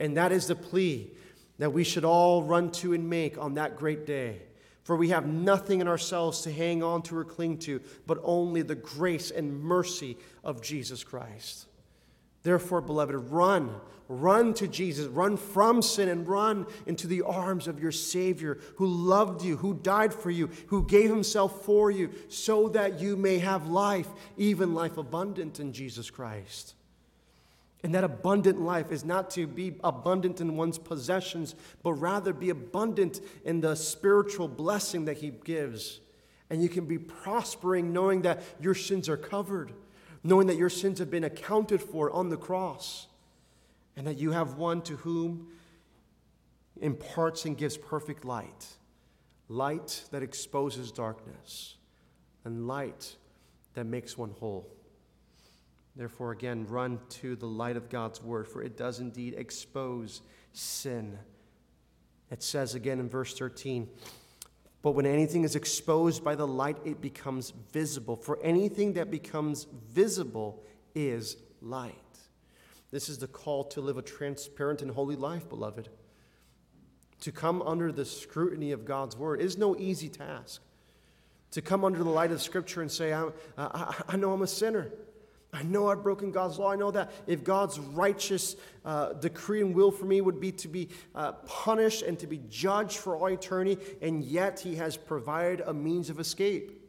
And 0.00 0.16
that 0.16 0.32
is 0.32 0.48
the 0.48 0.56
plea 0.56 1.12
that 1.58 1.72
we 1.72 1.84
should 1.84 2.04
all 2.04 2.42
run 2.42 2.72
to 2.72 2.92
and 2.92 3.08
make 3.08 3.38
on 3.38 3.54
that 3.54 3.78
great 3.78 4.04
day. 4.06 4.42
For 4.82 4.96
we 4.96 5.10
have 5.10 5.26
nothing 5.26 5.80
in 5.80 5.86
ourselves 5.86 6.40
to 6.42 6.52
hang 6.52 6.82
on 6.82 7.02
to 7.02 7.16
or 7.16 7.24
cling 7.24 7.58
to, 7.58 7.80
but 8.08 8.18
only 8.24 8.62
the 8.62 8.74
grace 8.74 9.30
and 9.30 9.62
mercy 9.62 10.18
of 10.42 10.60
Jesus 10.60 11.04
Christ. 11.04 11.66
Therefore, 12.42 12.80
beloved, 12.80 13.14
run. 13.30 13.74
Run 14.08 14.52
to 14.54 14.68
Jesus. 14.68 15.06
Run 15.06 15.36
from 15.36 15.80
sin 15.80 16.08
and 16.08 16.26
run 16.26 16.66
into 16.86 17.06
the 17.06 17.22
arms 17.22 17.68
of 17.68 17.80
your 17.80 17.92
Savior 17.92 18.58
who 18.76 18.86
loved 18.86 19.42
you, 19.42 19.56
who 19.56 19.74
died 19.74 20.12
for 20.12 20.30
you, 20.30 20.50
who 20.66 20.86
gave 20.86 21.08
himself 21.08 21.64
for 21.64 21.90
you, 21.90 22.10
so 22.28 22.68
that 22.70 23.00
you 23.00 23.16
may 23.16 23.38
have 23.38 23.68
life, 23.68 24.08
even 24.36 24.74
life 24.74 24.98
abundant 24.98 25.60
in 25.60 25.72
Jesus 25.72 26.10
Christ. 26.10 26.74
And 27.84 27.94
that 27.94 28.04
abundant 28.04 28.60
life 28.60 28.92
is 28.92 29.04
not 29.04 29.30
to 29.30 29.46
be 29.46 29.74
abundant 29.82 30.40
in 30.40 30.56
one's 30.56 30.78
possessions, 30.78 31.54
but 31.82 31.94
rather 31.94 32.32
be 32.32 32.50
abundant 32.50 33.20
in 33.44 33.60
the 33.60 33.74
spiritual 33.74 34.46
blessing 34.46 35.06
that 35.06 35.18
He 35.18 35.30
gives. 35.30 36.00
And 36.50 36.62
you 36.62 36.68
can 36.68 36.84
be 36.84 36.98
prospering 36.98 37.92
knowing 37.92 38.22
that 38.22 38.42
your 38.60 38.74
sins 38.74 39.08
are 39.08 39.16
covered 39.16 39.72
knowing 40.24 40.46
that 40.46 40.56
your 40.56 40.70
sins 40.70 40.98
have 40.98 41.10
been 41.10 41.24
accounted 41.24 41.82
for 41.82 42.10
on 42.10 42.28
the 42.28 42.36
cross, 42.36 43.06
and 43.96 44.06
that 44.06 44.18
you 44.18 44.32
have 44.32 44.54
one 44.54 44.80
to 44.82 44.96
whom 44.96 45.48
imparts 46.80 47.44
and 47.44 47.56
gives 47.56 47.76
perfect 47.76 48.24
light 48.24 48.66
light 49.52 50.04
that 50.10 50.22
exposes 50.22 50.90
darkness, 50.90 51.76
and 52.44 52.66
light 52.66 53.16
that 53.74 53.84
makes 53.84 54.16
one 54.16 54.30
whole. 54.40 54.66
Therefore, 55.94 56.32
again, 56.32 56.66
run 56.68 56.98
to 57.10 57.36
the 57.36 57.46
light 57.46 57.76
of 57.76 57.90
God's 57.90 58.22
word, 58.22 58.48
for 58.48 58.62
it 58.62 58.78
does 58.78 58.98
indeed 58.98 59.34
expose 59.36 60.22
sin. 60.52 61.18
It 62.30 62.42
says 62.42 62.74
again 62.74 62.98
in 62.98 63.10
verse 63.10 63.38
13, 63.38 63.88
but 64.82 64.92
when 64.92 65.06
anything 65.06 65.44
is 65.44 65.54
exposed 65.54 66.24
by 66.24 66.34
the 66.34 66.46
light, 66.46 66.76
it 66.84 67.00
becomes 67.00 67.52
visible. 67.72 68.16
For 68.16 68.40
anything 68.42 68.94
that 68.94 69.10
becomes 69.10 69.68
visible 69.92 70.62
is 70.94 71.36
light. 71.60 71.94
This 72.90 73.08
is 73.08 73.18
the 73.18 73.28
call 73.28 73.64
to 73.64 73.80
live 73.80 73.96
a 73.96 74.02
transparent 74.02 74.82
and 74.82 74.90
holy 74.90 75.16
life, 75.16 75.48
beloved. 75.48 75.88
To 77.20 77.32
come 77.32 77.62
under 77.62 77.92
the 77.92 78.04
scrutiny 78.04 78.72
of 78.72 78.84
God's 78.84 79.16
word 79.16 79.40
is 79.40 79.56
no 79.56 79.76
easy 79.76 80.08
task. 80.08 80.60
To 81.52 81.62
come 81.62 81.84
under 81.84 82.02
the 82.02 82.10
light 82.10 82.32
of 82.32 82.42
Scripture 82.42 82.82
and 82.82 82.90
say, 82.90 83.12
I, 83.12 83.28
I, 83.56 83.94
I 84.08 84.16
know 84.16 84.32
I'm 84.32 84.42
a 84.42 84.46
sinner. 84.46 84.90
I 85.54 85.62
know 85.64 85.88
I've 85.88 86.02
broken 86.02 86.30
God's 86.30 86.58
law. 86.58 86.72
I 86.72 86.76
know 86.76 86.90
that 86.92 87.12
if 87.26 87.44
God's 87.44 87.78
righteous 87.78 88.56
uh, 88.86 89.12
decree 89.12 89.60
and 89.60 89.74
will 89.74 89.90
for 89.90 90.06
me 90.06 90.22
would 90.22 90.40
be 90.40 90.50
to 90.52 90.68
be 90.68 90.88
uh, 91.14 91.32
punished 91.32 92.02
and 92.02 92.18
to 92.20 92.26
be 92.26 92.40
judged 92.48 92.96
for 92.96 93.16
all 93.16 93.26
eternity, 93.26 93.78
and 94.00 94.24
yet 94.24 94.60
He 94.60 94.76
has 94.76 94.96
provided 94.96 95.62
a 95.66 95.74
means 95.74 96.08
of 96.08 96.18
escape. 96.18 96.80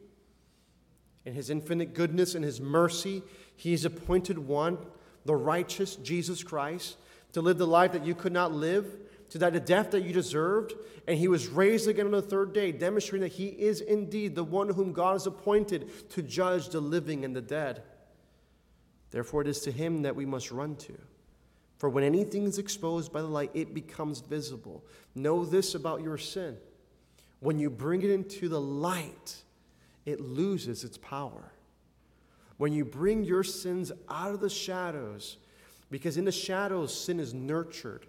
In 1.26 1.34
His 1.34 1.50
infinite 1.50 1.92
goodness 1.92 2.34
and 2.34 2.44
His 2.44 2.58
mercy, 2.58 3.22
He 3.54 3.72
has 3.72 3.84
appointed 3.84 4.38
one, 4.38 4.78
the 5.26 5.36
righteous 5.36 5.96
Jesus 5.96 6.42
Christ, 6.42 6.96
to 7.32 7.42
live 7.42 7.58
the 7.58 7.66
life 7.66 7.92
that 7.92 8.06
you 8.06 8.14
could 8.14 8.32
not 8.32 8.52
live, 8.52 8.96
to 9.28 9.38
die 9.38 9.50
the 9.50 9.60
death 9.60 9.90
that 9.90 10.04
you 10.04 10.12
deserved, 10.12 10.72
and 11.06 11.18
he 11.18 11.28
was 11.28 11.48
raised 11.48 11.88
again 11.88 12.06
on 12.06 12.12
the 12.12 12.22
third 12.22 12.52
day, 12.52 12.72
demonstrating 12.72 13.28
that 13.28 13.36
he 13.36 13.48
is 13.48 13.80
indeed 13.80 14.34
the 14.34 14.44
one 14.44 14.68
whom 14.68 14.92
God 14.92 15.12
has 15.12 15.26
appointed 15.26 16.08
to 16.10 16.22
judge 16.22 16.68
the 16.68 16.80
living 16.80 17.24
and 17.24 17.34
the 17.34 17.42
dead. 17.42 17.82
Therefore, 19.14 19.42
it 19.42 19.46
is 19.46 19.60
to 19.60 19.70
him 19.70 20.02
that 20.02 20.16
we 20.16 20.26
must 20.26 20.50
run 20.50 20.74
to. 20.74 20.98
For 21.78 21.88
when 21.88 22.02
anything 22.02 22.46
is 22.46 22.58
exposed 22.58 23.12
by 23.12 23.20
the 23.20 23.28
light, 23.28 23.52
it 23.54 23.72
becomes 23.72 24.18
visible. 24.18 24.84
Know 25.14 25.44
this 25.44 25.76
about 25.76 26.02
your 26.02 26.18
sin. 26.18 26.56
When 27.38 27.60
you 27.60 27.70
bring 27.70 28.02
it 28.02 28.10
into 28.10 28.48
the 28.48 28.60
light, 28.60 29.36
it 30.04 30.20
loses 30.20 30.82
its 30.82 30.98
power. 30.98 31.52
When 32.56 32.72
you 32.72 32.84
bring 32.84 33.22
your 33.22 33.44
sins 33.44 33.92
out 34.08 34.34
of 34.34 34.40
the 34.40 34.50
shadows, 34.50 35.36
because 35.92 36.16
in 36.16 36.24
the 36.24 36.32
shadows, 36.32 36.92
sin 36.92 37.20
is 37.20 37.32
nurtured. 37.32 38.06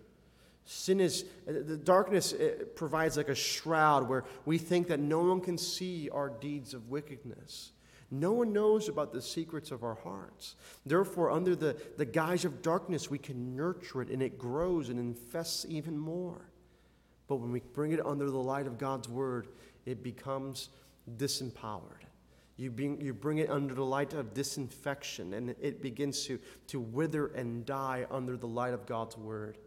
Sin 0.65 0.99
is, 0.99 1.25
the 1.45 1.77
darkness 1.77 2.33
provides 2.75 3.15
like 3.15 3.29
a 3.29 3.35
shroud 3.35 4.09
where 4.09 4.23
we 4.45 4.57
think 4.57 4.87
that 4.87 4.99
no 4.99 5.19
one 5.19 5.39
can 5.39 5.59
see 5.59 6.09
our 6.09 6.29
deeds 6.29 6.73
of 6.73 6.89
wickedness. 6.89 7.73
No 8.11 8.31
one 8.31 8.53
knows 8.53 8.87
about 8.87 9.11
the 9.11 9.21
secrets 9.21 9.71
of 9.71 9.83
our 9.83 9.95
hearts. 9.95 10.55
Therefore, 10.85 11.31
under 11.31 11.55
the, 11.55 11.75
the 11.97 12.05
guise 12.05 12.45
of 12.45 12.61
darkness, 12.61 13.09
we 13.09 13.17
can 13.17 13.55
nurture 13.55 14.01
it 14.01 14.09
and 14.09 14.21
it 14.21 14.37
grows 14.37 14.89
and 14.89 14.99
infests 14.99 15.65
even 15.67 15.97
more. 15.97 16.49
But 17.27 17.37
when 17.37 17.51
we 17.51 17.61
bring 17.73 17.91
it 17.91 18.05
under 18.05 18.29
the 18.29 18.37
light 18.37 18.67
of 18.67 18.77
God's 18.77 19.09
word, 19.09 19.47
it 19.85 20.03
becomes 20.03 20.69
disempowered. 21.17 22.05
You 22.57 22.71
bring, 22.71 23.01
you 23.01 23.13
bring 23.13 23.39
it 23.39 23.49
under 23.49 23.73
the 23.73 23.83
light 23.83 24.13
of 24.13 24.33
disinfection, 24.33 25.33
and 25.33 25.49
it 25.61 25.81
begins 25.81 26.25
to, 26.27 26.39
to 26.67 26.79
wither 26.79 27.27
and 27.27 27.65
die 27.65 28.05
under 28.09 28.37
the 28.37 28.47
light 28.47 28.73
of 28.73 28.85
God's 28.85 29.17
word. 29.17 29.57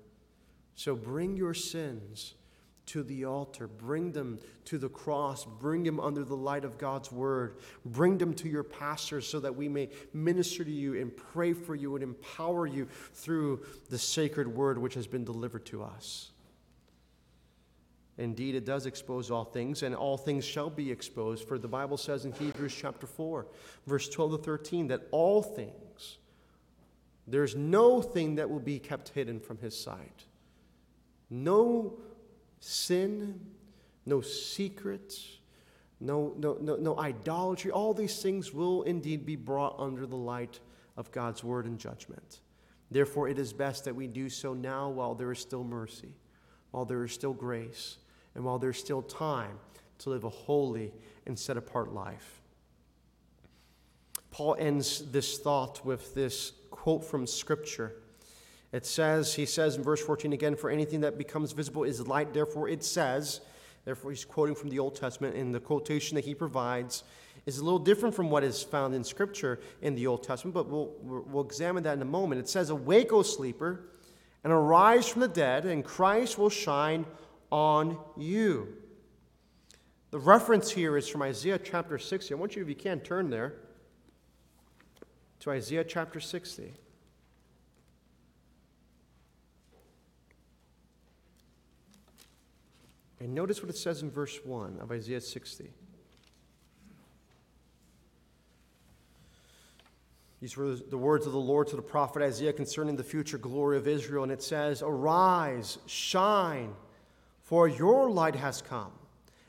So 0.74 0.94
bring 0.94 1.36
your 1.36 1.54
sins 1.54 2.34
to 2.88 3.02
the 3.02 3.24
altar, 3.24 3.66
bring 3.66 4.12
them 4.12 4.38
to 4.64 4.78
the 4.78 4.88
cross, 4.88 5.44
bring 5.44 5.82
them 5.82 6.00
under 6.00 6.24
the 6.24 6.36
light 6.36 6.64
of 6.64 6.78
God's 6.78 7.12
word, 7.12 7.56
bring 7.84 8.18
them 8.18 8.34
to 8.34 8.48
your 8.48 8.62
pastors 8.62 9.26
so 9.26 9.40
that 9.40 9.54
we 9.54 9.68
may 9.68 9.90
minister 10.12 10.64
to 10.64 10.70
you 10.70 11.00
and 11.00 11.16
pray 11.16 11.52
for 11.52 11.74
you 11.74 11.94
and 11.94 12.02
empower 12.02 12.66
you 12.66 12.88
through 13.14 13.64
the 13.90 13.98
sacred 13.98 14.48
word 14.48 14.78
which 14.78 14.94
has 14.94 15.06
been 15.06 15.24
delivered 15.24 15.64
to 15.66 15.82
us. 15.82 16.30
Indeed, 18.16 18.56
it 18.56 18.64
does 18.64 18.86
expose 18.86 19.30
all 19.30 19.44
things, 19.44 19.84
and 19.84 19.94
all 19.94 20.16
things 20.16 20.44
shall 20.44 20.70
be 20.70 20.90
exposed. 20.90 21.46
For 21.46 21.56
the 21.56 21.68
Bible 21.68 21.96
says 21.96 22.24
in 22.24 22.32
Hebrews 22.32 22.74
chapter 22.74 23.06
4, 23.06 23.46
verse 23.86 24.08
12 24.08 24.32
to 24.32 24.38
13, 24.38 24.88
that 24.88 25.02
all 25.12 25.40
things, 25.40 26.18
there's 27.28 27.54
no 27.54 28.02
thing 28.02 28.34
that 28.34 28.50
will 28.50 28.58
be 28.58 28.80
kept 28.80 29.10
hidden 29.10 29.38
from 29.38 29.58
his 29.58 29.78
sight. 29.78 30.24
No 31.30 31.98
sin, 32.60 33.40
no 34.06 34.20
secrets, 34.20 35.38
no, 36.00 36.34
no, 36.36 36.56
no, 36.60 36.76
no 36.76 36.98
idolatry. 36.98 37.70
All 37.70 37.92
these 37.94 38.22
things 38.22 38.52
will 38.52 38.82
indeed 38.82 39.26
be 39.26 39.36
brought 39.36 39.78
under 39.78 40.06
the 40.06 40.16
light 40.16 40.60
of 40.96 41.10
God's 41.10 41.42
word 41.42 41.66
and 41.66 41.78
judgment. 41.78 42.40
Therefore, 42.90 43.28
it 43.28 43.38
is 43.38 43.52
best 43.52 43.84
that 43.84 43.94
we 43.94 44.06
do 44.06 44.28
so 44.28 44.54
now 44.54 44.88
while 44.88 45.14
there 45.14 45.30
is 45.32 45.38
still 45.38 45.64
mercy, 45.64 46.14
while 46.70 46.84
there 46.84 47.04
is 47.04 47.12
still 47.12 47.34
grace 47.34 47.98
and 48.34 48.44
while 48.44 48.58
there's 48.58 48.78
still 48.78 49.02
time 49.02 49.58
to 49.98 50.10
live 50.10 50.24
a 50.24 50.28
holy 50.28 50.92
and 51.26 51.38
set 51.38 51.56
apart 51.56 51.92
life. 51.92 52.40
Paul 54.30 54.56
ends 54.58 55.10
this 55.10 55.38
thought 55.38 55.84
with 55.84 56.14
this 56.14 56.52
quote 56.70 57.04
from 57.04 57.26
Scripture. 57.26 57.96
It 58.72 58.84
says, 58.84 59.34
he 59.34 59.46
says 59.46 59.76
in 59.76 59.82
verse 59.82 60.00
14 60.04 60.32
again, 60.32 60.56
for 60.56 60.70
anything 60.70 61.00
that 61.00 61.16
becomes 61.16 61.52
visible 61.52 61.84
is 61.84 62.06
light. 62.06 62.34
Therefore, 62.34 62.68
it 62.68 62.84
says, 62.84 63.40
therefore, 63.84 64.10
he's 64.10 64.24
quoting 64.24 64.54
from 64.54 64.68
the 64.68 64.78
Old 64.78 64.94
Testament, 64.94 65.36
and 65.36 65.54
the 65.54 65.60
quotation 65.60 66.16
that 66.16 66.24
he 66.24 66.34
provides 66.34 67.02
is 67.46 67.58
a 67.58 67.64
little 67.64 67.78
different 67.78 68.14
from 68.14 68.28
what 68.28 68.44
is 68.44 68.62
found 68.62 68.94
in 68.94 69.02
Scripture 69.02 69.58
in 69.80 69.94
the 69.94 70.06
Old 70.06 70.22
Testament, 70.22 70.54
but 70.54 70.68
we'll, 70.68 70.92
we'll 71.00 71.44
examine 71.44 71.82
that 71.84 71.94
in 71.94 72.02
a 72.02 72.06
moment. 72.06 72.40
It 72.40 72.48
says, 72.48 72.68
Awake, 72.68 73.10
O 73.10 73.22
sleeper, 73.22 73.88
and 74.44 74.52
arise 74.52 75.08
from 75.08 75.22
the 75.22 75.28
dead, 75.28 75.64
and 75.64 75.82
Christ 75.82 76.36
will 76.36 76.50
shine 76.50 77.06
on 77.50 77.98
you. 78.18 78.68
The 80.10 80.18
reference 80.18 80.70
here 80.70 80.96
is 80.98 81.08
from 81.08 81.22
Isaiah 81.22 81.58
chapter 81.58 81.98
60. 81.98 82.34
I 82.34 82.36
want 82.36 82.54
you, 82.54 82.62
if 82.62 82.68
you 82.68 82.74
can, 82.74 83.00
turn 83.00 83.30
there 83.30 83.54
to 85.40 85.50
Isaiah 85.50 85.84
chapter 85.84 86.20
60. 86.20 86.74
And 93.20 93.34
notice 93.34 93.62
what 93.62 93.70
it 93.70 93.76
says 93.76 94.02
in 94.02 94.10
verse 94.10 94.38
1 94.44 94.78
of 94.80 94.92
Isaiah 94.92 95.20
60. 95.20 95.70
These 100.40 100.56
were 100.56 100.76
the 100.76 100.98
words 100.98 101.26
of 101.26 101.32
the 101.32 101.38
Lord 101.38 101.66
to 101.68 101.76
the 101.76 101.82
prophet 101.82 102.22
Isaiah 102.22 102.52
concerning 102.52 102.94
the 102.94 103.02
future 103.02 103.38
glory 103.38 103.76
of 103.76 103.88
Israel. 103.88 104.22
And 104.22 104.30
it 104.30 104.42
says, 104.42 104.82
Arise, 104.82 105.78
shine 105.86 106.74
for 107.48 107.66
your 107.66 108.10
light 108.10 108.36
has 108.36 108.60
come, 108.60 108.92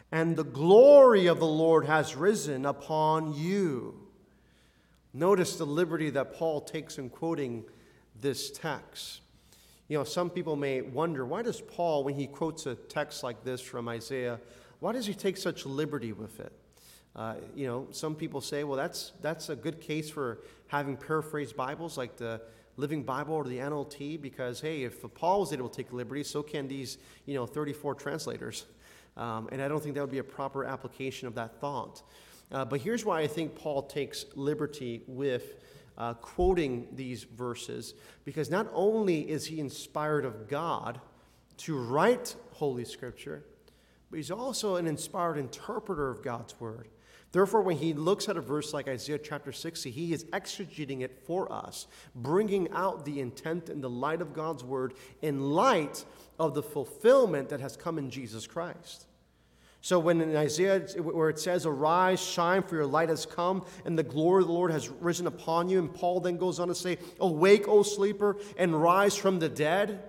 and 0.10 0.38
the 0.38 0.46
glory 0.46 1.28
of 1.28 1.40
the 1.40 1.46
Lord 1.46 1.84
has 1.84 2.16
risen 2.16 2.66
upon 2.66 3.34
you. 3.34 3.94
Notice 5.14 5.58
the 5.58 5.66
liberty 5.66 6.10
that 6.12 6.34
Paul 6.34 6.62
takes 6.62 6.98
in 6.98 7.10
quoting 7.10 7.66
this 8.22 8.52
text. 8.52 9.20
You 9.90 9.98
know, 9.98 10.04
some 10.04 10.30
people 10.30 10.56
may 10.56 10.82
wonder 10.82 11.26
why 11.26 11.42
does 11.42 11.62
Paul, 11.62 12.04
when 12.04 12.14
he 12.14 12.28
quotes 12.28 12.68
a 12.68 12.76
text 12.76 13.24
like 13.24 13.44
this 13.44 13.60
from 13.60 13.90
Isaiah, 13.90 14.40
why 14.80 14.94
does 14.94 15.08
he 15.08 15.16
take 15.16 15.36
such 15.36 15.66
liberty 15.66 16.14
with 16.14 16.40
it? 16.40 16.54
Uh, 17.16 17.36
you 17.56 17.66
know, 17.66 17.88
some 17.90 18.14
people 18.14 18.40
say, 18.40 18.64
well, 18.64 18.78
that's, 18.78 19.14
that's 19.22 19.50
a 19.50 19.56
good 19.56 19.82
case 19.82 20.08
for 20.08 20.42
having 20.68 20.96
paraphrased 20.96 21.58
Bibles 21.58 21.98
like 21.98 22.18
the 22.18 22.40
Living 22.78 23.02
Bible 23.02 23.34
or 23.34 23.44
the 23.46 23.58
NLT 23.58 24.22
because, 24.22 24.62
hey, 24.62 24.84
if 24.84 25.04
Paul 25.16 25.40
was 25.40 25.52
able 25.52 25.68
to 25.68 25.76
take 25.76 25.92
liberty, 25.92 26.24
so 26.24 26.44
can 26.44 26.68
these, 26.68 27.00
you 27.26 27.34
know, 27.34 27.48
34 27.48 27.96
translators. 27.96 28.68
Um, 29.18 29.50
and 29.52 29.60
I 29.60 29.68
don't 29.68 29.82
think 29.82 29.96
that 29.96 30.02
would 30.02 30.12
be 30.12 30.20
a 30.20 30.24
proper 30.24 30.66
application 30.66 31.28
of 31.28 31.34
that 31.34 31.60
thought. 31.60 32.04
Uh, 32.52 32.64
but 32.64 32.80
here's 32.80 33.04
why 33.04 33.22
I 33.22 33.28
think 33.28 33.56
Paul 33.56 33.84
takes 33.84 34.26
liberty 34.36 35.02
with 35.08 35.64
uh, 36.00 36.14
quoting 36.16 36.88
these 36.94 37.24
verses, 37.24 37.94
because 38.26 38.50
not 38.50 38.68
only 38.74 39.30
is 39.30 39.46
he 39.46 39.60
inspired 39.60 40.26
of 40.26 40.48
God 40.48 41.00
to 41.58 41.78
write 41.78 42.36
Holy 42.54 42.86
Scripture, 42.86 43.44
but 44.10 44.18
he's 44.18 44.32
also 44.32 44.78
an 44.78 44.88
inspired 44.88 45.38
interpreter 45.38 46.10
of 46.10 46.24
God's 46.24 46.60
Word. 46.60 46.88
Therefore, 47.32 47.62
when 47.62 47.78
he 47.78 47.94
looks 47.94 48.28
at 48.28 48.38
a 48.38 48.42
verse 48.42 48.74
like 48.74 48.88
Isaiah 48.88 49.20
chapter 49.20 49.52
60, 49.52 49.92
he 49.92 50.14
is 50.14 50.24
exegeting 50.26 51.02
it 51.02 51.22
for 51.28 51.52
us, 51.52 51.86
bringing 52.16 52.72
out 52.72 53.06
the 53.06 53.20
intent 53.20 53.70
and 53.70 53.84
the 53.84 53.90
light 53.90 54.22
of 54.22 54.34
God's 54.34 54.64
word 54.64 54.96
in 55.22 55.52
light 55.52 56.06
of 56.40 56.56
the 56.56 56.64
fulfillment 56.64 57.50
that 57.50 57.60
has 57.60 57.78
come 57.78 58.00
in 58.00 58.10
Jesus 58.10 58.48
Christ. 58.48 59.06
So, 59.82 59.98
when 59.98 60.20
in 60.20 60.36
Isaiah, 60.36 60.80
where 60.98 61.30
it 61.30 61.40
says, 61.40 61.66
Arise, 61.66 62.20
shine, 62.20 62.64
for 62.64 62.76
your 62.76 62.86
light 62.86 63.08
has 63.10 63.26
come, 63.26 63.66
and 63.86 63.98
the 63.98 64.04
glory 64.04 64.42
of 64.42 64.48
the 64.48 64.54
Lord 64.54 64.72
has 64.72 64.90
risen 64.90 65.26
upon 65.26 65.70
you, 65.70 65.80
and 65.80 65.94
Paul 65.94 66.20
then 66.20 66.38
goes 66.38 66.60
on 66.60 66.68
to 66.68 66.76
say, 66.76 66.98
Awake, 67.20 67.68
O 67.68 67.84
sleeper, 67.84 68.38
and 68.58 68.82
rise 68.82 69.16
from 69.16 69.40
the 69.40 69.48
dead, 69.48 70.04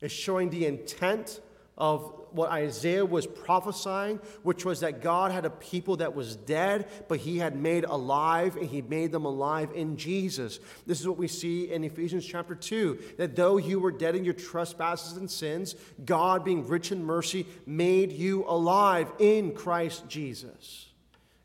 is 0.00 0.10
showing 0.10 0.50
the 0.50 0.66
intent 0.66 1.40
of 1.76 2.12
what 2.32 2.50
Isaiah 2.50 3.04
was 3.04 3.26
prophesying, 3.26 4.18
which 4.42 4.64
was 4.64 4.80
that 4.80 5.00
God 5.02 5.32
had 5.32 5.44
a 5.44 5.50
people 5.50 5.96
that 5.96 6.14
was 6.14 6.36
dead, 6.36 6.88
but 7.08 7.18
he 7.18 7.38
had 7.38 7.56
made 7.56 7.84
alive, 7.84 8.56
and 8.56 8.66
he 8.66 8.82
made 8.82 9.12
them 9.12 9.24
alive 9.24 9.70
in 9.74 9.96
Jesus. 9.96 10.60
This 10.86 11.00
is 11.00 11.08
what 11.08 11.18
we 11.18 11.28
see 11.28 11.70
in 11.70 11.84
Ephesians 11.84 12.26
chapter 12.26 12.54
2 12.54 13.14
that 13.18 13.36
though 13.36 13.56
you 13.56 13.80
were 13.80 13.92
dead 13.92 14.14
in 14.16 14.24
your 14.24 14.34
trespasses 14.34 15.16
and 15.16 15.30
sins, 15.30 15.74
God, 16.04 16.44
being 16.44 16.66
rich 16.66 16.92
in 16.92 17.04
mercy, 17.04 17.46
made 17.66 18.12
you 18.12 18.44
alive 18.46 19.10
in 19.18 19.52
Christ 19.52 20.08
Jesus. 20.08 20.88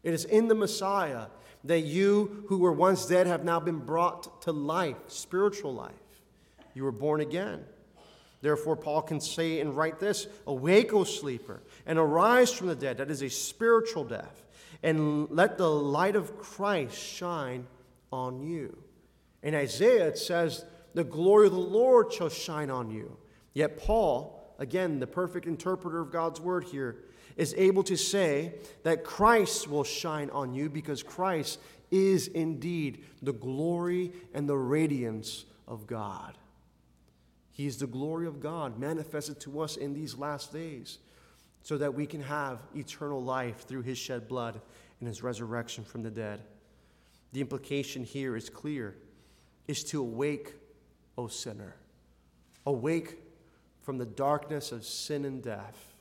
It 0.04 0.14
is 0.14 0.26
in 0.26 0.48
the 0.48 0.56
Messiah 0.56 1.28
that 1.64 1.82
you 1.82 2.46
who 2.48 2.60
were 2.60 2.72
once 2.72 3.06
dead 3.06 3.28
have 3.28 3.44
now 3.44 3.60
been 3.60 3.80
brought 3.80 4.42
to 4.44 4.52
life, 4.52 4.98
spiritual 5.08 5.74
life. 5.74 5.94
You 6.74 6.84
were 6.84 6.92
born 6.92 7.22
again. 7.22 7.66
Therefore, 8.42 8.76
Paul 8.76 9.02
can 9.02 9.20
say 9.20 9.60
and 9.60 9.76
write 9.76 10.00
this 10.00 10.28
Awake, 10.46 10.94
O 10.94 11.04
sleeper, 11.04 11.62
and 11.86 11.98
arise 11.98 12.52
from 12.52 12.68
the 12.68 12.76
dead. 12.76 12.98
That 12.98 13.10
is 13.10 13.22
a 13.22 13.30
spiritual 13.30 14.04
death. 14.04 14.46
And 14.84 15.30
let 15.32 15.58
the 15.58 15.70
light 15.70 16.16
of 16.16 16.38
Christ 16.38 16.98
shine 16.98 17.66
on 18.12 18.42
you. 18.42 18.78
In 19.42 19.56
Isaiah, 19.56 20.08
it 20.08 20.18
says, 20.18 20.66
The 20.94 21.04
glory 21.04 21.48
of 21.48 21.54
the 21.54 21.60
Lord 21.60 22.14
shall 22.14 22.30
shine 22.30 22.70
on 22.70 22.92
you. 22.92 23.18
Yet, 23.54 23.80
Paul, 23.80 24.56
again, 24.60 25.00
the 25.00 25.08
perfect 25.08 25.48
interpreter 25.48 26.00
of 26.00 26.12
God's 26.12 26.40
word 26.40 26.66
here, 26.66 26.98
is 27.38 27.54
able 27.58 27.84
to 27.84 27.96
say 27.96 28.54
that 28.84 29.04
Christ 29.04 29.68
will 29.68 29.84
shine 29.84 30.30
on 30.32 30.54
you 30.54 30.70
because 30.70 31.04
Christ 31.04 31.60
is 31.92 32.28
indeed 32.28 33.04
the 33.22 33.34
glory 33.34 34.12
and 34.34 34.50
the 34.50 34.58
radiance 34.58 35.46
of 35.68 35.88
God. 35.88 36.36
He 37.58 37.66
is 37.66 37.78
the 37.78 37.88
glory 37.88 38.28
of 38.28 38.40
God 38.40 38.78
manifested 38.78 39.40
to 39.40 39.62
us 39.62 39.78
in 39.78 39.96
these 39.96 40.16
last 40.16 40.54
days 40.54 41.00
so 41.64 41.76
that 41.80 41.96
we 41.96 42.06
can 42.06 42.22
have 42.22 42.60
eternal 42.76 43.20
life 43.22 43.68
through 43.68 43.82
his 43.82 43.98
shed 43.98 44.28
blood 44.28 44.62
and 45.00 45.08
his 45.08 45.24
resurrection 45.24 45.84
from 45.84 46.04
the 46.04 46.12
dead. 46.12 46.44
The 47.34 47.42
implication 47.42 48.04
here 48.04 48.36
is 48.36 48.48
clear 48.48 48.96
is 49.68 49.84
to 49.86 50.02
awake, 50.02 50.54
O 51.18 51.26
sinner. 51.26 51.76
Awake 52.68 53.18
from 53.82 53.98
the 53.98 54.06
darkness 54.06 54.72
of 54.72 54.86
sin 54.86 55.26
and 55.26 55.42
death 55.42 55.96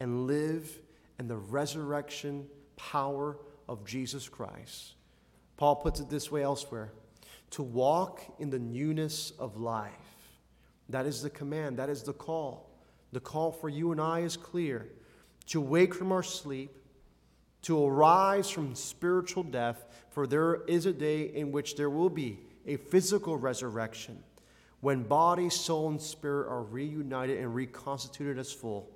and 0.00 0.26
live 0.26 0.80
in 1.18 1.28
the 1.28 1.36
resurrection 1.36 2.46
power 2.76 3.36
of 3.68 3.84
Jesus 3.84 4.30
Christ. 4.30 4.94
Paul 5.58 5.76
puts 5.76 6.00
it 6.00 6.08
this 6.08 6.32
way 6.32 6.42
elsewhere 6.42 6.90
to 7.50 7.62
walk 7.62 8.22
in 8.38 8.48
the 8.48 8.58
newness 8.58 9.32
of 9.38 9.58
life. 9.58 10.09
That 10.90 11.06
is 11.06 11.22
the 11.22 11.30
command, 11.30 11.78
that 11.78 11.88
is 11.88 12.02
the 12.02 12.12
call. 12.12 12.70
The 13.12 13.20
call 13.20 13.52
for 13.52 13.68
you 13.68 13.92
and 13.92 14.00
I 14.00 14.20
is 14.20 14.36
clear 14.36 14.88
to 15.46 15.60
wake 15.60 15.94
from 15.94 16.12
our 16.12 16.22
sleep, 16.22 16.76
to 17.62 17.84
arise 17.84 18.48
from 18.48 18.74
spiritual 18.74 19.42
death, 19.42 19.84
for 20.10 20.26
there 20.26 20.62
is 20.66 20.86
a 20.86 20.92
day 20.92 21.22
in 21.22 21.52
which 21.52 21.76
there 21.76 21.90
will 21.90 22.10
be 22.10 22.38
a 22.66 22.76
physical 22.76 23.36
resurrection 23.36 24.22
when 24.80 25.02
body, 25.02 25.50
soul, 25.50 25.90
and 25.90 26.00
spirit 26.00 26.48
are 26.48 26.62
reunited 26.62 27.38
and 27.38 27.54
reconstituted 27.54 28.38
as 28.38 28.52
full, 28.52 28.88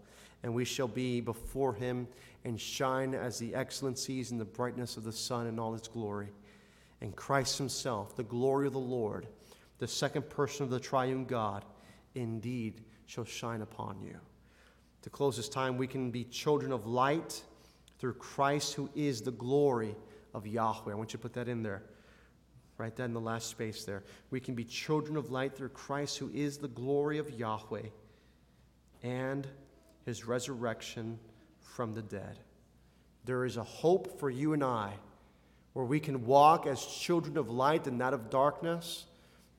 and 0.42 0.54
we 0.54 0.64
shall 0.64 0.88
be 0.88 1.20
before 1.20 1.74
Him 1.74 2.08
and 2.44 2.60
shine 2.60 3.14
as 3.14 3.38
the 3.38 3.54
excellencies 3.54 4.30
and 4.30 4.40
the 4.40 4.46
brightness 4.46 4.96
of 4.96 5.04
the 5.04 5.12
sun 5.12 5.46
in 5.46 5.58
all 5.58 5.74
its 5.74 5.88
glory. 5.88 6.28
And 7.00 7.14
Christ 7.14 7.58
Himself, 7.58 8.16
the 8.16 8.22
glory 8.22 8.66
of 8.66 8.72
the 8.72 8.78
Lord, 8.78 9.26
the 9.78 9.88
second 9.88 10.30
person 10.30 10.64
of 10.64 10.70
the 10.70 10.80
triune 10.80 11.26
God, 11.26 11.64
indeed 12.14 12.82
shall 13.06 13.24
shine 13.24 13.62
upon 13.62 14.00
you. 14.00 14.16
To 15.02 15.10
close 15.10 15.36
this 15.36 15.48
time, 15.48 15.76
we 15.76 15.86
can 15.86 16.10
be 16.10 16.24
children 16.24 16.72
of 16.72 16.86
light 16.86 17.42
through 17.98 18.14
Christ, 18.14 18.74
who 18.74 18.88
is 18.94 19.20
the 19.20 19.30
glory 19.30 19.94
of 20.32 20.46
Yahweh. 20.46 20.92
I 20.92 20.94
want 20.94 21.12
you 21.12 21.18
to 21.18 21.22
put 21.22 21.34
that 21.34 21.48
in 21.48 21.62
there. 21.62 21.82
Write 22.76 22.96
that 22.96 23.04
in 23.04 23.12
the 23.12 23.20
last 23.20 23.48
space 23.48 23.84
there. 23.84 24.02
We 24.30 24.40
can 24.40 24.54
be 24.54 24.64
children 24.64 25.16
of 25.16 25.30
light 25.30 25.56
through 25.56 25.68
Christ, 25.70 26.18
who 26.18 26.30
is 26.34 26.58
the 26.58 26.68
glory 26.68 27.18
of 27.18 27.30
Yahweh 27.30 27.88
and 29.02 29.46
his 30.04 30.26
resurrection 30.26 31.18
from 31.60 31.94
the 31.94 32.02
dead. 32.02 32.38
There 33.24 33.44
is 33.44 33.56
a 33.56 33.62
hope 33.62 34.18
for 34.18 34.28
you 34.28 34.52
and 34.52 34.64
I 34.64 34.94
where 35.72 35.84
we 35.84 36.00
can 36.00 36.24
walk 36.24 36.66
as 36.66 36.84
children 36.84 37.36
of 37.36 37.50
light 37.50 37.86
and 37.86 37.98
not 37.98 38.14
of 38.14 38.30
darkness, 38.30 39.06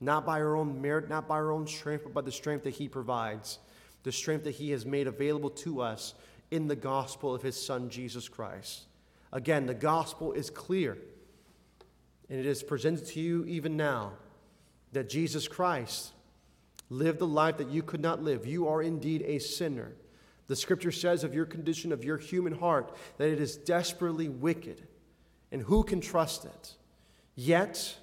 not 0.00 0.26
by 0.26 0.40
our 0.40 0.56
own 0.56 0.80
merit, 0.80 1.08
not 1.08 1.26
by 1.26 1.36
our 1.36 1.50
own 1.50 1.66
strength, 1.66 2.04
but 2.04 2.14
by 2.14 2.20
the 2.20 2.32
strength 2.32 2.64
that 2.64 2.74
he 2.74 2.88
provides, 2.88 3.58
the 4.02 4.12
strength 4.12 4.44
that 4.44 4.54
he 4.54 4.70
has 4.70 4.84
made 4.84 5.06
available 5.06 5.50
to 5.50 5.80
us 5.80 6.14
in 6.50 6.68
the 6.68 6.76
gospel 6.76 7.34
of 7.34 7.42
his 7.42 7.60
son, 7.60 7.88
Jesus 7.88 8.28
Christ. 8.28 8.84
Again, 9.32 9.66
the 9.66 9.74
gospel 9.74 10.32
is 10.32 10.50
clear. 10.50 10.98
And 12.28 12.38
it 12.40 12.46
is 12.46 12.62
presented 12.62 13.06
to 13.06 13.20
you 13.20 13.44
even 13.46 13.76
now 13.76 14.12
that 14.92 15.08
Jesus 15.08 15.46
Christ 15.46 16.12
lived 16.88 17.18
the 17.18 17.26
life 17.26 17.58
that 17.58 17.68
you 17.68 17.82
could 17.82 18.00
not 18.00 18.22
live. 18.22 18.46
You 18.46 18.68
are 18.68 18.82
indeed 18.82 19.22
a 19.26 19.38
sinner. 19.38 19.92
The 20.48 20.56
scripture 20.56 20.92
says 20.92 21.24
of 21.24 21.34
your 21.34 21.44
condition, 21.44 21.92
of 21.92 22.04
your 22.04 22.18
human 22.18 22.54
heart, 22.54 22.96
that 23.18 23.28
it 23.28 23.40
is 23.40 23.56
desperately 23.56 24.28
wicked. 24.28 24.86
And 25.50 25.62
who 25.62 25.82
can 25.82 26.00
trust 26.00 26.44
it? 26.44 26.74
Yet, 27.34 27.96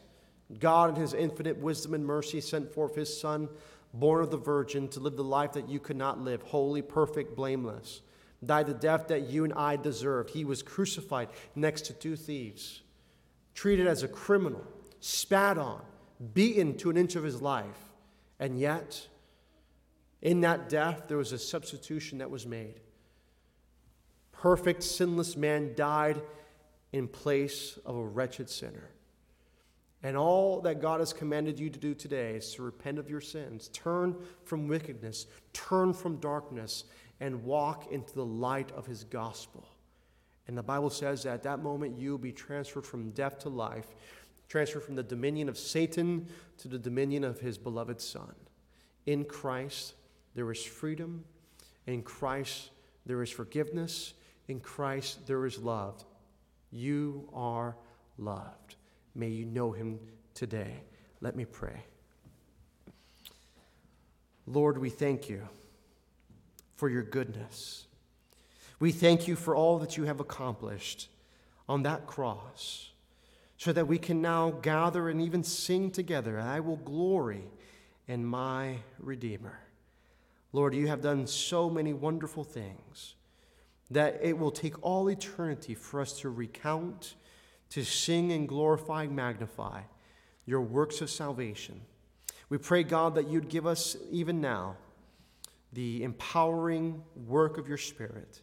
God, 0.59 0.89
in 0.89 0.95
His 0.95 1.13
infinite 1.13 1.57
wisdom 1.57 1.93
and 1.93 2.05
mercy, 2.05 2.41
sent 2.41 2.73
forth 2.73 2.95
His 2.95 3.19
Son, 3.19 3.49
born 3.93 4.23
of 4.23 4.31
the 4.31 4.37
Virgin, 4.37 4.87
to 4.89 4.99
live 4.99 5.15
the 5.15 5.23
life 5.23 5.53
that 5.53 5.69
you 5.69 5.79
could 5.79 5.97
not 5.97 6.19
live, 6.19 6.41
holy, 6.41 6.81
perfect, 6.81 7.35
blameless. 7.35 8.01
Died 8.45 8.67
the 8.67 8.73
death 8.73 9.07
that 9.07 9.29
you 9.29 9.45
and 9.45 9.53
I 9.53 9.77
deserved. 9.77 10.31
He 10.31 10.43
was 10.43 10.61
crucified 10.61 11.29
next 11.55 11.85
to 11.85 11.93
two 11.93 12.15
thieves 12.15 12.83
treated 13.53 13.87
as 13.87 14.03
a 14.03 14.07
criminal, 14.07 14.65
spat 14.99 15.57
on, 15.57 15.81
beaten 16.33 16.75
to 16.77 16.89
an 16.89 16.97
inch 16.97 17.15
of 17.15 17.23
his 17.23 17.41
life. 17.41 17.93
And 18.39 18.59
yet, 18.59 19.07
in 20.21 20.41
that 20.41 20.69
death, 20.69 21.03
there 21.07 21.17
was 21.17 21.31
a 21.31 21.39
substitution 21.39 22.17
that 22.19 22.29
was 22.29 22.45
made. 22.45 22.79
Perfect, 24.31 24.83
sinless 24.83 25.37
man 25.37 25.73
died 25.75 26.21
in 26.91 27.07
place 27.07 27.77
of 27.85 27.95
a 27.95 28.03
wretched 28.03 28.49
sinner. 28.49 28.89
And 30.03 30.17
all 30.17 30.59
that 30.61 30.81
God 30.81 30.99
has 30.99 31.13
commanded 31.13 31.57
you 31.57 31.69
to 31.69 31.79
do 31.79 31.95
today 31.95 32.35
is 32.35 32.53
to 32.55 32.63
repent 32.63 32.99
of 32.99 33.09
your 33.09 33.21
sins, 33.21 33.69
turn 33.69 34.15
from 34.43 34.67
wickedness, 34.67 35.27
turn 35.53 35.93
from 35.93 36.17
darkness, 36.17 36.83
and 37.21 37.43
walk 37.45 37.89
into 37.89 38.13
the 38.13 38.25
light 38.25 38.71
of 38.73 38.85
his 38.85 39.05
gospel. 39.05 39.65
And 40.47 40.57
the 40.57 40.63
Bible 40.63 40.89
says 40.89 41.23
that 41.23 41.33
at 41.33 41.43
that 41.43 41.63
moment 41.63 41.97
you 41.97 42.11
will 42.11 42.17
be 42.17 42.33
transferred 42.33 42.85
from 42.85 43.11
death 43.11 43.39
to 43.39 43.49
life, 43.49 43.87
transferred 44.49 44.83
from 44.83 44.95
the 44.95 45.03
dominion 45.03 45.47
of 45.47 45.57
Satan 45.57 46.27
to 46.57 46.67
the 46.67 46.77
dominion 46.77 47.23
of 47.23 47.39
his 47.39 47.57
beloved 47.57 48.01
Son. 48.01 48.35
In 49.05 49.23
Christ, 49.23 49.93
there 50.35 50.51
is 50.51 50.61
freedom. 50.61 51.23
In 51.87 52.01
Christ, 52.01 52.71
there 53.05 53.21
is 53.23 53.29
forgiveness. 53.29 54.13
In 54.49 54.59
Christ, 54.59 55.25
there 55.27 55.45
is 55.45 55.57
love. 55.59 56.03
You 56.71 57.29
are 57.33 57.77
loved. 58.17 58.75
May 59.15 59.29
you 59.29 59.45
know 59.45 59.71
him 59.71 59.99
today. 60.33 60.81
Let 61.21 61.35
me 61.35 61.45
pray. 61.45 61.83
Lord, 64.45 64.77
we 64.77 64.89
thank 64.89 65.29
you 65.29 65.47
for 66.75 66.89
your 66.89 67.03
goodness. 67.03 67.85
We 68.79 68.91
thank 68.91 69.27
you 69.27 69.35
for 69.35 69.55
all 69.55 69.79
that 69.79 69.95
you 69.95 70.03
have 70.03 70.19
accomplished 70.19 71.07
on 71.69 71.83
that 71.83 72.07
cross 72.07 72.91
so 73.57 73.71
that 73.71 73.87
we 73.87 73.97
can 73.97 74.21
now 74.21 74.51
gather 74.51 75.07
and 75.07 75.21
even 75.21 75.43
sing 75.43 75.89
together. 75.91 76.39
I 76.39 76.59
will 76.59 76.75
glory 76.75 77.43
in 78.07 78.25
my 78.25 78.77
Redeemer. 78.99 79.59
Lord, 80.51 80.75
you 80.75 80.87
have 80.87 81.01
done 81.01 81.25
so 81.25 81.69
many 81.69 81.93
wonderful 81.93 82.43
things 82.43 83.15
that 83.89 84.19
it 84.21 84.37
will 84.37 84.51
take 84.51 84.81
all 84.83 85.09
eternity 85.09 85.75
for 85.75 86.01
us 86.01 86.19
to 86.19 86.29
recount, 86.29 87.15
to 87.73 87.83
sing 87.83 88.31
and 88.31 88.47
glorify 88.47 89.03
and 89.03 89.15
magnify 89.15 89.81
your 90.45 90.61
works 90.61 91.01
of 91.01 91.09
salvation. 91.09 91.81
We 92.49 92.59
pray, 92.59 92.83
God, 92.83 93.15
that 93.15 93.27
you'd 93.27 93.49
give 93.49 93.65
us 93.65 93.97
even 94.11 94.39
now 94.39 94.77
the 95.71 96.03
empowering 96.03 97.01
work 97.15 97.57
of 97.57 97.67
your 97.67 97.79
Spirit 97.79 98.41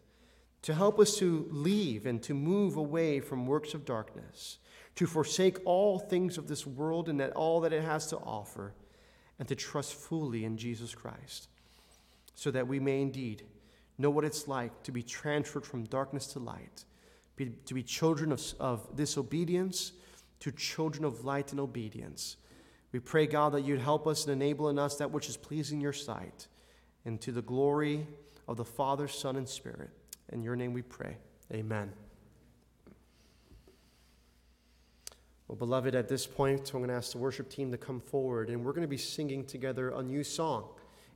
to 0.62 0.74
help 0.74 0.99
us 0.99 1.16
to 1.18 1.47
leave 1.53 2.07
and 2.07 2.20
to 2.24 2.35
move 2.35 2.76
away 2.76 3.20
from 3.20 3.47
works 3.47 3.72
of 3.72 3.85
darkness, 3.85 4.59
to 4.97 5.07
forsake 5.07 5.59
all 5.64 6.01
things 6.01 6.37
of 6.37 6.49
this 6.49 6.66
world 6.66 7.09
and 7.09 7.20
that 7.20 7.31
all 7.33 7.61
that 7.61 7.72
it 7.72 7.85
has 7.85 8.09
to 8.09 8.16
offer, 8.16 8.74
and 9.39 9.47
to 9.47 9.55
trust 9.55 9.95
fully 9.95 10.45
in 10.45 10.57
Jesus 10.57 10.93
Christ, 10.93 11.49
so 12.35 12.51
that 12.51 12.66
we 12.66 12.81
may 12.81 13.01
indeed 13.01 13.45
know 13.97 14.11
what 14.11 14.24
it's 14.24 14.49
like 14.49 14.83
to 14.83 14.91
be 14.91 15.05
transferred 15.05 15.64
from 15.64 15.85
darkness 15.85 16.26
to 16.26 16.41
light, 16.41 16.85
be, 17.45 17.53
to 17.66 17.74
be 17.74 17.82
children 17.82 18.32
of, 18.32 18.43
of 18.61 18.97
disobedience 18.97 19.93
to 20.41 20.51
children 20.51 21.05
of 21.05 21.24
light 21.24 21.53
and 21.53 21.61
obedience. 21.61 22.36
We 22.93 22.99
pray, 22.99 23.26
God, 23.26 23.53
that 23.53 23.62
you'd 23.62 23.80
help 23.80 24.07
us 24.07 24.24
and 24.24 24.32
enable 24.32 24.68
in 24.68 24.78
us 24.78 24.97
that 24.97 25.11
which 25.11 25.28
is 25.28 25.36
pleasing 25.36 25.80
your 25.80 25.93
sight, 25.93 26.49
and 27.05 27.20
to 27.20 27.30
the 27.30 27.43
glory 27.43 28.07
of 28.49 28.57
the 28.57 28.64
Father, 28.64 29.07
Son, 29.07 29.36
and 29.36 29.49
Spirit. 29.49 29.91
In 30.32 30.43
your 30.43 30.57
name 30.57 30.72
we 30.72 30.82
pray. 30.82 31.16
Amen. 31.53 31.93
Well, 35.47 35.57
beloved, 35.57 35.95
at 35.95 36.09
this 36.09 36.26
point, 36.26 36.70
I'm 36.72 36.80
going 36.80 36.91
to 36.91 36.95
ask 36.95 37.12
the 37.12 37.18
worship 37.18 37.49
team 37.51 37.70
to 37.70 37.78
come 37.78 38.01
forward, 38.01 38.51
and 38.51 38.64
we're 38.64 38.72
going 38.72 38.82
to 38.82 38.88
be 38.88 38.97
singing 38.97 39.45
together 39.45 39.91
a 39.91 40.03
new 40.03 40.24
song. 40.24 40.68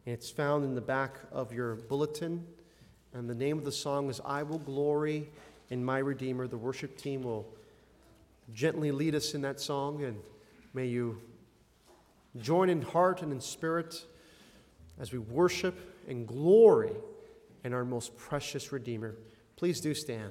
And 0.06 0.12
it's 0.12 0.30
found 0.30 0.64
in 0.64 0.74
the 0.74 0.80
back 0.80 1.18
of 1.32 1.52
your 1.52 1.76
bulletin. 1.76 2.44
And 3.12 3.30
the 3.30 3.34
name 3.34 3.58
of 3.58 3.64
the 3.64 3.72
song 3.72 4.10
is 4.10 4.20
I 4.24 4.42
Will 4.42 4.58
Glory 4.58 5.28
in 5.70 5.84
My 5.84 5.98
Redeemer. 5.98 6.46
The 6.46 6.56
worship 6.56 6.96
team 6.96 7.22
will 7.22 7.46
gently 8.52 8.92
lead 8.92 9.14
us 9.14 9.34
in 9.34 9.42
that 9.42 9.60
song, 9.60 10.04
and 10.04 10.18
may 10.72 10.86
you 10.86 11.20
join 12.38 12.68
in 12.68 12.82
heart 12.82 13.22
and 13.22 13.32
in 13.32 13.40
spirit 13.40 14.04
as 14.98 15.12
we 15.12 15.18
worship 15.18 15.78
and 16.08 16.26
glory 16.26 16.92
in 17.64 17.72
our 17.72 17.84
most 17.84 18.16
precious 18.16 18.72
Redeemer. 18.72 19.16
Please 19.56 19.80
do 19.80 19.94
stand. 19.94 20.22